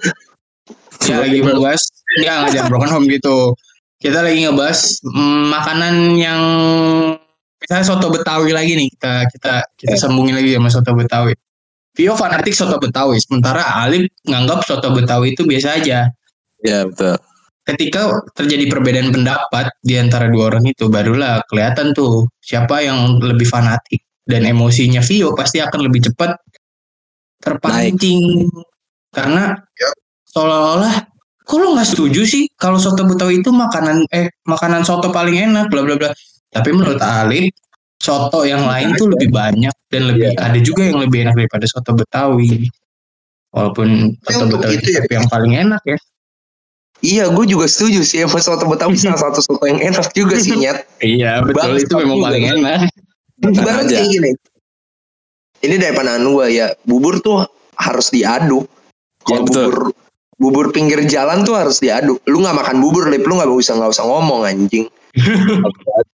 ya 1.03 1.15
lagi 1.19 1.37
ngebahas 1.43 1.81
enggak 2.15 2.35
enggak 2.39 2.51
jangan 2.55 2.69
broken 2.71 2.91
home 2.95 3.07
gitu. 3.11 3.37
Kita 3.99 4.23
lagi 4.23 4.39
ngebahas 4.47 4.79
mm, 5.03 5.43
makanan 5.51 5.95
yang 6.15 6.41
misalnya 7.59 7.83
soto 7.83 8.07
Betawi 8.07 8.55
lagi 8.55 8.71
nih 8.71 8.87
kita 8.95 9.13
kita 9.35 9.53
kita 9.75 9.95
sambungin 9.99 10.39
lagi 10.39 10.55
sama 10.55 10.71
soto 10.71 10.95
Betawi. 10.95 11.35
Vio 11.95 12.13
fanatik 12.19 12.51
soto 12.51 12.75
Betawi, 12.75 13.17
sementara 13.23 13.63
Alim 13.79 14.03
nganggap 14.27 14.67
soto 14.67 14.91
Betawi 14.91 15.31
itu 15.31 15.47
biasa 15.47 15.79
aja. 15.79 16.11
Iya 16.59 16.87
betul. 16.91 17.15
ketika 17.65 18.21
terjadi 18.37 18.69
perbedaan 18.69 19.09
pendapat 19.09 19.73
di 19.81 19.97
antara 19.97 20.29
dua 20.29 20.53
orang 20.53 20.69
itu 20.69 20.85
barulah 20.85 21.41
kelihatan 21.49 21.97
tuh 21.97 22.29
siapa 22.37 22.85
yang 22.85 23.17
lebih 23.17 23.49
fanatik. 23.49 24.05
Dan 24.25 24.45
emosinya 24.45 25.05
Vio 25.05 25.37
pasti 25.37 25.61
akan 25.61 25.85
lebih 25.85 26.09
cepat 26.09 26.33
terpancing. 27.41 28.49
Karena 29.13 29.53
seolah-olah 30.29 30.95
kok 31.45 31.57
lo 31.61 31.77
nggak 31.77 31.89
setuju 31.93 32.25
sih 32.25 32.49
kalau 32.57 32.81
soto 32.81 33.05
Betawi 33.05 33.41
itu 33.41 33.53
makanan 33.53 34.05
eh 34.09 34.33
makanan 34.45 34.81
soto 34.81 35.13
paling 35.13 35.49
enak? 35.49 35.69
Bla 35.69 35.85
bla 35.85 35.97
bla. 35.97 36.09
Tapi 36.53 36.69
menurut 36.73 37.01
Alif 37.01 37.53
soto 37.99 38.43
yang 38.43 38.63
lain 38.63 38.93
tuh 38.95 39.07
lebih 39.09 39.31
banyak 39.31 39.73
dan 39.89 40.01
lebih 40.11 40.35
Iya. 40.35 40.39
ada 40.51 40.59
juga 40.59 40.81
yang 40.85 40.99
lebih 40.99 41.25
enak 41.25 41.35
daripada 41.35 41.65
soto 41.65 41.95
Betawi 41.95 42.67
walaupun 43.49 44.13
soto 44.27 44.43
untuk 44.45 44.59
Betawi 44.61 44.75
itu 44.77 44.89
ya, 44.93 45.01
yang 45.09 45.27
paling 45.27 45.53
enak 45.55 45.83
ya 45.85 45.99
Iya, 47.03 47.27
gue 47.29 47.45
juga 47.45 47.67
setuju 47.69 48.01
sih. 48.01 48.23
Emang 48.23 48.39
soto 48.41 48.65
Betawi 48.65 48.95
salah 49.03 49.19
satu 49.19 49.37
soto 49.43 49.67
yang 49.67 49.77
enak 49.77 50.09
juga 50.15 50.39
sih, 50.39 50.55
Nyet. 50.57 50.87
Iya 51.03 51.43
betul 51.43 51.75
Bangsat 51.75 51.85
itu 51.85 51.95
memang 52.01 52.17
paling 52.23 52.43
enak. 52.49 52.87
Ibarat 53.45 53.85
aja. 53.85 53.99
kayak 53.99 54.07
gini. 54.09 54.31
Ini 55.59 55.75
dari 55.75 55.93
pandangan 55.93 56.23
gue 56.23 56.45
ya, 56.55 56.67
bubur 56.87 57.19
tuh 57.19 57.45
harus 57.77 58.09
diaduk. 58.09 58.65
Kalau 59.21 59.43
Iya, 59.43 59.45
betul. 59.45 59.63
bubur 59.69 59.75
bubur 60.35 60.65
pinggir 60.71 61.03
jalan 61.05 61.43
tuh 61.43 61.59
harus 61.59 61.77
diaduk. 61.77 62.23
Lu 62.25 62.41
nggak 62.41 62.63
makan 62.63 62.79
bubur, 62.79 63.11
lip 63.11 63.27
lu 63.27 63.37
nggak 63.37 63.51
usah 63.53 63.75
nggak 63.75 63.91
usah 63.91 64.05
ngomong 64.07 64.41
anjing. 64.47 64.87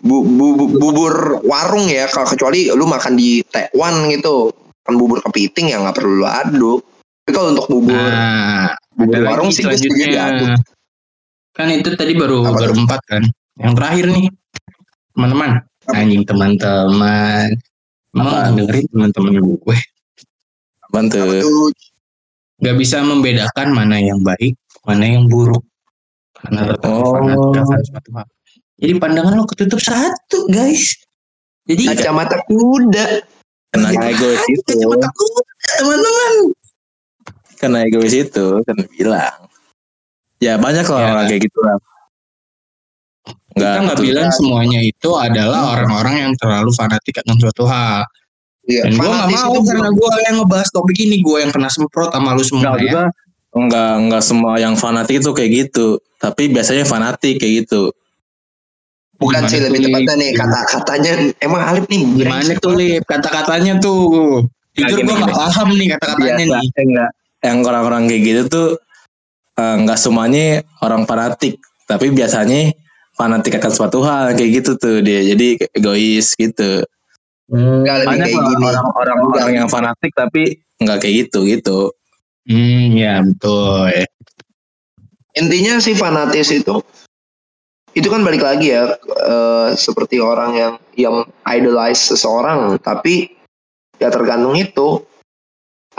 Bu, 0.00 0.24
bu- 0.24 0.56
bu- 0.56 0.72
bubur 0.74 1.14
warung 1.44 1.84
ya, 1.84 2.08
kalau 2.08 2.24
kecuali 2.24 2.72
lu 2.72 2.84
makan 2.84 3.14
di 3.14 3.44
Taiwan 3.44 4.08
gitu, 4.08 4.48
makan 4.80 4.94
bubur 4.96 5.18
kepiting 5.20 5.68
ya 5.68 5.76
nggak 5.78 5.92
perlu 5.92 6.24
lu 6.24 6.26
aduk. 6.26 6.80
Tapi 7.20 7.30
kalau 7.30 7.48
untuk 7.52 7.66
bubur 7.68 7.92
Nah, 7.94 8.72
bubur 8.96 9.20
warung 9.22 9.52
sih 9.52 9.60
setuju 9.60 9.92
diaduk. 9.92 10.08
selanjutnya. 10.08 10.56
Kan 11.52 11.68
itu 11.68 11.88
tadi 11.92 12.12
baru 12.16 12.40
Apa 12.42 12.56
baru 12.58 12.74
empat 12.80 13.00
kan. 13.04 13.22
Yang 13.60 13.72
terakhir 13.76 14.04
nih, 14.08 14.26
teman-teman. 15.12 15.50
Anjing 15.90 16.22
teman-teman. 16.24 17.48
Emang 18.10 18.54
dengerin 18.56 18.86
teman-teman 18.88 19.32
gue. 19.36 19.78
Apaan 20.82 21.06
tuh? 21.06 21.44
Tuh, 21.44 21.68
Gak 22.60 22.76
bisa 22.76 23.00
membedakan 23.00 23.72
mana 23.72 23.96
yang 23.96 24.20
baik, 24.20 24.52
mana 24.84 25.04
yang 25.06 25.24
buruk. 25.26 25.64
Karena 26.36 26.72
Oh. 26.84 27.16
fanatik 27.16 27.56
akan 27.58 27.80
suatu 27.82 28.10
hal. 28.16 28.26
Jadi 28.80 28.92
pandangan 28.96 29.36
lo 29.36 29.44
ketutup 29.44 29.76
satu, 29.76 30.48
guys. 30.48 30.96
Jadi 31.68 31.84
kacamata 31.92 32.40
kuda. 32.48 33.22
Kena 33.70 33.88
egois 34.08 34.42
itu. 34.48 34.64
kacamata 34.66 35.08
kuda, 35.12 35.42
teman-teman. 35.78 36.32
Kena 37.60 37.78
egois 37.84 38.14
itu 38.16 38.46
kan 38.64 38.76
bilang. 38.96 39.36
Ya 40.40 40.56
banyak 40.56 40.88
lah 40.88 40.98
Ya. 40.98 41.08
orang 41.12 41.26
kayak 41.28 41.42
gitu 41.44 41.60
lah. 41.60 41.76
kita 43.50 43.82
nggak 43.82 44.00
bilang 44.00 44.30
semuanya 44.32 44.80
itu 44.80 45.10
adalah 45.12 45.76
orang-orang 45.76 46.14
yang 46.24 46.32
terlalu 46.40 46.72
fanatik 46.72 47.20
akan 47.20 47.36
suatu 47.36 47.68
hal. 47.68 48.06
Iya, 48.64 48.88
Dan 48.88 48.96
gue 48.96 49.04
nggak 49.04 49.26
fanatis 49.28 49.42
mau 49.44 49.52
itu 49.52 49.60
karena 49.68 49.88
gue 49.90 50.10
yang 50.24 50.36
ngebahas 50.40 50.68
topik 50.72 50.98
ini, 51.02 51.16
gue 51.20 51.36
yang 51.44 51.52
kena 51.52 51.68
semprot 51.68 52.08
sama 52.14 52.32
lu 52.32 52.40
semua 52.46 52.62
Enggak 52.72 52.78
ya. 52.78 52.82
juga 52.88 53.02
enggak 53.50 53.90
enggak 54.00 54.22
semua 54.24 54.52
yang 54.56 54.74
fanatik 54.78 55.16
itu 55.20 55.30
kayak 55.36 55.50
gitu. 55.66 55.86
Tapi 56.16 56.42
biasanya 56.48 56.84
fanatik 56.88 57.36
kayak 57.36 57.66
gitu. 57.66 57.92
Bukan 59.20 59.44
Gimana 59.44 59.52
sih 59.52 59.60
lebih 59.60 59.80
tepatnya 59.84 60.14
nih 60.16 60.30
kata-katanya 60.32 61.12
emang 61.44 61.60
Alif 61.60 61.84
nih 61.92 62.02
Gimana 62.24 62.52
tuh 62.56 62.72
lip 62.72 63.04
kata-katanya 63.04 63.76
tuh? 63.76 64.00
Jujur 64.72 64.96
gini, 64.96 65.12
gue 65.12 65.16
nggak 65.20 65.28
gini. 65.28 65.40
paham 65.44 65.68
nih 65.76 65.86
kata-katanya 65.92 66.44
nih. 66.48 66.68
enggak 66.80 67.10
yang 67.40 67.58
orang-orang 67.64 68.02
kayak 68.08 68.22
gitu 68.24 68.42
tuh 68.48 68.68
eh, 69.60 69.74
enggak 69.76 69.98
semuanya 70.00 70.64
orang 70.80 71.04
fanatik, 71.04 71.60
tapi 71.84 72.06
biasanya 72.16 72.72
fanatik 73.12 73.60
akan 73.60 73.72
suatu 73.76 74.00
hal 74.00 74.32
kayak 74.32 74.64
gitu 74.64 74.80
tuh 74.80 75.04
dia. 75.04 75.20
Jadi 75.20 75.68
egois 75.76 76.32
gitu. 76.40 76.80
Enggak 77.52 78.08
lebih 78.08 78.08
Banyak 78.16 78.24
kayak 78.24 78.40
lah 78.40 78.48
gini. 78.48 78.64
orang-orang 78.72 79.18
orang 79.36 79.52
yang 79.52 79.68
fanatik 79.68 80.12
tapi 80.16 80.64
enggak 80.80 80.98
kayak 81.04 81.28
gitu 81.28 81.44
gitu. 81.44 81.78
Hmm, 82.48 82.96
ya 82.96 83.20
betul. 83.20 83.84
Intinya 85.36 85.76
sih 85.76 85.92
fanatis 85.92 86.48
itu 86.56 86.80
itu 87.94 88.06
kan 88.06 88.22
balik 88.22 88.42
lagi 88.46 88.70
ya 88.70 88.94
eh, 89.02 89.68
seperti 89.74 90.22
orang 90.22 90.50
yang 90.54 90.74
yang 90.94 91.16
idolize 91.46 91.98
seseorang 91.98 92.78
tapi 92.78 93.34
ya 93.98 94.08
tergantung 94.08 94.54
itu. 94.54 95.02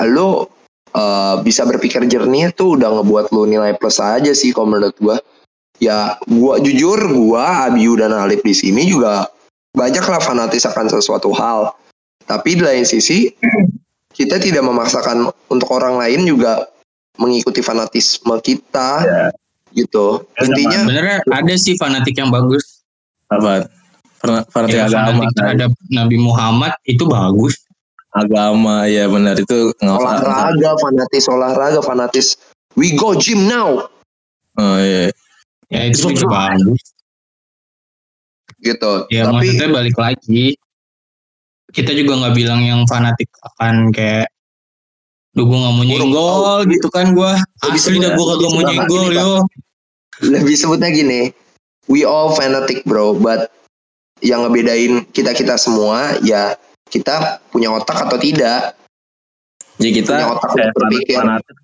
Lo 0.01 0.49
eh, 0.95 1.35
bisa 1.43 1.67
berpikir 1.67 2.07
jernih 2.07 2.55
tuh 2.55 2.79
udah 2.79 3.01
ngebuat 3.01 3.35
lo 3.35 3.43
nilai 3.45 3.75
plus 3.75 3.99
aja 3.99 4.31
sih 4.31 4.55
kalau 4.55 4.71
menurut 4.71 4.95
gua. 4.99 5.17
Ya 5.81 6.15
gua 6.29 6.61
jujur 6.61 6.97
gua 7.09 7.65
Abiu 7.65 7.97
dan 7.97 8.13
Alif 8.13 8.45
di 8.45 8.53
sini 8.53 8.85
juga 8.85 9.25
banyak 9.73 10.05
lah 10.05 10.21
fanatis 10.21 10.63
akan 10.69 10.87
sesuatu 10.87 11.33
hal. 11.33 11.73
Tapi 12.29 12.55
di 12.55 12.63
lain 12.63 12.85
sisi 12.85 13.33
kita 14.13 14.37
tidak 14.37 14.61
memaksakan 14.61 15.27
untuk 15.49 15.69
orang 15.73 15.97
lain 15.97 16.23
juga 16.29 16.69
mengikuti 17.19 17.59
fanatisme 17.59 18.37
kita 18.39 19.03
gitu 19.73 20.23
Ya, 20.33 20.45
intinya 20.45 20.77
Sebenarnya 20.81 21.15
ada 21.25 21.53
sih 21.55 21.75
fanatik 21.75 22.13
yang 22.13 22.29
bagus. 22.29 22.83
Apa? 23.27 23.67
Fana- 24.17 24.45
Fanatik 24.45 24.75
Ya, 24.75 24.85
agama, 24.85 25.23
fanatik 25.23 25.33
terhadap 25.33 25.69
Nabi 25.87 26.17
Muhammad 26.17 26.71
itu 26.83 27.03
bagus. 27.03 27.55
agama 28.11 28.83
ya 28.85 29.07
benar 29.07 29.39
itu 29.39 29.71
olahraga 29.79 30.75
fanatis 30.77 31.23
olahraga 31.25 31.79
fanatis 31.79 32.35
we 32.75 32.91
go 32.91 33.15
gym 33.15 33.47
now 33.47 33.87
Oh 34.53 34.75
iya. 34.75 35.15
Ya 35.67 35.87
itu 35.87 36.11
Itu 36.11 36.19
juga 36.19 36.51
bagus. 36.51 36.75
bagus. 36.75 36.81
gitu 38.59 38.91
Ya 39.07 39.23
tapi 39.25 39.47
maksudnya 39.47 39.67
balik 39.71 39.95
lagi. 39.95 40.59
Kita 41.71 41.95
juga 41.95 42.19
nggak 42.19 42.35
bilang 42.35 42.61
yang 42.61 42.83
fanatik 42.83 43.31
akan 43.41 43.89
kayak 43.89 44.27
Duh 45.31 45.43
gue 45.43 45.57
gak 45.57 45.73
mau 45.73 45.83
nyenggol 45.83 46.39
gitu 46.67 46.87
kan 46.87 47.15
gue 47.15 47.31
Asli 47.63 47.97
dah 47.97 48.11
gue 48.11 48.25
kagak 48.25 48.49
mau 48.49 48.59
lebih 48.59 48.67
nyenggol 48.69 49.01
sebutnya 49.01 49.21
yo 49.21 49.31
lebih 50.21 50.55
sebutnya 50.55 50.89
gini 50.89 51.21
we 51.87 52.03
all 52.03 52.31
fanatic 52.31 52.83
bro 52.83 53.15
but 53.15 53.47
yang 54.19 54.43
ngebedain 54.43 55.07
kita 55.09 55.31
kita 55.31 55.55
semua 55.55 56.19
ya 56.19 56.53
kita 56.87 57.39
punya 57.47 57.71
otak 57.71 58.05
atau 58.05 58.15
tidak 58.15 58.75
Jadi 59.75 59.91
kita 59.97 60.13
Punya 60.13 60.27
otak 60.29 60.49
kayak 60.51 60.67
untuk 60.67 60.77
berpikir. 60.77 61.15
fanatik, 61.17 61.55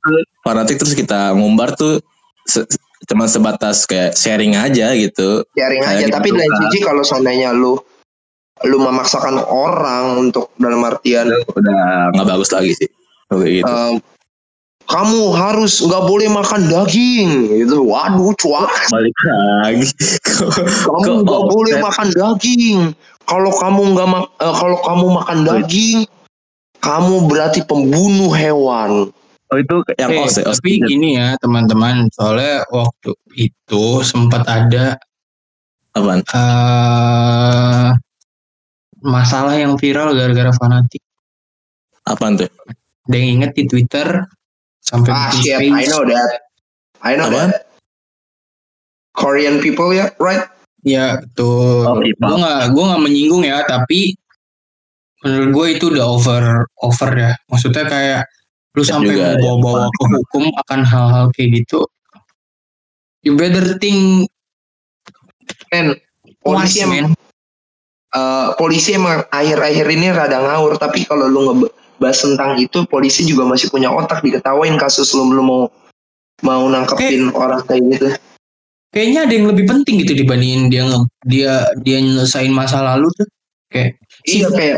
fanatik 0.41 0.75
terus 0.81 0.93
kita 0.95 1.37
ngumbar 1.37 1.69
tuh 1.71 2.01
se- 2.43 2.65
cuma 3.05 3.29
sebatas 3.29 3.85
kayak 3.85 4.17
sharing 4.17 4.57
aja 4.57 4.89
gitu. 4.95 5.45
sharing 5.53 5.85
Kayak 5.85 5.93
aja 5.93 6.05
kita 6.07 6.15
tapi 6.17 6.29
lain 6.33 6.49
suka. 6.49 6.59
sisi 6.65 6.77
kalau 6.81 7.03
seandainya 7.05 7.53
lu 7.53 7.77
lu 8.65 8.77
memaksakan 8.81 9.37
orang 9.43 10.17
untuk 10.17 10.49
dalam 10.57 10.81
artian 10.81 11.29
Udah 11.29 12.09
nggak 12.09 12.25
bagus 12.25 12.49
lagi 12.49 12.73
sih. 12.73 12.89
Oke 13.27 13.59
gitu. 13.59 13.67
em, 13.67 13.95
kamu 14.87 15.21
harus 15.31 15.83
nggak 15.83 15.99
boleh 16.01 16.27
makan 16.27 16.61
daging 16.65 17.29
gitu 17.51 17.83
waduh 17.83 18.31
cuak 18.33 18.71
Balik 18.87 19.15
lagi. 19.59 19.87
kamu 20.85 21.27
nggak 21.27 21.43
boleh 21.45 21.75
makan 21.83 22.07
daging 22.09 22.79
kalau 23.23 23.51
kamu 23.51 23.81
nggak 23.91 24.07
mak 24.07 24.23
eh, 24.37 24.55
kalau 24.55 24.77
kamu 24.79 25.05
makan 25.13 25.39
daging 25.43 25.97
kamu 26.79 27.27
berarti 27.27 27.59
pembunuh 27.61 28.31
hewan 28.31 29.11
Oh 29.47 29.55
itu 29.55 29.79
yang 29.95 30.11
Eh, 30.11 30.23
os 30.23 30.35
ya. 30.35 30.43
os- 30.45 30.59
Tapi 30.59 30.83
gini 30.83 31.15
ya 31.15 31.39
teman-teman 31.39 32.11
Soalnya 32.11 32.67
waktu 32.67 33.15
itu 33.33 34.03
sempat 34.03 34.43
ada 34.43 34.99
apaan? 35.93 36.19
eh 36.21 37.89
Masalah 38.99 39.55
yang 39.55 39.75
viral 39.75 40.11
gara-gara 40.11 40.51
fanatik 40.51 40.99
Apaan 42.03 42.35
tuh? 42.35 42.51
Ada 43.07 43.15
yang 43.15 43.29
inget 43.39 43.51
di 43.55 43.63
Twitter 43.65 44.07
Sampai 44.79 45.11
ah 45.11 45.31
bikin 45.31 45.41
shit 45.41 45.55
space. 45.57 45.71
I 45.73 45.83
know 45.87 46.01
that 46.05 46.29
I 47.01 47.11
know 47.15 47.27
Apaan? 47.27 47.49
that 47.51 47.67
Korean 49.11 49.57
people 49.59 49.91
ya 49.91 50.11
right 50.17 50.45
Ya 50.81 51.19
betul. 51.19 51.83
Oh, 51.83 51.99
gue 51.99 52.15
K-pop. 52.15 52.37
nggak 52.37 52.61
gue 52.71 52.83
nggak 52.85 53.03
menyinggung 53.03 53.43
ya, 53.43 53.59
tapi 53.65 54.15
menurut 55.19 55.49
gue 55.51 55.67
itu 55.75 55.85
udah 55.91 56.05
over 56.07 56.43
over 56.79 57.09
ya. 57.11 57.31
Maksudnya 57.49 57.83
kayak 57.83 58.21
lu 58.71 58.85
Ya 58.85 58.87
sampai 58.87 59.17
juga, 59.17 59.35
ya. 59.35 59.41
bawa-bawa 59.41 59.89
ke 59.89 60.03
hukum 60.15 60.43
akan 60.63 60.79
hal-hal 60.87 61.25
kayak 61.35 61.59
gitu. 61.59 61.83
You 63.19 63.35
better 63.35 63.75
think 63.81 64.31
and 65.75 65.99
polisi 66.39 66.79
emang 66.79 67.11
man. 67.11 67.19
eh, 68.13 68.47
polisi 68.55 68.95
emang 68.95 69.27
akhir-akhir 69.27 69.87
ini 69.91 70.07
rada 70.15 70.39
ngawur 70.39 70.79
tapi 70.79 71.03
kalau 71.03 71.27
lu 71.27 71.67
ngebahas 71.97 72.17
tentang 72.21 72.51
itu 72.61 72.85
polisi 72.85 73.25
juga 73.25 73.49
masih 73.49 73.73
punya 73.73 73.89
otak 73.89 74.21
diketawain 74.21 74.77
kasus 74.77 75.09
lu 75.17 75.25
belum 75.33 75.45
mau 75.49 75.63
mau 76.45 76.63
nangkepin 76.69 77.33
orang 77.33 77.65
kayak 77.65 77.83
gitu 77.97 78.07
Kayaknya 78.87 79.19
ada 79.27 79.33
yang 79.35 79.47
lebih 79.51 79.65
penting 79.67 79.99
gitu 79.99 80.15
dibandingin 80.15 80.71
dia 80.71 80.87
nge- 80.87 81.11
dia 81.27 81.53
dia 81.83 81.97
nyelesain 81.99 82.49
masa 82.49 82.79
lalu 82.81 83.11
tuh. 83.13 83.27
Kayak 83.67 83.99
iya 84.23 84.47
kayak 84.47 84.75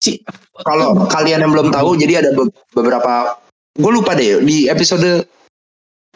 si 0.00 0.24
kalau 0.64 1.04
kalian 1.12 1.44
yang 1.44 1.52
belum 1.52 1.68
tahu 1.68 1.94
jadi 2.00 2.24
ada 2.24 2.30
be- 2.32 2.50
beberapa 2.72 3.36
gue 3.76 3.92
lupa 3.92 4.16
deh 4.16 4.40
di 4.42 4.66
episode 4.72 5.28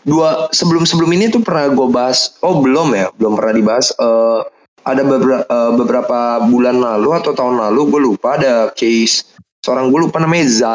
dua 0.08 0.48
sebelum 0.50 0.88
sebelum 0.88 1.12
ini 1.12 1.28
tuh 1.28 1.44
pernah 1.44 1.68
gue 1.68 1.88
bahas 1.92 2.40
oh 2.40 2.64
belum 2.64 2.96
ya 2.96 3.12
belum 3.20 3.36
pernah 3.36 3.54
dibahas 3.54 3.92
Eh, 3.92 4.40
ada 4.88 5.02
beberapa 5.04 5.44
beberapa 5.76 6.18
bulan 6.48 6.80
lalu 6.80 7.12
atau 7.12 7.36
tahun 7.36 7.60
lalu 7.60 7.92
gue 7.92 8.00
lupa 8.08 8.40
ada 8.40 8.72
case 8.72 9.36
seorang 9.60 9.90
gue 9.90 10.00
lupa 10.04 10.18
namanya 10.18 10.46
Za 10.46 10.74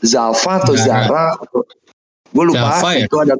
Zalfa 0.00 0.60
atau 0.60 0.74
Zara. 0.74 1.38
Gue 2.28 2.44
lupa 2.44 2.76
Zalfa 2.76 2.88
ya? 2.92 3.06
itu 3.06 3.16
ada 3.16 3.34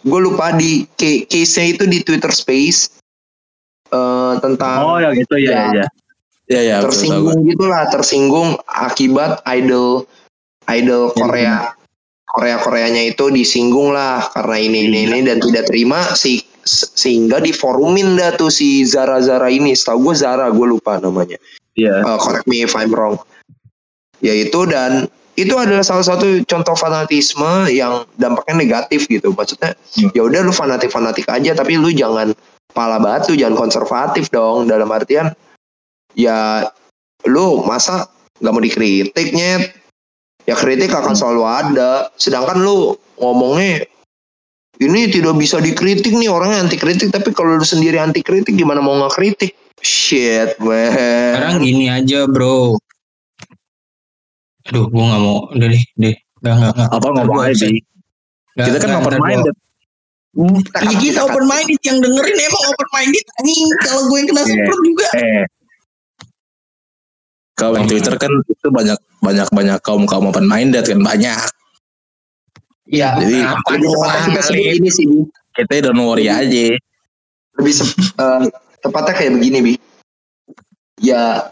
gue 0.00 0.20
lupa 0.20 0.56
di 0.56 0.88
ca- 0.90 1.24
case-nya 1.24 1.66
itu 1.70 1.84
di 1.84 2.00
Twitter 2.00 2.32
Space 2.32 2.88
eh, 3.88 4.32
tentang 4.40 4.76
Oh 4.80 4.96
ya 4.96 5.12
gitu 5.12 5.36
ya 5.36 5.50
Ya. 5.50 5.64
ya. 5.74 5.86
Ya 6.50 6.60
ya. 6.60 6.76
betul, 6.78 6.90
tersinggung 6.90 7.38
gitulah 7.44 7.84
tersinggung 7.88 8.48
akibat 8.66 9.38
idol 9.46 10.02
idol 10.66 11.14
Korea 11.14 11.76
Korea 12.26 12.56
Koreanya 12.58 13.02
itu 13.04 13.28
disinggung 13.28 13.90
lah 13.90 14.22
karena 14.30 14.56
ini 14.58 14.78
ini 14.86 14.98
ini 15.04 15.18
dan 15.22 15.38
tidak 15.38 15.66
terima 15.66 16.02
si 16.14 16.42
se- 16.60 16.90
sehingga 16.90 17.38
diforumin 17.38 18.14
dah 18.14 18.34
tuh 18.34 18.48
si 18.48 18.82
Zara 18.82 19.20
Zara 19.20 19.46
ini 19.46 19.74
setahu 19.74 20.10
gue 20.10 20.14
Zara 20.16 20.48
gue 20.48 20.66
lupa 20.66 20.96
namanya 20.96 21.36
gue. 21.36 21.86
Iya. 21.86 22.02
Eh, 22.02 22.18
correct 22.18 22.46
me 22.46 22.62
if 22.62 22.74
I'm 22.74 22.90
wrong 22.90 23.14
yaitu 24.20 24.68
dan 24.68 25.08
itu 25.40 25.56
adalah 25.56 25.80
salah 25.80 26.04
satu 26.04 26.44
contoh 26.44 26.76
fanatisme 26.76 27.72
yang 27.72 28.04
dampaknya 28.20 28.60
negatif 28.60 29.08
gitu. 29.08 29.32
Maksudnya 29.32 29.72
Hmm. 29.96 30.12
ya 30.12 30.22
udah 30.28 30.40
lu 30.44 30.52
fanatik 30.52 30.92
fanatik 30.92 31.26
aja 31.32 31.56
tapi 31.56 31.80
lu 31.80 31.88
jangan 31.90 32.36
pala 32.76 33.00
batu 33.00 33.32
jangan 33.32 33.56
konservatif 33.56 34.28
dong. 34.28 34.68
Dalam 34.68 34.90
artian 34.92 35.32
ya 36.12 36.68
lu 37.24 37.64
masa 37.64 38.10
nggak 38.44 38.52
mau 38.52 38.62
dikritik 38.62 39.32
nyet? 39.32 39.72
Ya 40.44 40.56
kritik 40.58 40.92
akan 40.92 41.16
selalu 41.16 41.42
ada. 41.48 42.12
Sedangkan 42.20 42.60
lu 42.60 42.98
ngomongnya 43.16 43.88
ini 44.80 45.12
tidak 45.12 45.36
bisa 45.36 45.60
dikritik 45.60 46.12
nih 46.12 46.28
orangnya 46.28 46.68
anti 46.68 46.76
kritik 46.76 47.12
tapi 47.12 47.32
kalau 47.32 47.60
lu 47.60 47.64
sendiri 47.64 48.00
anti 48.00 48.24
kritik 48.24 48.56
gimana 48.56 48.80
mau 48.84 48.96
nggak 48.96 49.16
kritik 49.16 49.52
shit 49.80 50.56
man. 50.60 50.92
Sekarang 51.36 51.64
gini 51.64 51.86
aja 51.88 52.28
bro. 52.28 52.76
Aduh, 54.70 54.86
gue 54.86 55.02
nggak 55.02 55.22
mau. 55.22 55.38
Udah 55.50 55.68
deh, 55.68 55.82
deh. 55.98 56.14
Nggak, 56.40 56.54
nggak, 56.56 56.72
nggak. 56.78 56.88
Apa 56.94 57.06
ngomong 57.10 57.40
aja? 57.42 57.66
Nggak, 57.66 58.66
Kita 58.70 58.76
kan 58.78 58.88
nggak, 58.88 59.02
open 59.02 59.18
minded. 59.18 59.54
Iya 60.78 60.94
kita 61.02 61.20
open 61.26 61.44
minded 61.50 61.80
yang 61.82 61.98
dengerin 61.98 62.38
emang 62.38 62.62
open 62.70 62.88
minded 62.94 63.24
anjing 63.42 63.66
kalau 63.82 64.02
gue 64.06 64.16
yang 64.22 64.28
kena 64.30 64.38
Iya. 64.38 64.46
semprot 64.54 64.80
juga. 64.86 65.08
Eh. 65.18 65.42
Kalau 67.58 67.74
di 67.76 67.86
Twitter 67.90 68.14
kan 68.14 68.32
itu 68.46 68.66
banyak 68.70 68.98
banyak 69.20 69.48
banyak 69.50 69.78
kaum 69.82 70.06
kaum 70.06 70.30
open 70.30 70.46
minded 70.46 70.86
kan 70.86 71.02
banyak. 71.02 71.50
Ya, 72.90 73.14
Jadi, 73.18 73.38
apa 73.42 73.70
kita 74.26 74.40
sebut 74.50 74.66
ini 74.82 74.90
sih. 74.90 75.06
Kita 75.54 75.90
don't 75.90 75.98
worry 75.98 76.26
aja. 76.26 76.74
Lebih 77.58 77.74
sep- 77.74 78.14
eh, 78.18 78.42
tepatnya 78.82 79.14
kayak 79.14 79.32
begini, 79.38 79.58
Bi. 79.62 79.74
Ya, 80.98 81.50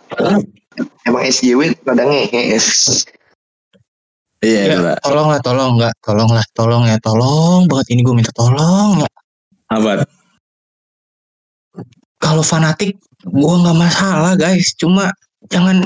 emang 1.04 1.22
SJW 1.24 1.74
rada 1.82 2.04
ngehe. 2.04 2.56
Iya, 4.38 4.60
Ya, 4.70 4.94
tolong 5.02 5.34
lah, 5.34 5.40
tolong 5.42 5.70
nggak, 5.74 5.94
tolong 5.98 6.30
lah, 6.30 6.46
tolong 6.54 6.82
ya, 6.86 6.96
tolong 7.02 7.66
banget 7.66 7.86
ini 7.90 8.06
gue 8.06 8.14
minta 8.14 8.30
tolong 8.30 9.02
ya. 9.02 9.10
Apa? 9.68 10.06
Kalau 12.18 12.42
fanatik 12.42 12.98
gue 13.26 13.54
nggak 13.62 13.78
masalah 13.78 14.38
guys, 14.38 14.74
cuma 14.78 15.10
jangan 15.50 15.82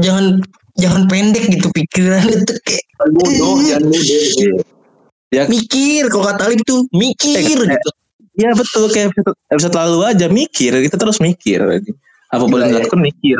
jangan 0.00 0.40
jangan 0.76 1.04
pendek 1.04 1.48
gitu 1.48 1.68
pikiran 1.72 2.24
itu 2.32 2.54
kayak 2.64 2.84
Bodoh, 3.12 3.60
jangan 3.60 3.92
bodoh. 3.92 5.48
mikir 5.52 6.02
kalau 6.08 6.24
kata 6.32 6.42
Alif 6.48 6.60
tuh 6.64 6.88
mikir 6.96 7.36
Eh, 7.36 7.44
gitu. 7.44 7.64
Iya 8.36 8.52
betul 8.52 8.88
kayak 8.88 9.16
episode, 9.48 9.72
lalu 9.72 10.00
aja 10.04 10.26
mikir 10.28 10.72
kita 10.80 10.96
terus 10.96 11.20
mikir. 11.20 11.60
Apa 12.32 12.44
pun 12.44 12.56
Gila, 12.56 12.68
yang 12.68 12.68
ya. 12.68 12.74
dilakukan 12.84 13.00
mikir. 13.00 13.36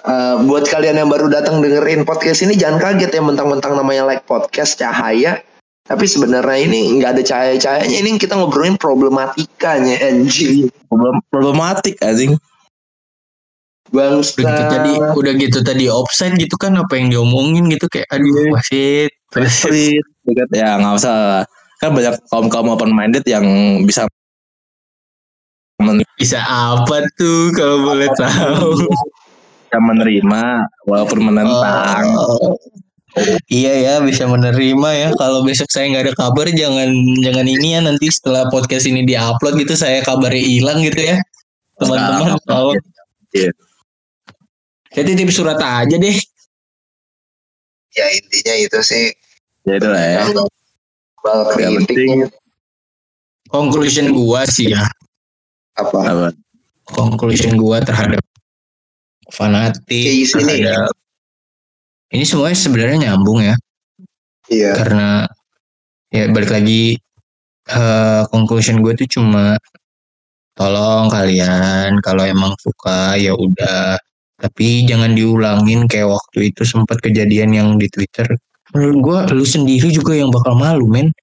Eh, 0.00 0.36
buat 0.48 0.64
kalian 0.64 0.96
yang 0.96 1.10
baru 1.12 1.28
datang 1.28 1.60
dengerin 1.60 2.08
podcast 2.08 2.40
ini 2.40 2.56
jangan 2.56 2.80
kaget 2.80 3.12
ya 3.12 3.20
mentang-mentang 3.20 3.76
namanya 3.76 4.08
like 4.08 4.24
podcast 4.24 4.80
cahaya 4.80 5.44
Tapi 5.84 6.06
sebenarnya 6.06 6.70
ini 6.70 7.02
nggak 7.02 7.18
ada 7.18 7.22
cahaya-cahayanya. 7.26 7.98
Ini 7.98 8.14
kita 8.14 8.38
ngobrolin 8.38 8.78
problematikanya 8.78 9.98
anjing. 9.98 10.70
Problem 10.86 11.18
problematik 11.26 11.98
anjing. 11.98 12.38
Bangsa. 13.90 14.38
Udah 14.38 14.54
gitu 14.54 14.64
tadi 14.70 14.92
udah 15.18 15.32
gitu 15.34 15.58
tadi 15.66 15.84
offside 15.90 16.38
gitu 16.38 16.54
kan 16.54 16.78
apa 16.78 16.94
yang 16.94 17.10
diomongin 17.10 17.66
gitu 17.74 17.90
kayak 17.90 18.06
aduh 18.06 18.22
Iya. 18.22 18.50
wasit. 18.54 19.10
Wasit. 19.34 20.02
Ya 20.54 20.78
nggak 20.78 20.94
usah. 20.94 21.42
Kan 21.82 21.90
banyak 21.90 22.14
kaum 22.30 22.46
kaum 22.46 22.70
open 22.70 22.94
minded 22.94 23.26
yang 23.26 23.42
bisa 23.82 24.06
men- 25.82 26.06
Bisa 26.14 26.38
apa 26.38 27.02
tuh 27.18 27.50
kalau 27.50 27.82
boleh 27.82 28.06
tahu? 28.14 28.86
Bisa 29.70 29.78
menerima 29.78 30.42
walaupun 30.82 31.30
menentang. 31.30 32.04
Oh. 32.18 32.58
Iya 33.46 33.74
ya 33.78 33.94
bisa 34.02 34.26
menerima 34.26 34.90
ya 34.94 35.08
kalau 35.14 35.46
besok 35.46 35.70
saya 35.70 35.86
nggak 35.94 36.10
ada 36.10 36.14
kabar 36.18 36.46
jangan 36.50 36.90
jangan 37.22 37.46
ini 37.46 37.78
ya 37.78 37.80
nanti 37.82 38.06
setelah 38.10 38.50
podcast 38.50 38.86
ini 38.86 39.02
diupload 39.06 39.58
gitu 39.62 39.74
saya 39.74 40.02
kabarnya 40.02 40.42
hilang 40.42 40.78
gitu 40.82 41.10
ya 41.14 41.18
teman-teman 41.78 42.34
Nggak, 42.34 42.46
kalau 42.46 42.74
Iya. 43.30 43.50
saya 44.94 45.04
titip 45.06 45.30
surat 45.30 45.58
aja 45.58 45.94
deh 45.98 46.18
Ya 47.90 48.06
intinya 48.14 48.54
itu 48.54 48.78
sih. 48.86 49.10
Ya 49.66 49.74
itu 49.82 49.88
lah 49.90 50.02
ya. 50.02 50.22
Kalau 50.30 50.46
bal 51.26 51.40
kritik 51.50 51.90
penting 51.90 52.10
conclusion 53.50 54.14
gua 54.14 54.46
sih 54.46 54.70
ya 54.70 54.86
apa? 55.74 55.98
apa? 55.98 56.28
conclusion 56.94 57.58
gua 57.58 57.82
terhadap 57.82 58.22
fanatik 59.30 60.04
Kayak 60.04 60.26
sini. 60.26 60.42
terhadap 60.60 60.92
ini 62.10 62.24
semuanya 62.26 62.58
sebenarnya 62.58 62.98
nyambung 63.08 63.40
ya 63.40 63.54
Iya. 64.50 64.72
karena 64.74 65.08
ya 66.10 66.26
balik 66.34 66.50
lagi 66.50 66.98
eh, 67.70 68.22
conclusion 68.28 68.82
gue 68.82 68.98
tuh 68.98 69.06
cuma 69.06 69.54
tolong 70.58 71.06
kalian 71.06 72.02
kalau 72.02 72.26
emang 72.26 72.52
suka 72.58 73.14
ya 73.14 73.30
udah 73.32 73.94
tapi 74.36 74.82
jangan 74.84 75.14
diulangin 75.14 75.86
kayak 75.86 76.10
waktu 76.10 76.50
itu 76.50 76.66
sempat 76.66 76.98
kejadian 76.98 77.54
yang 77.54 77.68
di 77.78 77.86
Twitter 77.86 78.26
menurut 78.74 78.98
gue 78.98 79.18
lu 79.38 79.46
sendiri 79.46 79.88
juga 79.94 80.18
yang 80.18 80.34
bakal 80.34 80.58
malu 80.58 80.90
men 80.90 81.14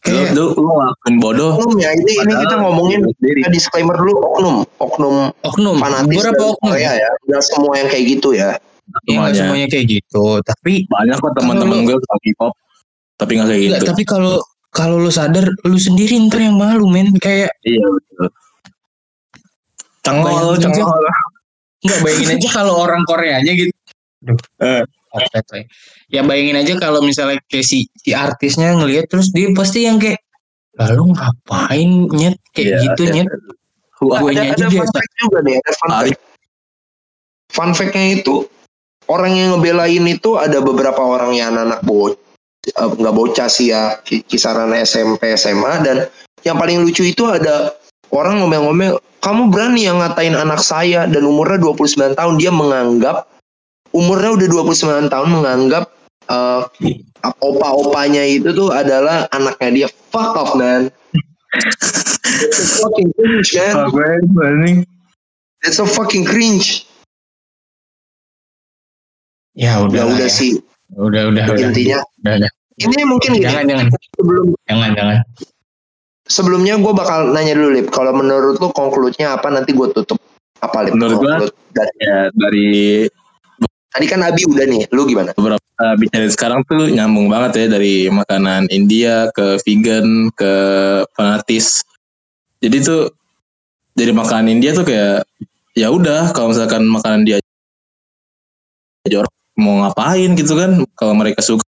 kayak 0.00 0.32
lu, 0.32 0.56
lu 0.56 0.70
ngelakuin 0.72 1.16
bodoh. 1.20 1.52
Oknum 1.56 1.76
ya 1.76 1.90
ini 1.92 2.12
ini 2.16 2.32
kita 2.34 2.54
ngomongin 2.56 3.00
kita 3.20 3.48
disclaimer 3.48 3.94
dulu 3.94 4.12
oknum 4.24 4.56
oknum 4.78 5.14
oknum 5.44 5.76
fanatis 5.76 6.08
beberapa 6.08 6.34
dari 6.34 6.50
oknum 6.50 6.70
Korea 6.72 6.92
ya. 6.96 7.10
Nggak 7.28 7.42
semua 7.44 7.72
yang 7.76 7.88
kayak 7.88 8.04
gitu 8.08 8.28
ya. 8.32 8.50
ya 8.50 8.56
nggak 8.90 9.02
Semuanya. 9.06 9.38
semuanya 9.38 9.66
kayak 9.70 9.86
gitu 9.86 10.24
tapi 10.42 10.72
Banyak 10.84 11.16
kok 11.16 11.32
teman-teman 11.38 11.78
gue 11.84 11.94
suka 11.94 12.16
K-pop 12.18 12.52
tapi 13.14 13.30
nggak 13.38 13.48
kayak 13.48 13.60
Enggak, 13.62 13.78
gitu. 13.78 13.88
tapi 13.92 14.02
kalau 14.02 14.34
kalau 14.70 14.96
lu 14.98 15.10
sadar 15.10 15.46
lu 15.62 15.78
sendiri 15.78 16.18
ntar 16.26 16.40
yang 16.40 16.58
malu 16.58 16.86
men 16.86 17.14
kayak 17.16 17.54
Iya 17.62 17.86
betul. 17.86 18.26
Cengol, 20.00 20.56
aja. 20.56 20.66
cengol. 20.66 21.04
nggak 21.80 21.98
bayangin 22.00 22.34
aja 22.34 22.48
kalau 22.50 22.74
orang 22.78 23.02
Koreanya 23.04 23.52
gitu 23.52 23.72
Eh. 24.58 24.84
Offset, 25.10 25.42
coy. 25.46 25.62
ya 26.06 26.22
bayangin 26.22 26.54
aja 26.54 26.78
kalau 26.78 27.02
misalnya 27.02 27.42
kayak 27.50 27.66
si, 27.66 27.90
si 27.98 28.14
artisnya 28.14 28.78
ngelihat 28.78 29.10
terus 29.10 29.34
dia 29.34 29.50
pasti 29.50 29.82
yang 29.82 29.98
kayak 29.98 30.22
lalu 30.78 31.10
ngapain 31.12 31.90
nyet 32.14 32.38
kayak 32.54 32.66
Iya, 32.66 32.78
gitu 32.86 33.02
iya. 33.04 33.12
nyet 33.18 33.28
Gue 34.00 34.32
aja 34.32 34.56
ada 34.56 34.66
fun 34.72 34.88
fact 34.88 35.12
juga 35.20 35.38
nih, 35.44 35.60
ada 35.60 35.72
fun 35.76 35.90
fact. 35.92 36.20
Fun 37.52 37.70
fact-nya 37.76 38.06
itu 38.16 38.48
orang 39.10 39.36
yang 39.36 39.48
ngebelain 39.52 40.06
itu 40.06 40.40
ada 40.40 40.62
beberapa 40.62 41.02
orang 41.02 41.36
yang 41.36 41.52
anak-anak 41.52 41.80
bo 41.84 42.08
eh, 42.08 42.14
nggak 42.96 43.12
bocah 43.12 43.50
sih 43.50 43.74
ya 43.74 43.98
ki- 44.00 44.24
kisaran 44.24 44.72
SMP 44.72 45.34
SMA 45.34 45.84
dan 45.84 46.08
yang 46.46 46.56
paling 46.56 46.80
lucu 46.80 47.04
itu 47.04 47.28
ada 47.28 47.74
orang 48.14 48.40
ngomel-ngomel 48.40 48.96
kamu 49.20 49.52
berani 49.52 49.84
yang 49.84 50.00
ngatain 50.00 50.32
anak 50.32 50.64
saya 50.64 51.04
dan 51.04 51.20
umurnya 51.20 51.60
29 51.60 52.16
tahun 52.16 52.34
dia 52.40 52.48
menganggap 52.48 53.28
umurnya 53.90 54.30
udah 54.34 54.46
29 54.70 55.10
tahun 55.10 55.28
menganggap 55.30 55.84
eh, 56.26 56.62
opa-opanya 57.38 58.22
itu 58.22 58.50
tuh 58.50 58.70
adalah 58.70 59.26
anaknya 59.30 59.70
dia 59.70 59.88
fuck 60.10 60.34
off 60.34 60.54
man 60.54 60.88
It's 61.50 62.78
a 62.78 62.78
fucking 62.78 63.10
cringe 63.10 63.50
man 63.58 64.22
gue. 64.30 64.86
It's 65.66 65.76
so 65.76 65.84
fucking 65.84 66.22
cringe. 66.22 66.86
ya 69.52 69.82
udah 69.82 69.92
Ya 69.92 70.04
lah 70.06 70.14
udah 70.14 70.28
ya. 70.30 70.32
sih 70.32 70.62
udah 70.94 71.22
udah 71.34 71.42
udah 71.50 71.66
intinya. 71.68 71.98
udah, 72.22 72.34
udah. 72.38 72.50
Ini 72.80 73.02
mungkin 73.04 73.30
gini, 73.36 73.44
jangan 73.44 73.64
jangan 73.68 73.86
sebelum 74.16 74.46
jangan 74.64 74.90
jangan 74.96 75.16
sebelumnya 76.24 76.74
gue 76.80 76.92
bakal 76.94 77.34
nanya 77.34 77.52
dulu 77.58 77.70
lip. 77.76 77.90
Kalau 77.92 78.14
menurut 78.14 78.56
lu 78.56 78.70
konkludnya 78.72 79.36
apa 79.36 79.50
nanti 79.50 79.74
gue 79.74 79.90
tutup 79.92 80.16
apa 80.62 80.86
lip? 80.86 80.94
Menurut 80.96 81.50
dari- 81.74 81.98
Ya 82.00 82.30
dari 82.32 82.70
tadi 83.90 84.06
kan 84.06 84.22
Abi 84.22 84.42
udah 84.46 84.66
nih. 84.66 84.82
Lu 84.94 85.06
gimana? 85.06 85.34
beberapa 85.34 85.62
uh, 85.82 85.94
bicara 85.98 86.26
sekarang 86.30 86.60
tuh 86.66 86.90
nyambung 86.90 87.26
banget 87.26 87.66
ya 87.66 87.66
dari 87.78 88.06
makanan 88.08 88.70
India 88.70 89.28
ke 89.34 89.58
vegan 89.66 90.30
ke 90.34 90.52
fanatis. 91.14 91.82
Jadi 92.62 92.76
tuh 92.82 93.02
dari 93.94 94.12
makanan 94.14 94.48
India 94.48 94.70
tuh 94.72 94.86
kayak 94.86 95.26
ya 95.74 95.90
udah 95.90 96.32
kalau 96.34 96.54
misalkan 96.54 96.86
makanan 96.86 97.26
dia 97.26 97.38
orang 99.10 99.32
mau 99.58 99.74
ngapain 99.84 100.30
gitu 100.36 100.54
kan 100.56 100.84
kalau 100.94 101.14
mereka 101.16 101.40
suka 101.42 101.64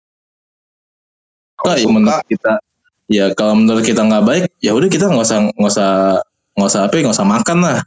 ya 1.76 1.84
suka. 1.84 1.92
menurut 1.92 2.24
kita 2.28 2.54
ya 3.08 3.26
kalau 3.36 3.54
menurut 3.60 3.84
kita 3.84 4.02
nggak 4.04 4.24
baik 4.26 4.46
ya 4.64 4.72
udah 4.76 4.90
kita 4.92 5.12
nggak 5.12 5.26
usah 5.28 5.40
nggak 5.56 5.72
usah 5.72 5.92
nggak 6.58 6.70
usah 6.72 6.82
apa 6.88 6.94
ya, 6.96 7.02
nggak 7.08 7.18
usah 7.18 7.30
makan 7.30 7.58
lah 7.64 7.80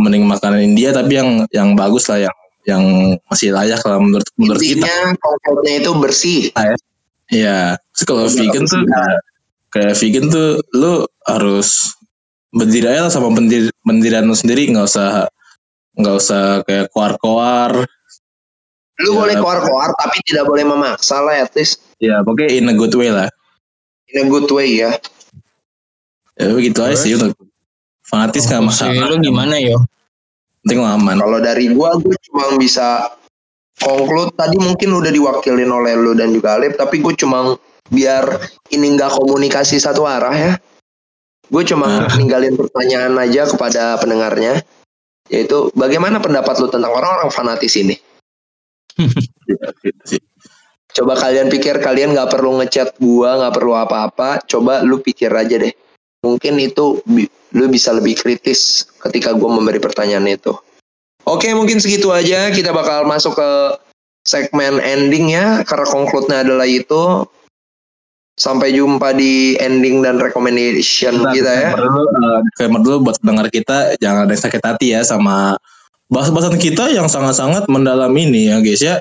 mending 0.00 0.24
makanan 0.26 0.60
India 0.64 0.90
tapi 0.94 1.12
yang 1.18 1.44
yang 1.52 1.68
bagus 1.76 2.08
lah 2.08 2.28
yang 2.28 2.36
yang 2.68 2.82
masih 3.28 3.52
layak 3.52 3.80
lah 3.82 3.96
menurut 3.96 4.28
menurut 4.36 4.60
kita 4.60 4.84
Intinya 4.84 5.16
konkludnya 5.16 5.74
itu 5.80 5.90
bersih. 5.96 6.40
Iya, 7.30 7.78
terus 7.94 8.04
kalau 8.04 8.26
vegan 8.26 8.64
tuh 8.66 8.82
bersih. 8.84 9.18
kayak 9.70 9.94
vegan 9.96 10.24
tuh 10.28 10.48
lu 10.74 10.94
harus 11.24 11.94
berdiri 12.50 12.90
aja 12.90 13.06
lah 13.06 13.12
sama 13.14 13.30
pendir, 13.30 13.70
pendirian 13.86 14.26
lu 14.26 14.34
sendiri 14.34 14.66
nggak 14.66 14.82
usah 14.82 15.30
nggak 15.94 16.14
usah 16.18 16.42
kayak 16.66 16.90
koar-koar 16.90 17.86
Lu 19.00 19.16
Ya. 19.16 19.18
boleh 19.24 19.34
keluar-keluar 19.38 19.88
tapi 19.96 20.18
tidak 20.28 20.44
boleh 20.44 20.66
memaksa 20.66 21.22
lah 21.22 21.46
at 21.46 21.54
least 21.56 21.80
ya 22.02 22.20
pokoknya 22.20 22.50
in 22.52 22.66
a 22.68 22.74
good 22.74 22.92
way 22.92 23.08
lah 23.08 23.30
in 24.10 24.26
a 24.26 24.28
good 24.28 24.50
way 24.50 24.82
ya. 24.82 24.90
ya 26.34 26.50
begitu 26.50 26.82
aja 26.82 26.98
Terus? 26.98 27.02
sih 27.06 27.12
untuk 27.14 27.32
fanatis 28.02 28.44
nggak 28.50 28.60
Maksud 28.66 28.90
masalah 28.90 29.06
lu 29.08 29.16
gimana 29.30 29.54
yo 29.62 29.78
penting 30.64 30.80
aman 30.84 31.16
Kalau 31.18 31.38
dari 31.40 31.72
gua, 31.72 31.96
gue 31.96 32.16
cuma 32.28 32.56
bisa 32.60 33.08
conclude 33.80 34.32
tadi 34.36 34.60
mungkin 34.60 34.92
udah 34.92 35.08
diwakilin 35.08 35.72
oleh 35.72 35.96
lu 35.96 36.12
dan 36.12 36.30
juga 36.36 36.60
Alip, 36.60 36.76
tapi 36.76 37.00
gue 37.00 37.16
cuma 37.16 37.56
biar 37.88 38.28
ini 38.70 38.92
nggak 38.94 39.16
komunikasi 39.16 39.80
satu 39.80 40.04
arah 40.04 40.36
ya. 40.36 40.52
Gue 41.50 41.64
cuma 41.66 42.06
Ah. 42.06 42.14
ninggalin 42.14 42.54
pertanyaan 42.54 43.16
aja 43.18 43.48
kepada 43.48 43.98
pendengarnya, 43.98 44.62
yaitu 45.32 45.72
bagaimana 45.74 46.22
pendapat 46.22 46.60
lu 46.62 46.68
tentang 46.70 46.92
orang-orang 46.92 47.32
fanatis 47.32 47.74
ini? 47.80 47.96
Coba 50.90 51.14
kalian 51.14 51.46
pikir 51.46 51.78
kalian 51.78 52.12
nggak 52.14 52.30
perlu 52.34 52.58
ngechat 52.60 52.98
gua, 52.98 53.38
nggak 53.38 53.54
perlu 53.54 53.72
apa-apa. 53.78 54.42
Coba 54.46 54.82
lu 54.82 54.98
pikir 54.98 55.30
aja 55.30 55.56
deh. 55.58 55.70
Mungkin 56.20 56.60
itu 56.60 57.00
bi- 57.08 57.30
lu 57.50 57.66
bisa 57.66 57.90
lebih 57.90 58.14
kritis 58.14 58.86
ketika 59.02 59.32
gua 59.32 59.56
memberi 59.56 59.80
pertanyaan 59.80 60.28
itu. 60.28 60.52
Oke, 61.24 61.52
mungkin 61.52 61.80
segitu 61.80 62.12
aja. 62.12 62.48
Kita 62.48 62.70
bakal 62.70 63.04
masuk 63.04 63.36
ke 63.36 63.50
segmen 64.24 64.80
ending 64.80 65.32
ya. 65.32 65.64
Karena 65.64 65.86
conclude-nya 65.86 66.44
adalah 66.44 66.68
itu. 66.68 67.24
Sampai 68.40 68.72
jumpa 68.72 69.12
di 69.12 69.52
ending 69.60 70.00
dan 70.00 70.16
recommendation 70.16 71.20
Bentar, 71.20 71.32
kita 71.36 71.52
ya. 71.52 71.70
dulu, 71.76 72.00
uh, 72.08 72.38
disclaimer 72.48 72.80
dulu 72.80 72.96
buat 73.04 73.16
pendengar 73.20 73.52
kita 73.52 74.00
jangan 74.00 74.24
ada 74.24 74.32
sakit 74.32 74.62
hati 74.64 74.96
ya 74.96 75.04
sama 75.04 75.60
bahas-bahasan 76.08 76.56
kita 76.56 76.88
yang 76.88 77.04
sangat-sangat 77.04 77.68
mendalam 77.68 78.08
ini 78.16 78.48
ya 78.48 78.56
guys 78.64 78.80
ya 78.80 78.96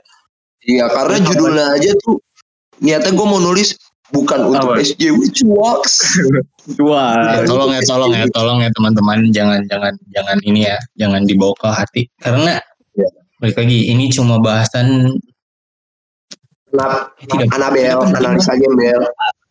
Iya, 0.59 0.91
karena 0.91 1.23
Apa? 1.23 1.27
judulnya 1.31 1.65
aja 1.71 1.91
tuh 2.03 2.19
niatnya 2.83 3.15
gue 3.15 3.23
mau 3.23 3.39
nulis 3.39 3.79
bukan 4.15 4.49
untuk 4.49 4.73
Apa? 4.73 4.81
SJ 4.81 5.13
which 5.15 5.41
works. 5.45 6.17
wah 6.81 7.39
Ya, 7.39 7.45
tolong 7.45 7.71
ya, 7.73 7.81
tolong 7.85 8.11
ya, 8.13 8.25
tolong 8.33 8.57
ya 8.61 8.69
teman-teman, 8.73 9.29
jangan 9.33 9.59
jangan 9.69 9.93
jangan 10.13 10.37
ini 10.45 10.65
ya, 10.69 10.77
jangan 10.97 11.25
dibawa 11.25 11.53
ke 11.57 11.67
hati. 11.69 12.01
Karena 12.21 12.57
Ya. 12.97 13.07
balik 13.39 13.55
lagi, 13.55 13.93
ini 13.93 14.11
cuma 14.11 14.41
bahasan 14.41 15.13
Anab 16.69 17.15
tidak 17.25 17.49
Anabel, 17.55 17.97
analisa 18.13 18.53
gembel. 18.59 19.01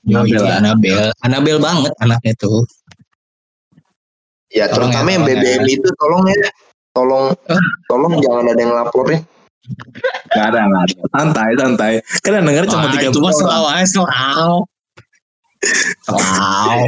Anabel 0.06 0.42
iya. 0.42 0.54
Anabel, 0.62 1.04
Anabel 1.26 1.56
banget 1.58 1.92
anaknya 1.98 2.34
tuh. 2.38 2.62
Ya 4.54 4.70
Tolong 4.70 4.92
terutama 4.92 5.08
ya, 5.08 5.14
yang 5.18 5.24
BBM 5.26 5.62
itu 5.66 5.88
tolong 5.98 6.22
ya. 6.30 6.48
Tolong 6.94 7.24
tolong 7.90 8.12
jangan 8.22 8.44
ada 8.48 8.60
yang 8.60 8.74
laporin. 8.74 9.20
Gak 10.32 10.44
ada, 10.52 10.60
gak 10.64 10.82
ada. 10.88 10.94
Santai, 11.12 11.48
santai. 11.56 11.92
Yang 12.24 12.44
denger 12.44 12.64
cuma 12.68 12.86
Wah, 12.88 12.92
tiga 12.92 13.08
itu 13.08 13.18
puluh 13.18 13.24
mah 13.24 13.32
orang. 13.32 13.40
selaw 13.40 13.64
aja 13.68 13.86
selaw. 13.88 14.54
Selaw. 16.04 16.78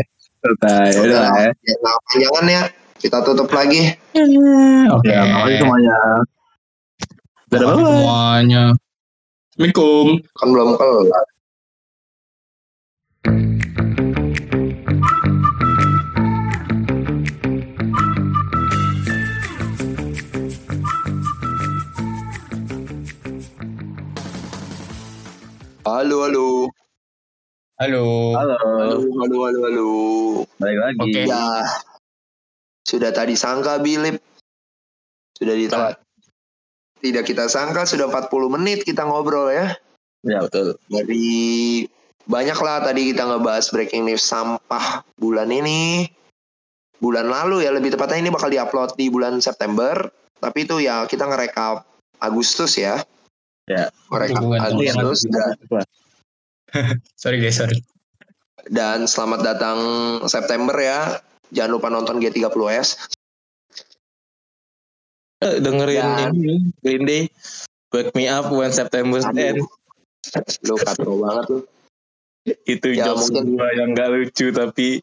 Santai, 0.41 0.89
udah 0.97 1.19
lah 1.21 1.35
ya. 1.37 1.51
Nah, 1.85 1.97
jangan 2.17 2.45
ya. 2.49 2.63
Kita 3.01 3.19
tutup 3.25 3.49
lagi. 3.49 3.97
Oke. 4.93 5.09
Ya, 5.09 5.25
makasih 5.25 5.57
semuanya. 5.65 5.97
Dadah, 7.49 7.67
bye-bye. 7.73 7.81
semuanya. 7.81 8.65
Assalamualaikum. 9.57 10.07
Kan 10.37 10.47
belum 10.53 10.69
kelar. 10.77 11.25
Halo, 25.91 26.23
halo. 26.23 26.71
Halo. 27.83 28.05
Halo. 28.39 28.55
Halo, 28.63 29.11
halo, 29.11 29.37
halo, 29.43 29.59
halo. 29.67 29.89
Balik 30.63 30.79
lagi. 30.79 31.03
Oke. 31.03 31.23
Ya, 31.27 31.67
sudah 32.87 33.11
tadi 33.11 33.35
sangka 33.35 33.83
Bilip. 33.83 34.23
Sudah 35.35 35.59
di 35.59 35.67
tidak 37.03 37.25
kita 37.27 37.51
sangka 37.51 37.91
sudah 37.91 38.07
40 38.07 38.55
menit 38.55 38.87
kita 38.87 39.03
ngobrol 39.03 39.51
ya. 39.51 39.75
Ya, 40.23 40.39
betul. 40.47 40.79
Dari 40.87 41.83
banyak 42.23 42.59
lah 42.63 42.87
tadi 42.87 43.11
kita 43.11 43.27
ngebahas 43.27 43.67
breaking 43.75 44.07
news 44.07 44.23
sampah 44.23 45.03
bulan 45.19 45.51
ini. 45.51 46.07
Bulan 47.03 47.27
lalu 47.27 47.67
ya 47.67 47.75
lebih 47.75 47.99
tepatnya 47.99 48.23
ini 48.23 48.31
bakal 48.31 48.47
diupload 48.47 48.95
di 48.95 49.11
bulan 49.11 49.43
September. 49.43 50.07
Tapi 50.39 50.71
itu 50.71 50.79
ya 50.79 51.03
kita 51.11 51.27
ngerekap 51.27 51.83
Agustus 52.23 52.79
ya. 52.79 53.03
Ya. 53.71 53.87
Hubungan 54.11 54.59
Agustus 54.67 55.31
dan, 55.31 55.55
Sorry 57.23 57.39
guys, 57.39 57.55
sorry. 57.57 57.79
dan 58.67 59.07
selamat 59.07 59.41
datang 59.47 59.79
September 60.27 60.75
ya. 60.75 61.23
Jangan 61.51 61.71
lupa 61.71 61.89
nonton 61.89 62.19
G30S. 62.19 62.99
Eh, 65.41 65.57
dengerin 65.59 66.03
Dan- 66.05 66.35
ini 66.37 66.55
Green 66.79 67.05
Day 67.05 67.23
Wake 67.89 68.13
Me 68.13 68.29
Up 68.29 68.51
When 68.51 68.71
September 68.71 69.19
Aduh. 69.19 69.39
End 69.41 69.59
Lu 70.63 70.77
katro 70.77 71.17
banget 71.17 71.47
lu. 71.49 71.59
itu 72.67 72.89
Ya, 72.93 73.07
jokes 73.07 73.31
mungkin- 73.31 73.55
gua 73.55 73.69
yang 73.73 73.91
gak 73.93 74.11
lucu 74.11 74.47
tapi 74.51 75.01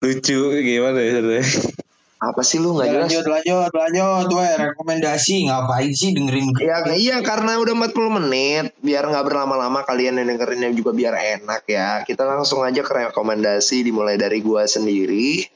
lucu 0.00 0.36
gimana 0.56 0.98
ya 0.98 1.10
sebenarnya 1.14 1.46
Apa 2.22 2.46
sih 2.46 2.62
lu 2.62 2.78
nggak 2.78 2.86
jelas? 2.86 3.10
lanjut, 3.10 3.26
lanjut, 3.26 3.72
lanjut. 3.74 4.26
Weh, 4.38 4.54
rekomendasi. 4.70 5.50
Ngapain 5.50 5.90
sih 5.90 6.14
dengerin 6.14 6.54
Ya 6.62 6.86
iya 6.94 7.18
karena 7.18 7.58
udah 7.58 7.74
40 7.74 8.18
menit 8.22 8.70
biar 8.78 9.10
nggak 9.10 9.26
berlama-lama 9.26 9.82
kalian 9.82 10.22
yang 10.22 10.30
dengerinnya 10.30 10.70
juga 10.70 10.94
biar 10.94 11.18
enak 11.18 11.66
ya. 11.66 12.06
Kita 12.06 12.22
langsung 12.22 12.62
aja 12.62 12.86
ke 12.86 13.10
rekomendasi 13.10 13.82
dimulai 13.82 14.14
dari 14.14 14.38
gua 14.38 14.70
sendiri. 14.70 15.50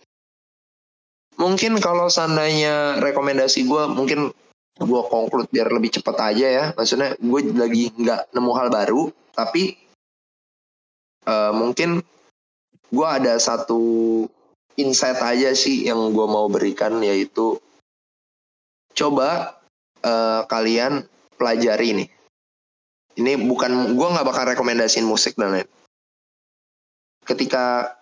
Mungkin 1.39 1.79
kalau 1.79 2.11
seandainya 2.11 2.99
rekomendasi 2.99 3.63
gua 3.71 3.87
mungkin 3.87 4.35
gua 4.83 5.07
conclude 5.07 5.47
biar 5.55 5.71
lebih 5.71 5.95
cepet 5.95 6.17
aja 6.19 6.47
ya. 6.51 6.65
Maksudnya 6.75 7.15
gue 7.15 7.41
lagi 7.55 7.95
nggak 7.95 8.35
nemu 8.35 8.53
hal 8.59 8.69
baru 8.75 9.15
tapi 9.39 9.79
eh, 11.31 11.53
mungkin 11.55 12.03
gua 12.91 13.23
ada 13.23 13.39
satu 13.39 14.27
insight 14.77 15.21
aja 15.21 15.53
sih 15.57 15.89
yang 15.89 16.13
gua 16.13 16.29
mau 16.29 16.47
berikan 16.49 17.01
yaitu 17.01 17.61
coba 18.97 19.61
eh, 20.01 20.43
kalian 20.49 21.05
pelajari 21.37 22.05
nih. 22.05 22.09
Ini 23.17 23.49
bukan 23.49 23.97
gue 23.97 24.09
nggak 24.13 24.29
bakal 24.29 24.45
rekomendasiin 24.53 25.09
musik 25.09 25.41
dan 25.41 25.57
lain. 25.57 25.69
Ketika 27.25 27.97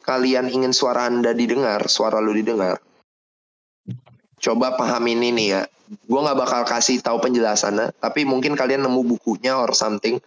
kalian 0.00 0.48
ingin 0.48 0.72
suara 0.72 1.12
anda 1.12 1.36
didengar, 1.36 1.84
suara 1.92 2.24
lu 2.24 2.32
didengar, 2.32 2.80
coba 4.40 4.80
pahamin 4.80 5.20
ini 5.20 5.52
ya. 5.52 5.68
Gue 6.08 6.20
nggak 6.24 6.40
bakal 6.40 6.62
kasih 6.64 7.04
tahu 7.04 7.20
penjelasannya, 7.20 8.00
tapi 8.00 8.24
mungkin 8.24 8.56
kalian 8.56 8.80
nemu 8.80 9.16
bukunya 9.16 9.60
or 9.60 9.76
something. 9.76 10.18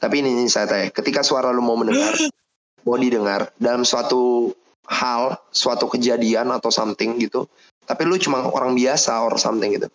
Tapi 0.00 0.24
ini, 0.24 0.32
ini 0.32 0.48
saya 0.48 0.68
tanya, 0.68 0.88
ketika 0.92 1.20
suara 1.20 1.52
lu 1.52 1.60
mau 1.64 1.76
mendengar, 1.76 2.12
mau 2.86 2.96
didengar 2.96 3.52
dalam 3.56 3.88
suatu 3.88 4.52
hal, 4.88 5.36
suatu 5.50 5.90
kejadian 5.90 6.48
atau 6.54 6.72
something 6.72 7.20
gitu, 7.20 7.44
tapi 7.84 8.06
lu 8.06 8.16
cuma 8.16 8.46
orang 8.48 8.72
biasa 8.78 9.26
or 9.26 9.36
something 9.36 9.74
gitu. 9.74 9.90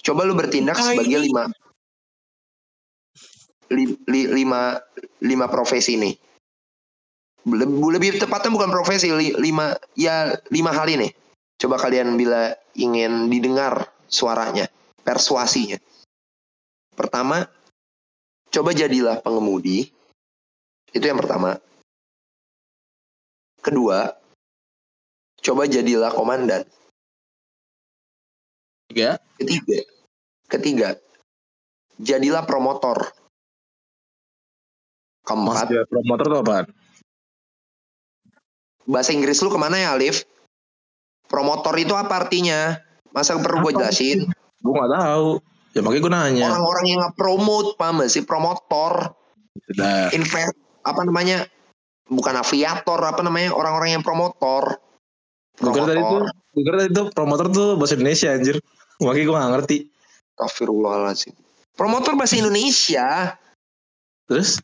Coba 0.00 0.24
lu 0.24 0.34
bertindak 0.34 0.80
sebagai 0.80 1.20
lima 1.20 1.48
li- 3.70 4.00
li- 4.08 4.30
lima 4.32 4.80
lima 5.22 5.46
profesi 5.46 5.96
nih. 5.96 6.14
Lebih, 7.40 7.96
lebih 7.96 8.10
tepatnya 8.20 8.52
bukan 8.52 8.68
profesi, 8.68 9.08
li- 9.08 9.36
lima 9.40 9.72
ya 9.96 10.36
lima 10.52 10.74
hal 10.76 10.88
ini. 10.92 11.08
Coba 11.60 11.76
kalian 11.80 12.16
bila 12.16 12.52
ingin 12.76 13.28
didengar 13.28 13.88
suaranya, 14.08 14.68
persuasinya. 15.04 15.76
Pertama, 16.96 17.44
coba 18.52 18.70
jadilah 18.72 19.20
pengemudi. 19.20 19.88
Itu 20.90 21.04
yang 21.04 21.20
pertama. 21.20 21.56
Kedua, 23.60 24.08
coba 25.44 25.62
jadilah 25.68 26.12
komandan. 26.12 26.64
tiga 28.90 29.20
Ketiga, 29.38 29.80
ketiga, 30.50 30.88
jadilah 32.00 32.42
promotor. 32.42 33.12
Keempat, 35.22 35.70
Mas 35.70 35.86
promotor 35.86 36.26
tuh 36.26 36.40
apaan? 36.42 36.66
bahasa 38.90 39.14
Inggris 39.14 39.38
lu 39.38 39.54
ke 39.54 39.58
mana 39.60 39.78
ya 39.78 39.94
Alif? 39.94 40.26
Promotor 41.30 41.78
itu 41.78 41.94
apa 41.94 42.26
artinya? 42.26 42.74
Masa 43.14 43.38
perlu 43.38 43.62
gue 43.70 43.72
Apa? 43.78 43.86
jelasin? 43.86 44.26
gue 44.60 44.72
gak 44.76 44.92
tahu 44.92 45.40
ya 45.72 45.80
makanya 45.80 46.02
gue 46.04 46.12
nanya 46.12 46.46
Orang-orang 46.52 46.84
yang 46.84 47.00
nge-promote, 47.00 47.68
paham 47.80 48.04
sih? 48.10 48.26
Promotor, 48.28 49.14
sudah 49.70 50.12
invest, 50.12 50.52
apa 50.84 51.00
namanya? 51.06 51.48
Bukan 52.10 52.34
aviator, 52.34 52.98
apa 53.06 53.22
namanya? 53.22 53.54
Orang-orang 53.54 53.94
yang 53.94 54.02
promotor. 54.02 54.82
gue 55.60 55.70
kira 55.76 55.86
tadi 55.92 56.00
tuh 56.00 56.24
Promotor. 56.24 56.52
gue 56.56 56.62
kira 56.64 56.76
tadi 56.80 56.90
tuh 56.90 57.06
promotor 57.12 57.46
tuh 57.52 57.68
bahasa 57.76 57.94
Indonesia 57.94 58.28
anjir 58.32 58.56
makanya 58.98 59.24
gue 59.28 59.36
gak 59.36 59.52
ngerti 59.54 59.76
Astagfirullahaladzim. 60.40 61.34
Promotor 61.76 62.12
bahasa 62.16 62.34
Indonesia. 62.40 63.36
terus 64.24 64.62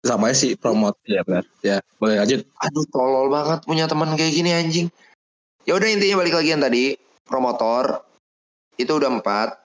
sama 0.00 0.30
aja 0.30 0.46
sih 0.46 0.54
promote 0.54 0.94
ya 1.04 1.26
benar 1.26 1.42
ya 1.60 1.82
boleh 1.98 2.22
lanjut 2.22 2.46
Aduh, 2.64 2.86
tolol 2.90 3.26
banget 3.28 3.66
punya 3.66 3.84
teman 3.90 4.14
kayak 4.16 4.32
gini 4.32 4.50
anjing. 4.56 4.86
Ya 5.68 5.76
udah 5.76 5.88
intinya 5.90 6.22
balik 6.22 6.34
lagi 6.38 6.48
yang 6.54 6.62
tadi 6.64 6.96
promotor 7.28 8.02
itu 8.80 8.88
udah 8.88 9.10
empat 9.20 9.58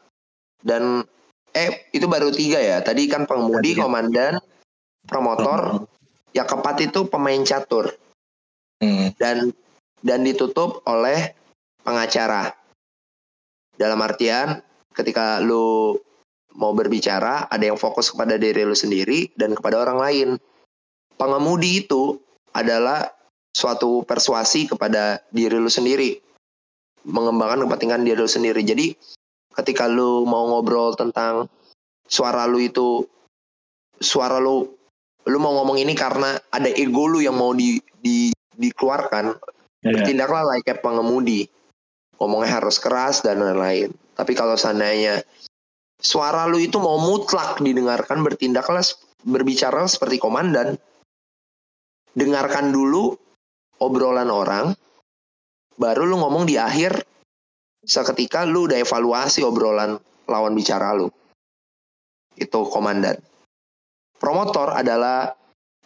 dan 0.67 1.05
eh 1.55 1.89
itu 1.95 2.05
baru 2.05 2.29
tiga 2.29 2.59
ya. 2.59 2.83
Tadi 2.83 3.07
kan 3.09 3.23
pengemudi, 3.25 3.73
Tiga. 3.73 3.87
komandan, 3.87 4.33
promotor. 5.07 5.87
Yang 6.37 6.47
keempat 6.53 6.75
itu 6.85 7.09
pemain 7.09 7.41
catur 7.41 7.97
hmm. 8.85 9.17
dan 9.17 9.49
dan 10.05 10.21
ditutup 10.21 10.85
oleh 10.85 11.33
pengacara. 11.81 12.53
Dalam 13.73 13.97
artian 14.05 14.61
ketika 14.93 15.41
lu 15.41 15.97
mau 16.57 16.73
berbicara 16.73 17.49
ada 17.49 17.65
yang 17.65 17.77
fokus 17.77 18.13
kepada 18.13 18.37
diri 18.37 18.65
lu 18.65 18.77
sendiri 18.77 19.33
dan 19.33 19.57
kepada 19.57 19.81
orang 19.81 19.97
lain. 19.97 20.29
Pengemudi 21.17 21.81
itu 21.81 22.21
adalah 22.53 23.09
suatu 23.57 24.05
persuasi 24.05 24.69
kepada 24.69 25.17
diri 25.33 25.57
lu 25.57 25.69
sendiri. 25.69 26.21
Mengembangkan 27.09 27.65
kepentingan 27.65 28.05
diri 28.05 28.21
lu 28.21 28.29
sendiri. 28.29 28.61
Jadi 28.61 28.93
ketika 29.57 29.89
lu 29.89 30.29
mau 30.29 30.45
ngobrol 30.53 30.93
tentang 30.93 31.49
suara 32.05 32.45
lu 32.45 32.61
itu 32.61 33.01
suara 33.97 34.37
lu 34.37 34.76
lu 35.27 35.37
mau 35.43 35.53
ngomong 35.61 35.77
ini 35.77 35.91
karena 35.93 36.39
ada 36.55 36.71
ego 36.71 37.07
lu 37.11 37.19
yang 37.19 37.35
mau 37.35 37.51
di, 37.51 37.79
di 37.99 38.31
dikeluarkan 38.57 39.35
Ya, 39.85 39.93
bertindaklah 39.93 40.43
layaknya 40.53 40.75
pengemudi. 40.81 41.41
Ngomongnya 42.17 42.59
harus 42.59 42.81
keras 42.81 43.21
dan 43.21 43.39
lain-lain. 43.39 43.93
Tapi 44.17 44.33
kalau 44.33 44.57
seandainya 44.57 45.21
suara 46.01 46.49
lu 46.49 46.57
itu 46.57 46.81
mau 46.81 46.97
mutlak 46.97 47.61
didengarkan, 47.61 48.25
bertindaklah 48.25 48.81
berbicara 49.21 49.85
seperti 49.85 50.17
komandan. 50.17 50.81
Dengarkan 52.17 52.73
dulu 52.73 53.13
obrolan 53.77 54.33
orang, 54.33 54.73
baru 55.77 56.09
lu 56.09 56.17
ngomong 56.17 56.49
di 56.49 56.57
akhir 56.57 57.05
seketika 57.85 58.49
lu 58.49 58.65
udah 58.65 58.81
evaluasi 58.81 59.45
obrolan 59.45 60.01
lawan 60.25 60.57
bicara 60.57 60.97
lu. 60.97 61.13
Itu 62.33 62.65
komandan. 62.73 63.21
Promotor 64.17 64.73
adalah 64.73 65.33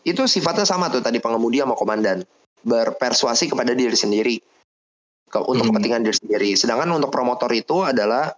itu 0.01 0.25
sifatnya 0.25 0.65
sama 0.65 0.89
tuh 0.89 1.03
tadi 1.03 1.21
pengemudi 1.21 1.61
sama 1.61 1.77
komandan 1.77 2.25
berpersuasi 2.65 3.51
kepada 3.51 3.75
diri 3.77 3.93
sendiri 3.93 4.35
ke, 5.29 5.39
untuk 5.45 5.67
Hmm. 5.67 5.75
kepentingan 5.75 6.01
diri 6.05 6.17
sendiri. 6.17 6.49
Sedangkan 6.57 6.89
untuk 6.95 7.13
promotor 7.13 7.51
itu 7.53 7.85
adalah 7.85 8.33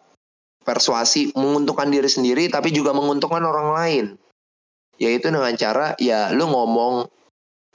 persuasi 0.63 1.35
menguntungkan 1.35 1.91
diri 1.91 2.07
sendiri 2.07 2.47
tapi 2.47 2.71
juga 2.71 2.95
menguntungkan 2.95 3.43
orang 3.43 3.69
lain 3.75 4.05
yaitu 4.95 5.27
dengan 5.27 5.51
cara 5.59 5.91
ya 5.99 6.31
lu 6.31 6.47
ngomong 6.47 7.03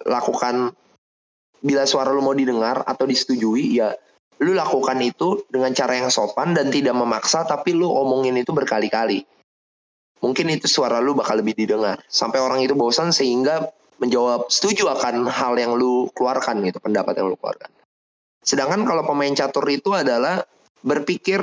lakukan 0.08 0.72
bila 1.60 1.84
suara 1.84 2.14
lu 2.14 2.24
mau 2.24 2.32
didengar 2.32 2.80
atau 2.88 3.04
disetujui 3.04 3.76
ya 3.76 3.92
lu 4.40 4.54
lakukan 4.54 4.96
itu 5.02 5.44
dengan 5.50 5.74
cara 5.74 5.98
yang 5.98 6.08
sopan 6.08 6.54
dan 6.56 6.70
tidak 6.70 6.94
memaksa 6.94 7.44
tapi 7.44 7.74
lu 7.74 7.90
omongin 7.90 8.38
itu 8.38 8.54
berkali-kali 8.54 9.26
mungkin 10.20 10.50
itu 10.50 10.66
suara 10.66 10.98
lu 10.98 11.14
bakal 11.14 11.40
lebih 11.40 11.54
didengar. 11.54 12.02
Sampai 12.06 12.38
orang 12.42 12.62
itu 12.62 12.74
bosan 12.74 13.10
sehingga 13.10 13.70
menjawab 13.98 14.46
setuju 14.50 14.90
akan 14.94 15.26
hal 15.26 15.58
yang 15.58 15.74
lu 15.74 16.06
keluarkan 16.14 16.62
gitu 16.62 16.78
pendapat 16.78 17.18
yang 17.18 17.30
lu 17.30 17.36
keluarkan. 17.38 17.70
Sedangkan 18.42 18.86
kalau 18.86 19.02
pemain 19.04 19.34
catur 19.34 19.66
itu 19.68 19.92
adalah 19.92 20.42
berpikir 20.80 21.42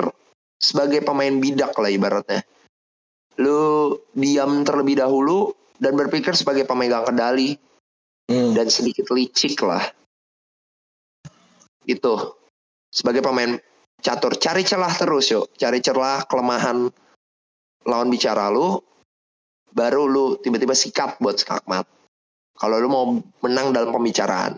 sebagai 0.55 1.03
pemain 1.03 1.35
bidak 1.35 1.75
lah 1.75 1.91
ibaratnya. 1.91 2.41
Lu 3.43 3.91
diam 4.15 4.63
terlebih 4.63 5.03
dahulu 5.03 5.51
dan 5.75 5.99
berpikir 5.99 6.31
sebagai 6.33 6.63
pemegang 6.63 7.03
kendali 7.03 7.59
Hmm. 8.25 8.57
dan 8.57 8.67
sedikit 8.73 9.13
licik 9.13 9.61
lah. 9.61 9.85
Itu 11.85 12.41
sebagai 12.89 13.21
pemain 13.21 13.61
catur 14.01 14.33
cari 14.41 14.65
celah 14.65 14.93
terus 14.97 15.29
yuk, 15.29 15.53
cari 15.53 15.77
celah 15.77 16.25
kelemahan 16.25 16.89
lawan 17.85 18.09
bicara 18.09 18.49
lu, 18.49 18.81
baru 19.71 20.09
lu 20.09 20.25
tiba-tiba 20.41 20.73
sikap 20.73 21.21
buat 21.21 21.37
skakmat. 21.37 21.85
Kalau 22.55 22.79
lu 22.79 22.87
mau 22.87 23.05
menang 23.43 23.75
dalam 23.75 23.91
pembicaraan. 23.91 24.55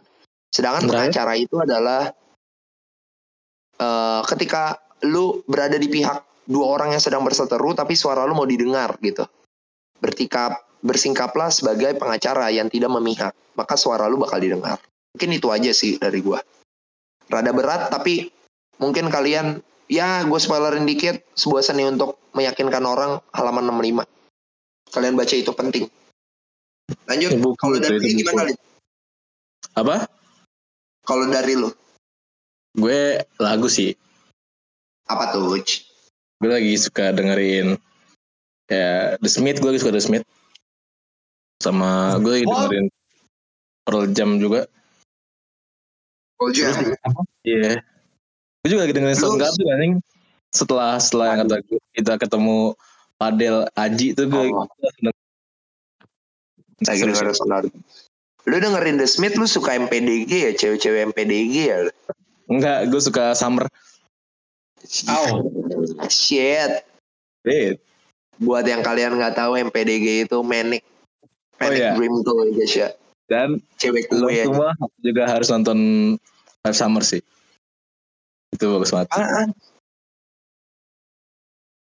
Sedangkan 0.54 0.88
Right. 0.88 0.94
pengacara 1.12 1.34
itu 1.36 1.56
adalah 1.60 2.14
eh, 3.78 4.22
ketika 4.26 4.80
lu 5.06 5.46
berada 5.46 5.78
di 5.78 5.86
pihak 5.86 6.50
dua 6.50 6.66
orang 6.80 6.96
yang 6.96 7.04
sedang 7.04 7.22
berseteru 7.22 7.78
tapi 7.78 7.94
suara 7.94 8.26
lu 8.26 8.34
mau 8.34 8.48
didengar 8.48 8.98
gitu. 9.04 9.28
Bertikap 10.02 10.66
bersingkaplah 10.82 11.50
sebagai 11.50 11.98
pengacara 11.98 12.50
yang 12.54 12.70
tidak 12.70 12.90
memihak, 12.94 13.34
maka 13.58 13.76
suara 13.78 14.06
lu 14.10 14.18
bakal 14.22 14.42
didengar. 14.42 14.82
Mungkin 15.14 15.30
itu 15.34 15.48
aja 15.50 15.72
sih 15.74 15.98
dari 15.98 16.22
gua. 16.22 16.42
Rada 17.28 17.52
berat 17.52 17.92
tapi 17.92 18.30
mungkin 18.80 19.10
kalian 19.12 19.62
ya 19.88 20.24
gue 20.24 20.40
spoilerin 20.40 20.84
dikit 20.84 21.24
sebuah 21.34 21.64
seni 21.64 21.88
untuk 21.88 22.20
meyakinkan 22.36 22.84
orang 22.84 23.20
halaman 23.34 23.68
65. 23.72 24.04
Kalian 24.88 25.16
baca 25.20 25.36
itu 25.36 25.52
penting. 25.52 25.86
Lanjut. 27.08 27.32
Buku 27.40 27.56
Kalau 27.60 27.78
dari 27.80 28.00
itu 28.00 28.24
gimana? 28.24 28.48
Lid? 28.48 28.60
Apa? 29.76 30.08
Kalau 31.04 31.28
dari 31.28 31.54
lu 31.56 31.72
Gue 32.78 33.20
lagu 33.42 33.68
sih. 33.68 33.92
apa 35.08 35.32
tuh? 35.32 35.56
Uj? 35.56 35.88
Gue 36.38 36.52
lagi 36.52 36.76
suka 36.76 37.16
dengerin 37.16 37.80
ya 38.68 39.16
The 39.18 39.30
Smith. 39.32 39.60
Gue 39.60 39.72
lagi 39.74 39.82
suka 39.82 39.96
The 39.96 40.04
Smith. 40.04 40.26
Sama 41.64 42.16
gue 42.22 42.32
lagi 42.38 42.46
Oh. 42.46 42.52
dengerin 42.54 42.88
Pearl 43.88 44.06
Jam 44.12 44.36
juga. 44.38 44.68
Oh, 46.38 46.52
iya. 46.54 46.70
Iya. 47.42 47.82
Gue 48.68 48.76
juga 48.76 48.84
lagi 48.84 49.00
dengerin 49.00 49.16
Soundgarden 49.16 49.68
anjing. 49.80 49.94
Setelah 50.52 51.00
setelah 51.00 51.26
yang 51.32 51.40
kata 51.48 51.64
gue, 51.64 51.80
kita 51.96 52.20
ketemu 52.20 52.76
Padel 53.16 53.64
Aji 53.80 54.12
tuh 54.12 54.28
gue 54.28 54.44
Oh. 54.52 54.68
Lagi 56.84 57.00
dengerin 57.08 57.32
sonar. 57.32 57.64
Lu 58.44 58.56
dengerin 58.60 59.00
The 59.00 59.08
Smith 59.08 59.40
lu 59.40 59.48
suka 59.48 59.72
MPDG 59.80 60.28
ya, 60.28 60.52
cewek-cewek 60.52 61.16
MPDG 61.16 61.56
ya? 61.72 61.78
Enggak, 62.52 62.92
gue 62.92 63.00
suka 63.00 63.32
Summer. 63.40 63.72
Au. 65.16 65.48
Shit. 66.12 66.84
Wait. 67.48 67.80
Buat 68.44 68.68
yang 68.68 68.84
kalian 68.84 69.16
nggak 69.16 69.40
tahu 69.40 69.56
MPDG 69.64 70.28
itu 70.28 70.44
Manic 70.44 70.84
Oh, 70.84 71.72
Manic 71.72 71.80
iya. 71.80 71.96
Dream 71.96 72.20
tuh 72.20 72.52
guys 72.52 72.76
ya. 72.76 72.92
Dan 73.32 73.64
Cewek 73.80 74.12
lo 74.12 74.28
gue 74.28 74.44
ya. 74.44 74.44
semua 74.44 74.76
juga 75.00 75.24
harus 75.24 75.48
nonton 75.48 75.80
Five 76.68 76.76
Summer 76.76 77.00
sih. 77.00 77.24
Itu 78.58 78.74
bagus 78.74 78.90
banget. 78.90 79.08
Apaan? 79.14 79.50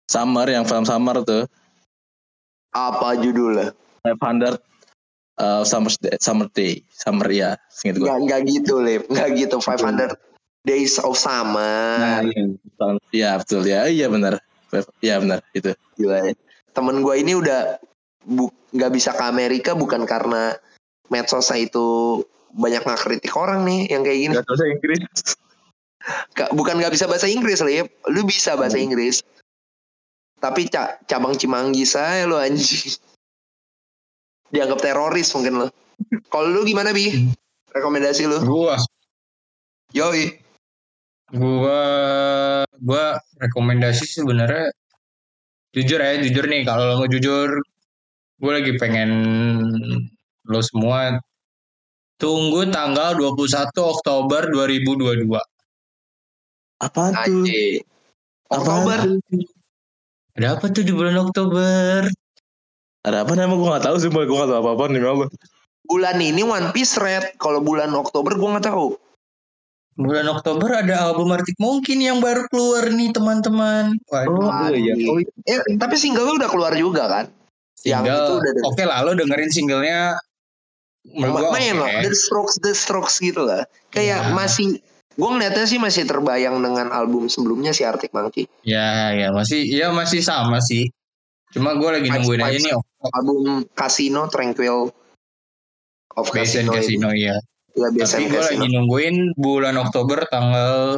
Summer 0.06 0.46
yang 0.46 0.66
film 0.70 0.86
Summer 0.86 1.18
tuh. 1.26 1.50
Apa 2.74 3.18
judulnya? 3.18 3.74
500 4.06 4.62
uh, 5.42 5.66
Summer 5.66 5.90
Day, 5.98 6.14
Summer 6.22 6.48
Day, 6.54 6.74
Summer 6.94 7.28
ya, 7.30 7.58
singkat 7.74 7.98
gue. 7.98 8.06
Nggak, 8.06 8.20
nggak 8.30 8.42
gitu, 8.46 8.74
Lip. 8.86 9.04
Nggak 9.10 9.30
gitu. 9.38 9.58
500 9.58 10.14
Days 10.66 11.02
of 11.02 11.18
Summer. 11.18 12.22
Iya 13.10 13.42
betul 13.42 13.66
ya, 13.66 13.90
iya 13.90 14.06
benar. 14.06 14.38
Iya 15.02 15.18
benar 15.18 15.42
itu. 15.58 15.74
Gila 15.98 16.30
ya. 16.30 16.34
Temen 16.78 17.02
gue 17.02 17.16
ini 17.18 17.34
udah 17.34 17.82
bu- 18.30 18.54
nggak 18.70 18.92
bisa 18.94 19.18
ke 19.18 19.24
Amerika 19.26 19.74
bukan 19.74 20.06
karena 20.06 20.54
medsosnya 21.10 21.66
itu 21.66 22.22
banyak 22.54 22.86
ngakritik 22.86 23.34
orang 23.34 23.66
nih 23.66 23.90
yang 23.90 24.06
kayak 24.06 24.20
gini. 24.22 24.34
Gak 24.38 24.46
bahasa 24.46 24.66
Inggris. 24.70 25.02
Ka- 26.34 26.52
bukan 26.56 26.80
nggak 26.80 26.96
bisa 26.96 27.06
bahasa 27.06 27.28
Inggris 27.28 27.60
Lip. 27.64 27.92
Lu 28.08 28.24
bisa 28.24 28.56
bahasa 28.56 28.80
Inggris. 28.80 29.20
Tapi 30.40 30.72
ca- 30.72 30.96
cabang 31.04 31.36
Cimanggi 31.36 31.84
saya 31.84 32.24
lu 32.24 32.40
anjing. 32.40 32.96
Dianggap 34.50 34.80
teroris 34.80 35.30
mungkin 35.36 35.66
lo. 35.66 35.68
Kalau 36.32 36.48
lu 36.48 36.64
gimana 36.64 36.96
Bi? 36.96 37.12
Rekomendasi 37.76 38.26
lu? 38.26 38.40
Gua, 38.48 38.80
Yoi. 39.94 40.32
gua, 41.30 41.82
gua 42.82 43.06
rekomendasi 43.38 44.08
sebenarnya 44.10 44.74
jujur 45.70 46.02
ya, 46.02 46.18
jujur 46.18 46.50
nih 46.50 46.66
kalau 46.66 46.90
lo 46.90 46.94
mau 47.06 47.10
jujur, 47.10 47.62
gue 48.42 48.52
lagi 48.52 48.74
pengen 48.82 49.12
lo 50.50 50.60
semua 50.66 51.22
tunggu 52.18 52.66
tanggal 52.74 53.14
21 53.14 53.70
Oktober 53.78 54.50
2022. 54.50 55.30
Apaan 56.80 57.14
tuh? 57.28 57.44
Apaan 58.50 58.88
Oktober. 58.88 59.00
tuh? 59.04 59.44
Ada 60.40 60.48
apa 60.56 60.66
tuh 60.72 60.84
di 60.88 60.94
bulan 60.96 61.16
Oktober? 61.20 62.08
Ada 63.04 63.28
apa 63.28 63.34
namanya 63.36 63.60
gue 63.60 63.70
gak 63.76 63.86
tahu 63.88 63.96
sih, 64.00 64.10
gue 64.12 64.24
gak 64.24 64.50
tahu 64.52 64.60
apa-apa 64.64 64.84
nih 64.92 65.04
Allah. 65.04 65.30
Bulan 65.90 66.18
ini 66.24 66.42
One 66.46 66.72
Piece 66.72 66.96
Red. 66.96 67.36
Kalau 67.42 67.60
bulan 67.60 67.92
Oktober 67.92 68.38
gue 68.38 68.50
nggak 68.56 68.68
tahu. 68.70 68.96
Bulan 70.00 70.32
Oktober 70.32 70.70
ada 70.80 71.12
album 71.12 71.28
Arctic 71.36 71.60
Mungkin 71.60 72.00
yang 72.00 72.24
baru 72.24 72.48
keluar 72.48 72.88
nih 72.88 73.12
teman-teman. 73.12 74.00
Waduh. 74.08 74.48
Oh, 74.48 74.72
iya. 74.72 74.96
Oh, 75.12 75.20
Eh, 75.20 75.60
tapi 75.76 76.00
single 76.00 76.40
udah 76.40 76.48
keluar 76.48 76.72
juga 76.78 77.10
kan? 77.10 77.26
Yang 77.84 78.04
itu 78.08 78.16
Single, 78.16 78.38
udah 78.40 78.52
oke 78.70 78.84
lah 78.88 78.98
lo 79.04 79.12
dengerin 79.16 79.52
singlenya 79.52 80.02
menurut 81.04 81.52
main 81.52 81.74
oke. 81.76 81.80
loh, 81.80 81.90
The 82.06 82.12
Strokes, 82.16 82.56
The 82.64 82.72
Strokes 82.76 83.16
gitu 83.20 83.44
lah. 83.44 83.64
Kayak 83.92 84.30
Ya. 84.30 84.32
masih, 84.36 84.80
gue 85.20 85.30
ngeliatnya 85.36 85.68
sih 85.68 85.76
masih 85.76 86.08
terbayang 86.08 86.64
dengan 86.64 86.96
album 86.96 87.28
sebelumnya 87.28 87.76
si 87.76 87.84
Arctic 87.84 88.16
Monkey. 88.16 88.48
Ya, 88.64 89.12
ya 89.12 89.36
masih, 89.36 89.68
ya 89.68 89.92
masih 89.92 90.24
sama 90.24 90.64
sih. 90.64 90.88
Cuma 91.52 91.76
gue 91.76 91.90
lagi 91.92 92.08
nungguin 92.08 92.40
aja 92.40 92.56
nih 92.56 92.72
oh, 92.72 92.84
Album 93.12 93.68
Casino, 93.76 94.32
Tranquil 94.32 94.88
of 96.16 96.26
Basin 96.32 96.70
Casino. 96.70 96.72
Casino 96.72 97.10
ya. 97.12 97.36
Ya, 97.76 97.88
biasa 97.92 98.16
Tapi 98.16 98.32
gue 98.32 98.42
lagi 98.42 98.68
nungguin 98.72 99.16
bulan 99.36 99.76
Oktober 99.76 100.24
tanggal 100.32 100.96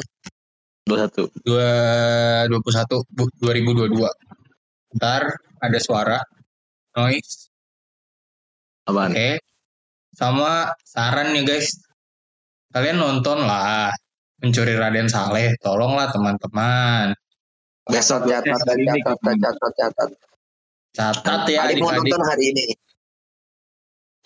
21. 0.85 1.33
2, 1.47 2.51
21 2.51 3.15
bu- 3.15 3.35
2022. 3.41 4.05
Ntar 5.01 5.23
ada 5.61 5.79
suara 5.79 6.19
noise, 6.93 7.47
Apaan? 8.85 9.15
oke. 9.15 9.29
Sama 10.11 10.75
saran 10.83 11.31
nih 11.31 11.47
guys, 11.47 11.79
kalian 12.75 12.99
nonton 12.99 13.39
lah 13.47 13.95
Mencuri 14.41 14.73
Raden 14.73 15.05
Saleh, 15.05 15.53
tolonglah 15.61 16.09
teman-teman. 16.09 17.13
Catat, 17.85 18.25
catat, 18.25 18.57
catat, 18.57 19.35
catat, 19.37 19.71
catat. 19.77 20.09
Catat 20.91 21.41
ya 21.47 21.69
Paling 21.69 21.79
mau 21.79 21.89
adik-adik. 21.93 22.09
nonton 22.09 22.21
hari 22.25 22.43
ini. 22.51 22.65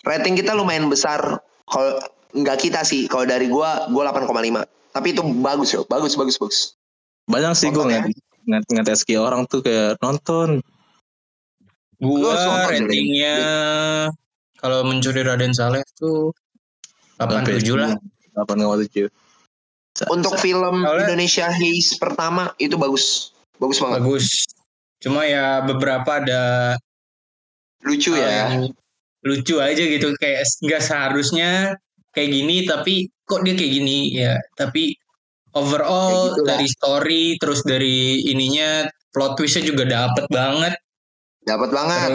Rating 0.02 0.34
kita 0.40 0.56
lumayan 0.56 0.88
besar. 0.88 1.20
Kalau 1.68 2.00
nggak 2.32 2.58
kita 2.58 2.80
sih, 2.82 3.06
kalau 3.06 3.28
dari 3.28 3.46
gua, 3.52 3.86
gua 3.92 4.08
8,5. 4.10 4.64
Tapi 4.96 5.12
itu 5.12 5.22
bagus 5.44 5.76
yo, 5.76 5.84
bagus, 5.84 6.16
bagus, 6.16 6.40
bagus. 6.40 6.58
Banyak 7.28 7.52
sih 7.58 7.68
gue 7.68 7.84
ya. 7.90 8.00
ngeliat, 8.46 8.64
ngeliat, 8.70 8.88
SK 8.96 9.20
orang 9.20 9.44
tuh 9.50 9.60
kayak 9.60 10.00
nonton. 10.00 10.64
Gua 12.00 12.70
ratingnya 12.70 13.36
kalau 14.56 14.86
mencuri 14.88 15.20
Raden 15.20 15.52
Saleh 15.52 15.84
tuh 15.98 16.32
87 17.20 17.76
lah. 17.76 17.92
8,7. 18.36 19.08
Untuk 20.06 20.36
film 20.36 20.76
Soalnya- 20.78 21.08
Indonesia 21.08 21.46
Haze 21.48 21.96
pertama 21.96 22.52
itu 22.56 22.74
bagus, 22.74 23.32
bagus 23.56 23.78
banget, 23.78 24.00
Bagus. 24.00 24.26
Cuma 24.98 25.22
ya 25.22 25.60
beberapa 25.62 26.18
ada 26.18 26.42
lucu 27.80 28.12
ya. 28.12 28.60
lucu 29.22 29.58
aja 29.58 29.78
gitu 29.80 30.14
kayak 30.14 30.44
nggak 30.60 30.78
seharusnya 30.80 31.74
kayak 32.10 32.30
gini 32.30 32.62
tapi 32.62 32.94
kok 33.22 33.42
dia 33.42 33.52
kayak 33.52 33.72
gini 33.74 33.98
ya 34.12 34.38
tapi 34.54 34.94
overall 35.52 36.30
Ya 36.30 36.30
gitu 36.30 36.40
dari 36.46 36.66
story 36.68 37.24
terus 37.36 37.60
dari 37.60 37.96
ininya 38.24 38.86
plot 39.10 39.34
twistnya 39.34 39.64
juga 39.64 39.82
dapet 39.84 40.24
banget 40.28 40.74
Dapat 41.42 41.70
banget. 41.70 42.08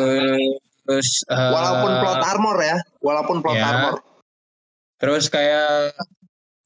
terus 0.81 1.09
eh, 1.25 1.51
Walaupun 1.51 1.91
plot 1.99 2.21
armor 2.25 2.57
ya, 2.59 2.77
walaupun 2.99 3.37
plot 3.39 3.55
Ya. 3.55 3.65
armor. 3.65 3.93
terus 4.97 5.27
kayak 5.27 5.91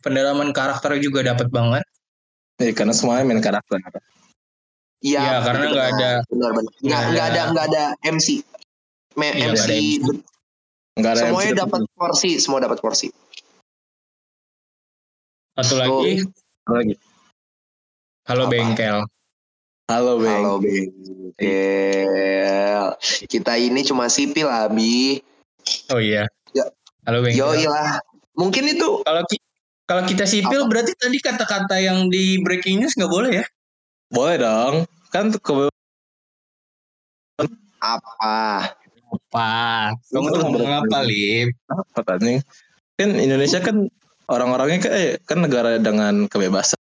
pendalaman 0.06 0.53
karakter 0.53 1.02
juga 1.02 1.26
dapet 1.26 1.49
banget 1.49 1.82
Eh, 2.56 2.72
karena 2.72 2.95
semuanya 2.95 3.27
main 3.27 3.44
karakter. 3.44 3.84
Iya, 5.03 5.19
Iya, 5.19 5.36
karena 5.44 5.65
nggak 5.68 5.88
ada- 5.91 6.23
benar 6.26 6.52
benar. 6.53 6.72
Nggak 6.72 6.80
nggak 6.80 7.03
nggak 7.11 7.27
ada 7.27 7.36
ada- 7.36 7.52
nggak 7.52 7.65
ada 7.68 7.84
MC. 8.06 8.27
Me- 9.15 9.36
Iya, 9.36 9.52
MC, 9.52 9.60
nggak 9.60 9.68
ada 9.68 9.76
MC. 9.76 10.23
Enggak 10.95 11.11
ada 11.11 11.19
semuanya 11.22 11.53
dapat 11.60 11.82
porsi, 11.91 12.32
semua 12.38 12.60
dapat 12.61 12.80
porsi. 12.80 13.11
satu 15.53 15.76
lagi 15.77 16.23
Apa 16.61 16.73
lagi. 16.76 16.95
halo 18.26 18.44
Apa? 18.44 18.52
bengkel 18.52 18.98
Halo, 19.86 20.18
Bang. 20.18 20.41
Halo 20.41 20.53
Bengkel. 20.57 21.38
Kita 23.23 23.53
ini 23.53 23.80
cuma 23.82 24.10
sipil 24.10 24.49
Abi. 24.49 25.22
oh 25.88 26.02
iya 26.02 26.26
Ya. 26.52 26.65
halo 27.03 27.22
bengkel 27.22 27.53
Yo 27.56 27.69
lah. 27.69 28.02
Mungkin 28.34 28.65
itu 28.68 28.99
kalau 29.02 29.22
ki- 29.26 29.44
kalau 29.86 30.02
kita 30.06 30.26
sipil 30.26 30.66
Apa? 30.66 30.70
berarti 30.70 30.91
tadi 30.98 31.18
kata-kata 31.22 31.78
yang 31.78 32.10
di 32.10 32.41
breaking 32.41 32.82
news 32.82 32.98
nggak 32.98 33.10
boleh 33.12 33.32
ya 33.41 33.45
Boleh 34.10 34.38
dong. 34.38 34.76
Kan 35.10 35.34
ke 35.34 35.70
apa? 37.82 38.38
apa 39.06 39.49
kamu 40.12 40.28
tuh 40.34 40.40
ngomong 40.44 40.74
apa 40.86 40.98
lip 41.06 41.53
apa 41.70 42.18
anjing? 42.18 42.41
Kan 42.98 43.10
Indonesia 43.16 43.62
kan 43.62 43.86
orang-orangnya 44.28 44.80
kan, 44.82 44.91
eh, 44.98 45.16
kan 45.24 45.40
negara 45.45 45.78
dengan 45.78 46.26
kebebasan. 46.26 46.80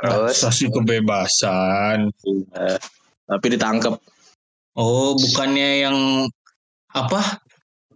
Terus? 0.00 0.42
Asasi 0.42 0.72
kebebasan 0.72 2.10
Eh, 2.56 2.78
tapi 3.28 3.46
ditangkap. 3.54 4.00
oh 4.74 5.12
bukannya 5.14 5.84
yang 5.84 5.98
apa 6.96 7.38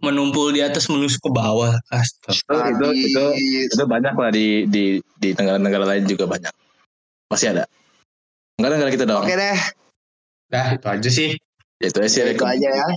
menumpul 0.03 0.53
di 0.53 0.61
atas 0.61 0.87
menusuk 0.87 1.25
ke 1.25 1.31
bawah 1.33 1.73
astaga 1.89 2.69
itu, 2.73 2.87
itu, 3.09 3.25
Habis. 3.25 3.73
itu 3.73 3.83
banyak 3.85 4.13
lah 4.13 4.29
di 4.29 4.47
di 4.69 4.83
di 5.17 5.29
negara-negara 5.33 5.85
lain 5.85 6.03
juga 6.05 6.25
banyak. 6.29 6.53
Masih 7.31 7.53
ada. 7.57 7.63
Enggak 8.57 8.71
negara 8.77 8.89
kita 8.93 9.05
doang. 9.05 9.25
Oke 9.25 9.35
deh, 9.37 9.59
dah 10.49 10.67
itu 10.73 10.87
aja 10.87 11.09
sih 11.09 11.29
Itu 11.77 12.01
aja 12.01 12.09
sih. 12.09 12.33
itu 12.33 12.45
aja 12.45 12.69
ya. 12.73 12.87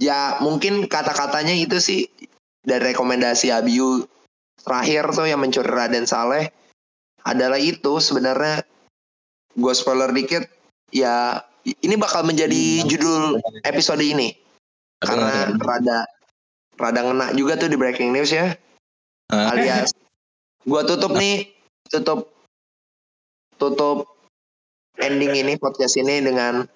Ya 0.00 0.20
mungkin 0.40 0.88
kata-katanya 0.88 1.52
itu 1.52 1.76
sih 1.78 2.08
dari 2.64 2.96
rekomendasi 2.96 3.52
Abiu 3.52 4.08
terakhir 4.64 5.12
tuh 5.12 5.28
yang 5.28 5.42
mencuri 5.42 5.68
Raden 5.68 6.08
Saleh 6.08 6.48
adalah 7.22 7.60
itu 7.60 8.00
sebenarnya 8.00 8.64
gue 9.52 9.72
spoiler 9.76 10.10
dikit 10.10 10.48
ya 10.90 11.44
ini 11.62 11.94
bakal 11.94 12.26
menjadi 12.26 12.82
judul 12.88 13.38
episode 13.62 14.02
ini 14.02 14.41
karena 15.02 15.50
rada 15.58 15.98
rada 16.78 17.00
ngena 17.02 17.26
juga 17.34 17.58
tuh 17.58 17.68
di 17.68 17.76
breaking 17.76 18.14
news 18.14 18.30
ya. 18.30 18.54
Hah? 19.32 19.56
alias 19.56 19.96
gua 20.68 20.84
tutup 20.84 21.16
nih 21.16 21.50
tutup 21.88 22.30
tutup 23.56 24.06
ending 25.00 25.32
ini 25.32 25.54
podcast 25.56 25.96
ini 25.96 26.20
dengan 26.20 26.68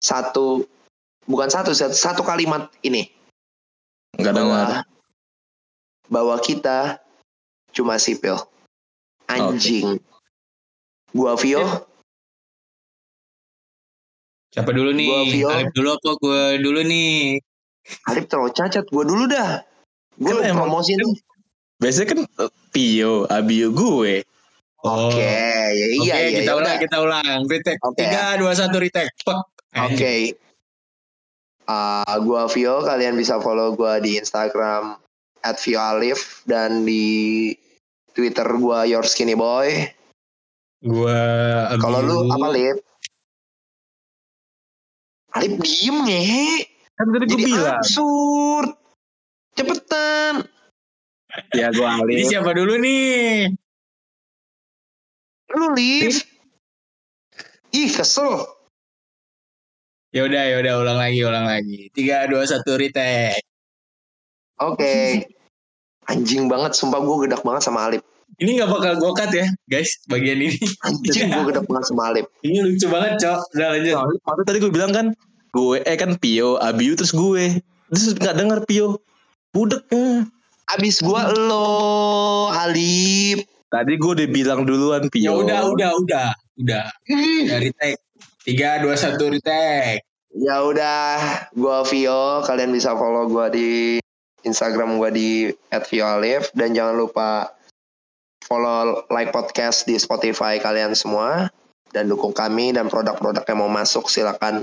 satu 0.00 0.64
bukan 1.28 1.50
satu 1.50 1.76
satu, 1.76 1.92
satu 1.92 2.22
kalimat 2.24 2.72
ini. 2.80 3.10
Enggak 4.16 4.34
dengar. 4.36 4.48
bahwa 4.48 4.84
bahwa 6.10 6.36
kita 6.42 6.98
cuma 7.70 8.00
sipil. 8.00 8.38
Anjing. 9.30 10.02
Gua 11.14 11.38
Vio. 11.38 11.86
Siapa 14.50 14.74
dulu 14.74 14.90
nih? 14.90 15.06
Gua 15.06 15.22
Vio. 15.30 15.48
Alif 15.54 15.70
dulu 15.70 15.88
apa 15.94 16.10
gue 16.18 16.42
dulu 16.66 16.80
nih 16.82 17.38
Alif 18.06 18.24
terlalu 18.26 18.50
cacat 18.52 18.84
gua 18.86 19.04
dulu 19.04 19.24
dah 19.26 19.62
gue 20.14 20.28
Kan 20.28 20.44
emang- 20.44 20.68
promosi 20.68 20.94
kan- 20.94 21.02
nih 21.02 21.14
Biasanya 21.80 22.06
kan 22.08 22.20
eh, 22.44 22.50
Pio, 22.68 23.24
Abio 23.26 23.68
gue. 23.70 24.20
oke 24.80 25.16
ya 25.16 25.72
iya 25.72 25.86
Oke, 25.96 26.04
iya 26.04 26.16
kita 26.30 26.44
ya 26.44 26.54
ulang, 26.54 26.60
udah. 26.60 26.76
kita 26.78 26.96
ulang. 26.98 27.38
Retake. 27.46 27.80
Oke. 27.80 27.96
Tiga, 27.98 28.24
dua, 28.36 28.52
satu, 28.52 28.76
retake. 28.76 29.12
Oke. 29.74 30.14
Ah, 31.64 32.16
gua 32.18 32.44
Vio, 32.46 32.80
kalian 32.80 33.14
bisa 33.14 33.38
follow 33.38 33.72
gua 33.72 33.96
di 33.96 34.16
Instagram 34.16 35.00
@vioalif 35.56 36.44
dan 36.44 36.82
di 36.82 37.52
Twitter 38.10 38.44
gua 38.54 38.84
Your 38.84 39.04
Skinny 39.04 39.32
Boy. 39.32 39.88
Gua 40.80 41.16
Kalau 41.76 42.00
lu 42.00 42.16
apa 42.26 42.48
Lip? 42.50 42.76
Alip 45.30 45.54
diem 45.60 45.96
ngehe. 46.02 46.48
Kan 47.00 47.16
tadi 47.16 47.24
gue 47.32 47.40
bilang. 47.40 47.80
absurd. 47.80 48.76
Cepetan. 49.56 50.44
Ya 51.56 51.72
gue 51.72 51.80
Ini 51.80 51.96
alih. 52.04 52.16
siapa 52.28 52.52
dulu 52.52 52.76
nih? 52.76 53.48
Lu 55.56 55.72
Lip. 55.72 56.12
Ih 57.72 57.88
kesel. 57.88 58.44
Ya 60.12 60.28
udah, 60.28 60.42
ya 60.44 60.56
udah 60.60 60.74
ulang 60.84 60.98
lagi, 61.00 61.24
ulang 61.24 61.46
lagi. 61.48 61.88
Tiga, 61.96 62.28
dua, 62.28 62.44
satu, 62.44 62.76
retake. 62.76 63.40
Oke. 64.60 65.24
Anjing 66.04 66.52
banget, 66.52 66.76
sumpah 66.76 67.00
gua 67.00 67.24
gedak 67.24 67.40
banget 67.40 67.62
sama 67.64 67.88
Alip. 67.88 68.04
Ini 68.36 68.60
nggak 68.60 68.70
bakal 68.74 68.92
gue 69.00 69.10
cut 69.16 69.30
ya, 69.32 69.46
guys, 69.70 69.96
bagian 70.10 70.42
ini. 70.42 70.58
Anjing 70.84 71.32
gua 71.32 71.48
gedak 71.48 71.64
banget 71.64 71.84
sama 71.88 72.12
Alip. 72.12 72.26
Ini 72.44 72.58
lucu 72.60 72.90
banget, 72.92 73.22
Cok. 73.22 73.40
Udah 73.56 73.68
lanjut. 73.72 73.94
Waktu 74.20 74.42
tadi 74.44 74.58
gue 74.60 74.72
bilang 74.74 74.92
kan 74.92 75.06
gue 75.50 75.82
eh 75.82 75.96
kan 75.98 76.14
Pio, 76.16 76.56
Abiu 76.62 76.94
terus 76.94 77.10
gue. 77.14 77.58
Terus 77.90 78.14
nggak 78.14 78.36
denger 78.38 78.58
Pio. 78.66 79.02
Budeknya. 79.50 80.30
Abis 80.70 81.02
gua 81.02 81.34
lo 81.34 82.54
Alip. 82.54 83.42
Tadi 83.70 83.92
gue 83.98 84.10
udah 84.14 84.28
bilang 84.30 84.62
duluan 84.62 85.10
Ya 85.10 85.10
Pio. 85.10 85.42
udah, 85.42 85.74
udah, 85.74 85.90
udah, 85.98 86.28
udah. 86.58 86.86
Ih. 87.10 87.50
Udah 87.50 87.58
retake. 87.58 88.00
Tiga, 88.46 88.78
dua, 88.82 88.94
satu, 88.94 89.30
retake. 89.30 90.06
Ya 90.30 90.62
udah, 90.62 91.18
gua 91.58 91.82
Vio, 91.90 92.46
kalian 92.46 92.70
bisa 92.70 92.94
follow 92.94 93.26
gua 93.26 93.50
di 93.50 93.98
Instagram 94.46 94.96
gua 94.96 95.10
di 95.10 95.50
@vioalif 95.90 96.54
dan 96.54 96.72
jangan 96.72 96.96
lupa 96.96 97.50
follow 98.46 99.04
like 99.12 99.34
podcast 99.34 99.84
di 99.84 99.98
Spotify 100.00 100.56
kalian 100.62 100.96
semua 100.96 101.50
dan 101.90 102.06
dukung 102.06 102.32
kami 102.32 102.72
dan 102.72 102.86
produk-produk 102.86 103.42
yang 103.44 103.58
mau 103.60 103.70
masuk 103.70 104.06
silakan 104.08 104.62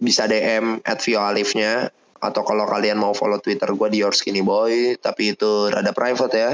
bisa 0.00 0.24
DM 0.26 0.80
@vioalifnya 0.82 1.92
atau 2.20 2.42
kalau 2.44 2.68
kalian 2.68 3.00
mau 3.00 3.16
follow 3.16 3.40
Twitter 3.40 3.68
gua 3.72 3.88
di 3.88 4.00
Your 4.04 4.12
Skinny 4.12 4.44
Boy 4.44 4.96
tapi 5.00 5.32
itu 5.36 5.68
rada 5.72 5.92
private 5.92 6.34
ya. 6.34 6.52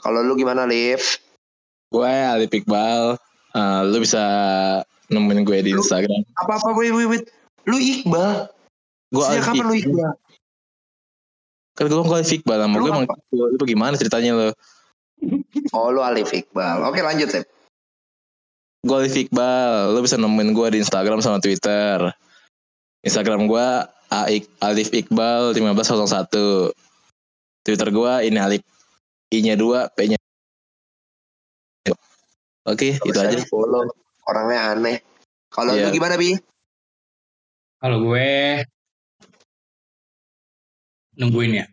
Kalau 0.00 0.24
lu 0.24 0.32
gimana 0.34 0.64
Liv? 0.64 1.20
Gue 1.92 2.08
Alif 2.08 2.50
Iqbal. 2.54 3.18
Eh, 3.50 3.80
lu 3.90 3.98
bisa 4.00 4.22
nemuin 5.10 5.42
gue 5.44 5.58
di 5.60 5.72
Lu- 5.74 5.82
Instagram. 5.82 6.22
Apa-apa 6.40 6.72
wait 6.78 6.94
wait 6.94 7.08
wait. 7.10 7.24
Lu 7.68 7.76
Iqbal. 7.76 8.48
Gue 9.12 9.24
Sejak 9.26 9.34
Alif 9.34 9.46
kapan 9.50 9.66
lu 9.66 9.74
Iqbal. 9.76 10.12
Kan 11.76 11.84
gue 11.90 12.00
gue 12.00 12.16
Alif 12.16 12.32
Iqbal. 12.32 12.58
Sama 12.64 12.76
Lu 12.78 12.82
gue 12.86 12.92
emang 12.94 13.06
lu, 13.34 13.44
lu 13.58 13.64
gimana 13.68 13.94
ceritanya 13.98 14.32
lo? 14.32 14.48
Oh 15.76 15.92
lu 15.92 16.00
Alif 16.00 16.32
Iqbal. 16.32 16.86
Oke 16.88 17.04
lanjut 17.04 17.28
Lip. 17.28 17.44
Gue 18.80 18.96
Alif 18.96 19.16
Iqbal. 19.18 19.92
Lu 19.92 20.00
bisa 20.00 20.16
nemuin 20.16 20.50
gue 20.56 20.66
di 20.72 20.78
Instagram 20.80 21.20
sama 21.20 21.42
Twitter. 21.44 22.00
Instagram 23.00 23.48
gue 23.48 23.66
Aik 24.10 24.50
Alif 24.60 24.90
Iqbal 24.90 25.54
1501. 25.54 26.74
Twitter 27.62 27.88
gue 27.88 28.12
ini 28.26 28.38
Alif. 28.40 28.62
I-nya 29.30 29.54
2, 29.54 29.94
P-nya. 29.94 30.18
Oke, 32.66 32.98
itu 32.98 33.06
Bisa 33.06 33.30
aja. 33.30 33.38
follow. 33.46 33.86
Orangnya 34.26 34.74
aneh. 34.74 34.98
Kalau 35.48 35.72
Iya. 35.74 35.88
lu 35.88 35.94
gimana 35.94 36.14
Bi? 36.18 36.34
Kalau 37.80 37.98
gue 38.04 38.28
nungguin 41.16 41.62
ya. 41.62 41.66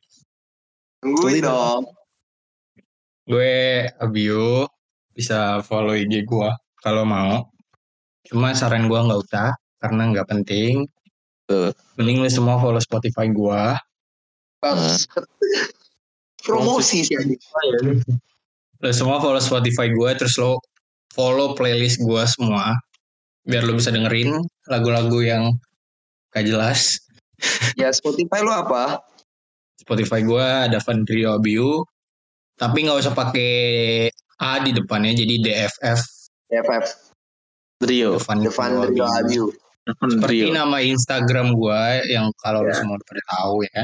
Tungguin 1.04 1.41
Tungguin 1.41 1.44
dong. 1.44 1.84
Gue 3.28 3.84
Abio 3.99 4.72
bisa 5.12 5.60
follow 5.66 5.98
IG 5.98 6.24
gue 6.24 6.49
kalau 6.80 7.04
mau. 7.04 7.44
Cuma 8.24 8.56
saran 8.56 8.88
gue 8.88 8.95
nggak 8.95 9.22
usah 9.28 9.52
karena 9.84 10.02
nggak 10.16 10.30
penting. 10.32 10.88
Mending 11.95 12.24
lu 12.24 12.30
semua 12.30 12.60
follow 12.60 12.80
Spotify 12.84 13.32
gue. 13.32 13.64
Promosi 16.44 17.07
sih. 17.07 17.15
Lo 18.84 18.90
semua 18.91 19.18
follow 19.24 19.40
Spotify 19.40 19.90
gue 19.90 20.11
terus 20.19 20.36
lo 20.38 20.60
follow 21.15 21.56
playlist 21.57 22.03
gue 22.03 22.24
semua 22.30 22.78
biar 23.48 23.64
lo 23.64 23.80
bisa 23.80 23.95
dengerin 23.95 24.44
lagu-lagu 24.68 25.24
yang 25.24 25.56
gak 26.36 26.45
jelas. 26.45 26.99
Ya 27.80 27.90
Spotify 27.95 28.44
lu 28.44 28.52
apa? 28.52 28.99
Spotify 29.80 30.19
gue 30.26 30.45
ada 30.68 30.84
Vandrio 30.84 31.40
Abiu, 31.40 31.86
Tapi 32.57 32.90
nggak 32.90 32.98
usah 33.06 33.14
pakai 33.14 33.53
A 34.41 34.57
di 34.65 34.74
depannya 34.74 35.14
jadi 35.14 35.38
DFF 35.38 36.02
DFF 36.49 36.86
Drio. 37.78 38.18
Devan 38.18 38.82
Drio 38.90 39.06
Abiu. 39.06 39.45
Seperti 39.95 40.43
Drio. 40.43 40.51
nama 40.51 40.77
Instagram 40.84 41.55
gua 41.55 42.03
yang 42.03 42.27
kalau 42.43 42.65
lu 42.65 42.72
Ya. 42.72 42.77
semua 42.77 42.99
udah 42.99 43.07
pada 43.07 43.23
tahu 43.31 43.55
ya. 43.64 43.84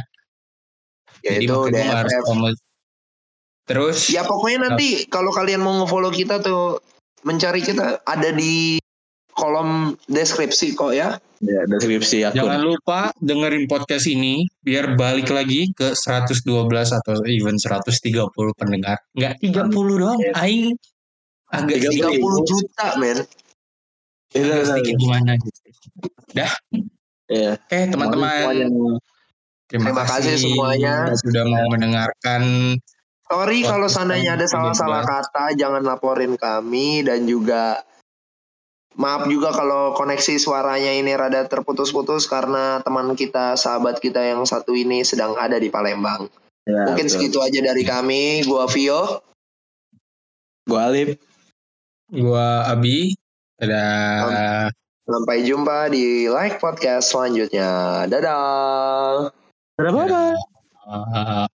Jadi 1.24 1.46
Yaitu 1.48 1.56
makanya 1.56 1.80
gua 1.80 1.96
harus 2.04 2.14
promo- 2.28 2.62
Terus 3.64 4.12
Ya 4.12 4.28
pokoknya 4.28 4.60
nanti 4.68 5.08
kalau 5.08 5.32
kalian 5.32 5.64
mau 5.64 5.72
nge-follow 5.80 6.12
kita 6.12 6.44
tuh 6.44 6.84
mencari 7.24 7.64
kita 7.64 8.04
ada 8.04 8.30
di 8.36 8.76
kolom 9.32 9.96
deskripsi 10.06 10.76
kok 10.76 10.92
ya. 10.92 11.16
Ya, 11.40 11.62
deskripsi 11.68 12.28
akun. 12.28 12.44
Jangan 12.44 12.62
lupa 12.64 13.00
dengerin 13.20 13.68
podcast 13.68 14.08
ini 14.08 14.48
biar 14.60 14.96
balik 14.96 15.32
lagi 15.32 15.72
ke 15.72 15.96
112 15.96 16.92
atau 16.92 17.20
even 17.28 17.56
130 17.56 18.52
pendengar. 18.56 19.00
Enggak 19.16 19.40
30 19.40 19.96
doang. 19.96 20.20
Aing 20.36 20.76
agak 21.48 21.78
30. 21.84 21.88
sedikit, 21.88 22.20
30 22.20 22.44
juta 22.52 22.88
men. 23.00 23.18
Iya, 24.34 24.44
agak 24.44 24.56
iya, 24.60 24.66
sedikit 24.66 24.96
gimana 25.00 25.32
gitu. 25.40 25.63
Iya. 26.34 27.56
Oke 27.56 27.80
teman-teman 27.90 28.30
terima, 28.52 29.00
Terima 29.70 30.06
kasih 30.06 30.38
semuanya. 30.38 31.10
sudah 31.18 31.44
mau 31.50 31.66
mendengarkan. 31.74 32.76
Sorry 33.26 33.66
kalau 33.66 33.90
seandainya 33.90 34.38
ada 34.38 34.46
salah-salah 34.46 35.02
kata, 35.02 35.58
jangan 35.58 35.82
laporin 35.82 36.38
kami 36.38 37.02
dan 37.02 37.26
juga 37.26 37.82
maaf 38.94 39.26
juga 39.26 39.50
kalau 39.50 39.98
koneksi 39.98 40.38
suaranya 40.38 40.94
ini 40.94 41.18
rada 41.18 41.42
terputus-putus 41.50 42.30
karena 42.30 42.78
teman 42.86 43.18
kita, 43.18 43.58
sahabat 43.58 43.98
kita 43.98 44.22
yang 44.22 44.46
satu 44.46 44.78
ini 44.78 45.02
sedang 45.02 45.34
ada 45.34 45.58
di 45.58 45.74
Palembang. 45.74 46.30
Ya, 46.70 46.94
Mungkin 46.94 47.10
betul. 47.10 47.14
segitu 47.18 47.38
aja 47.42 47.60
dari 47.60 47.82
kami. 47.82 48.46
Gua 48.46 48.70
Vio. 48.70 49.26
Gua 50.70 50.94
Alip. 50.94 51.18
Gua 52.14 52.70
Abi. 52.70 53.18
Dadah. 53.58 54.70
Sampai 55.04 55.44
jumpa 55.44 55.92
di 55.92 56.32
like 56.32 56.64
podcast 56.64 57.12
selanjutnya. 57.12 58.04
Dadah. 58.08 59.28
Dadah, 59.76 59.92
bye-bye. 59.92 60.36
Ah, 60.88 61.48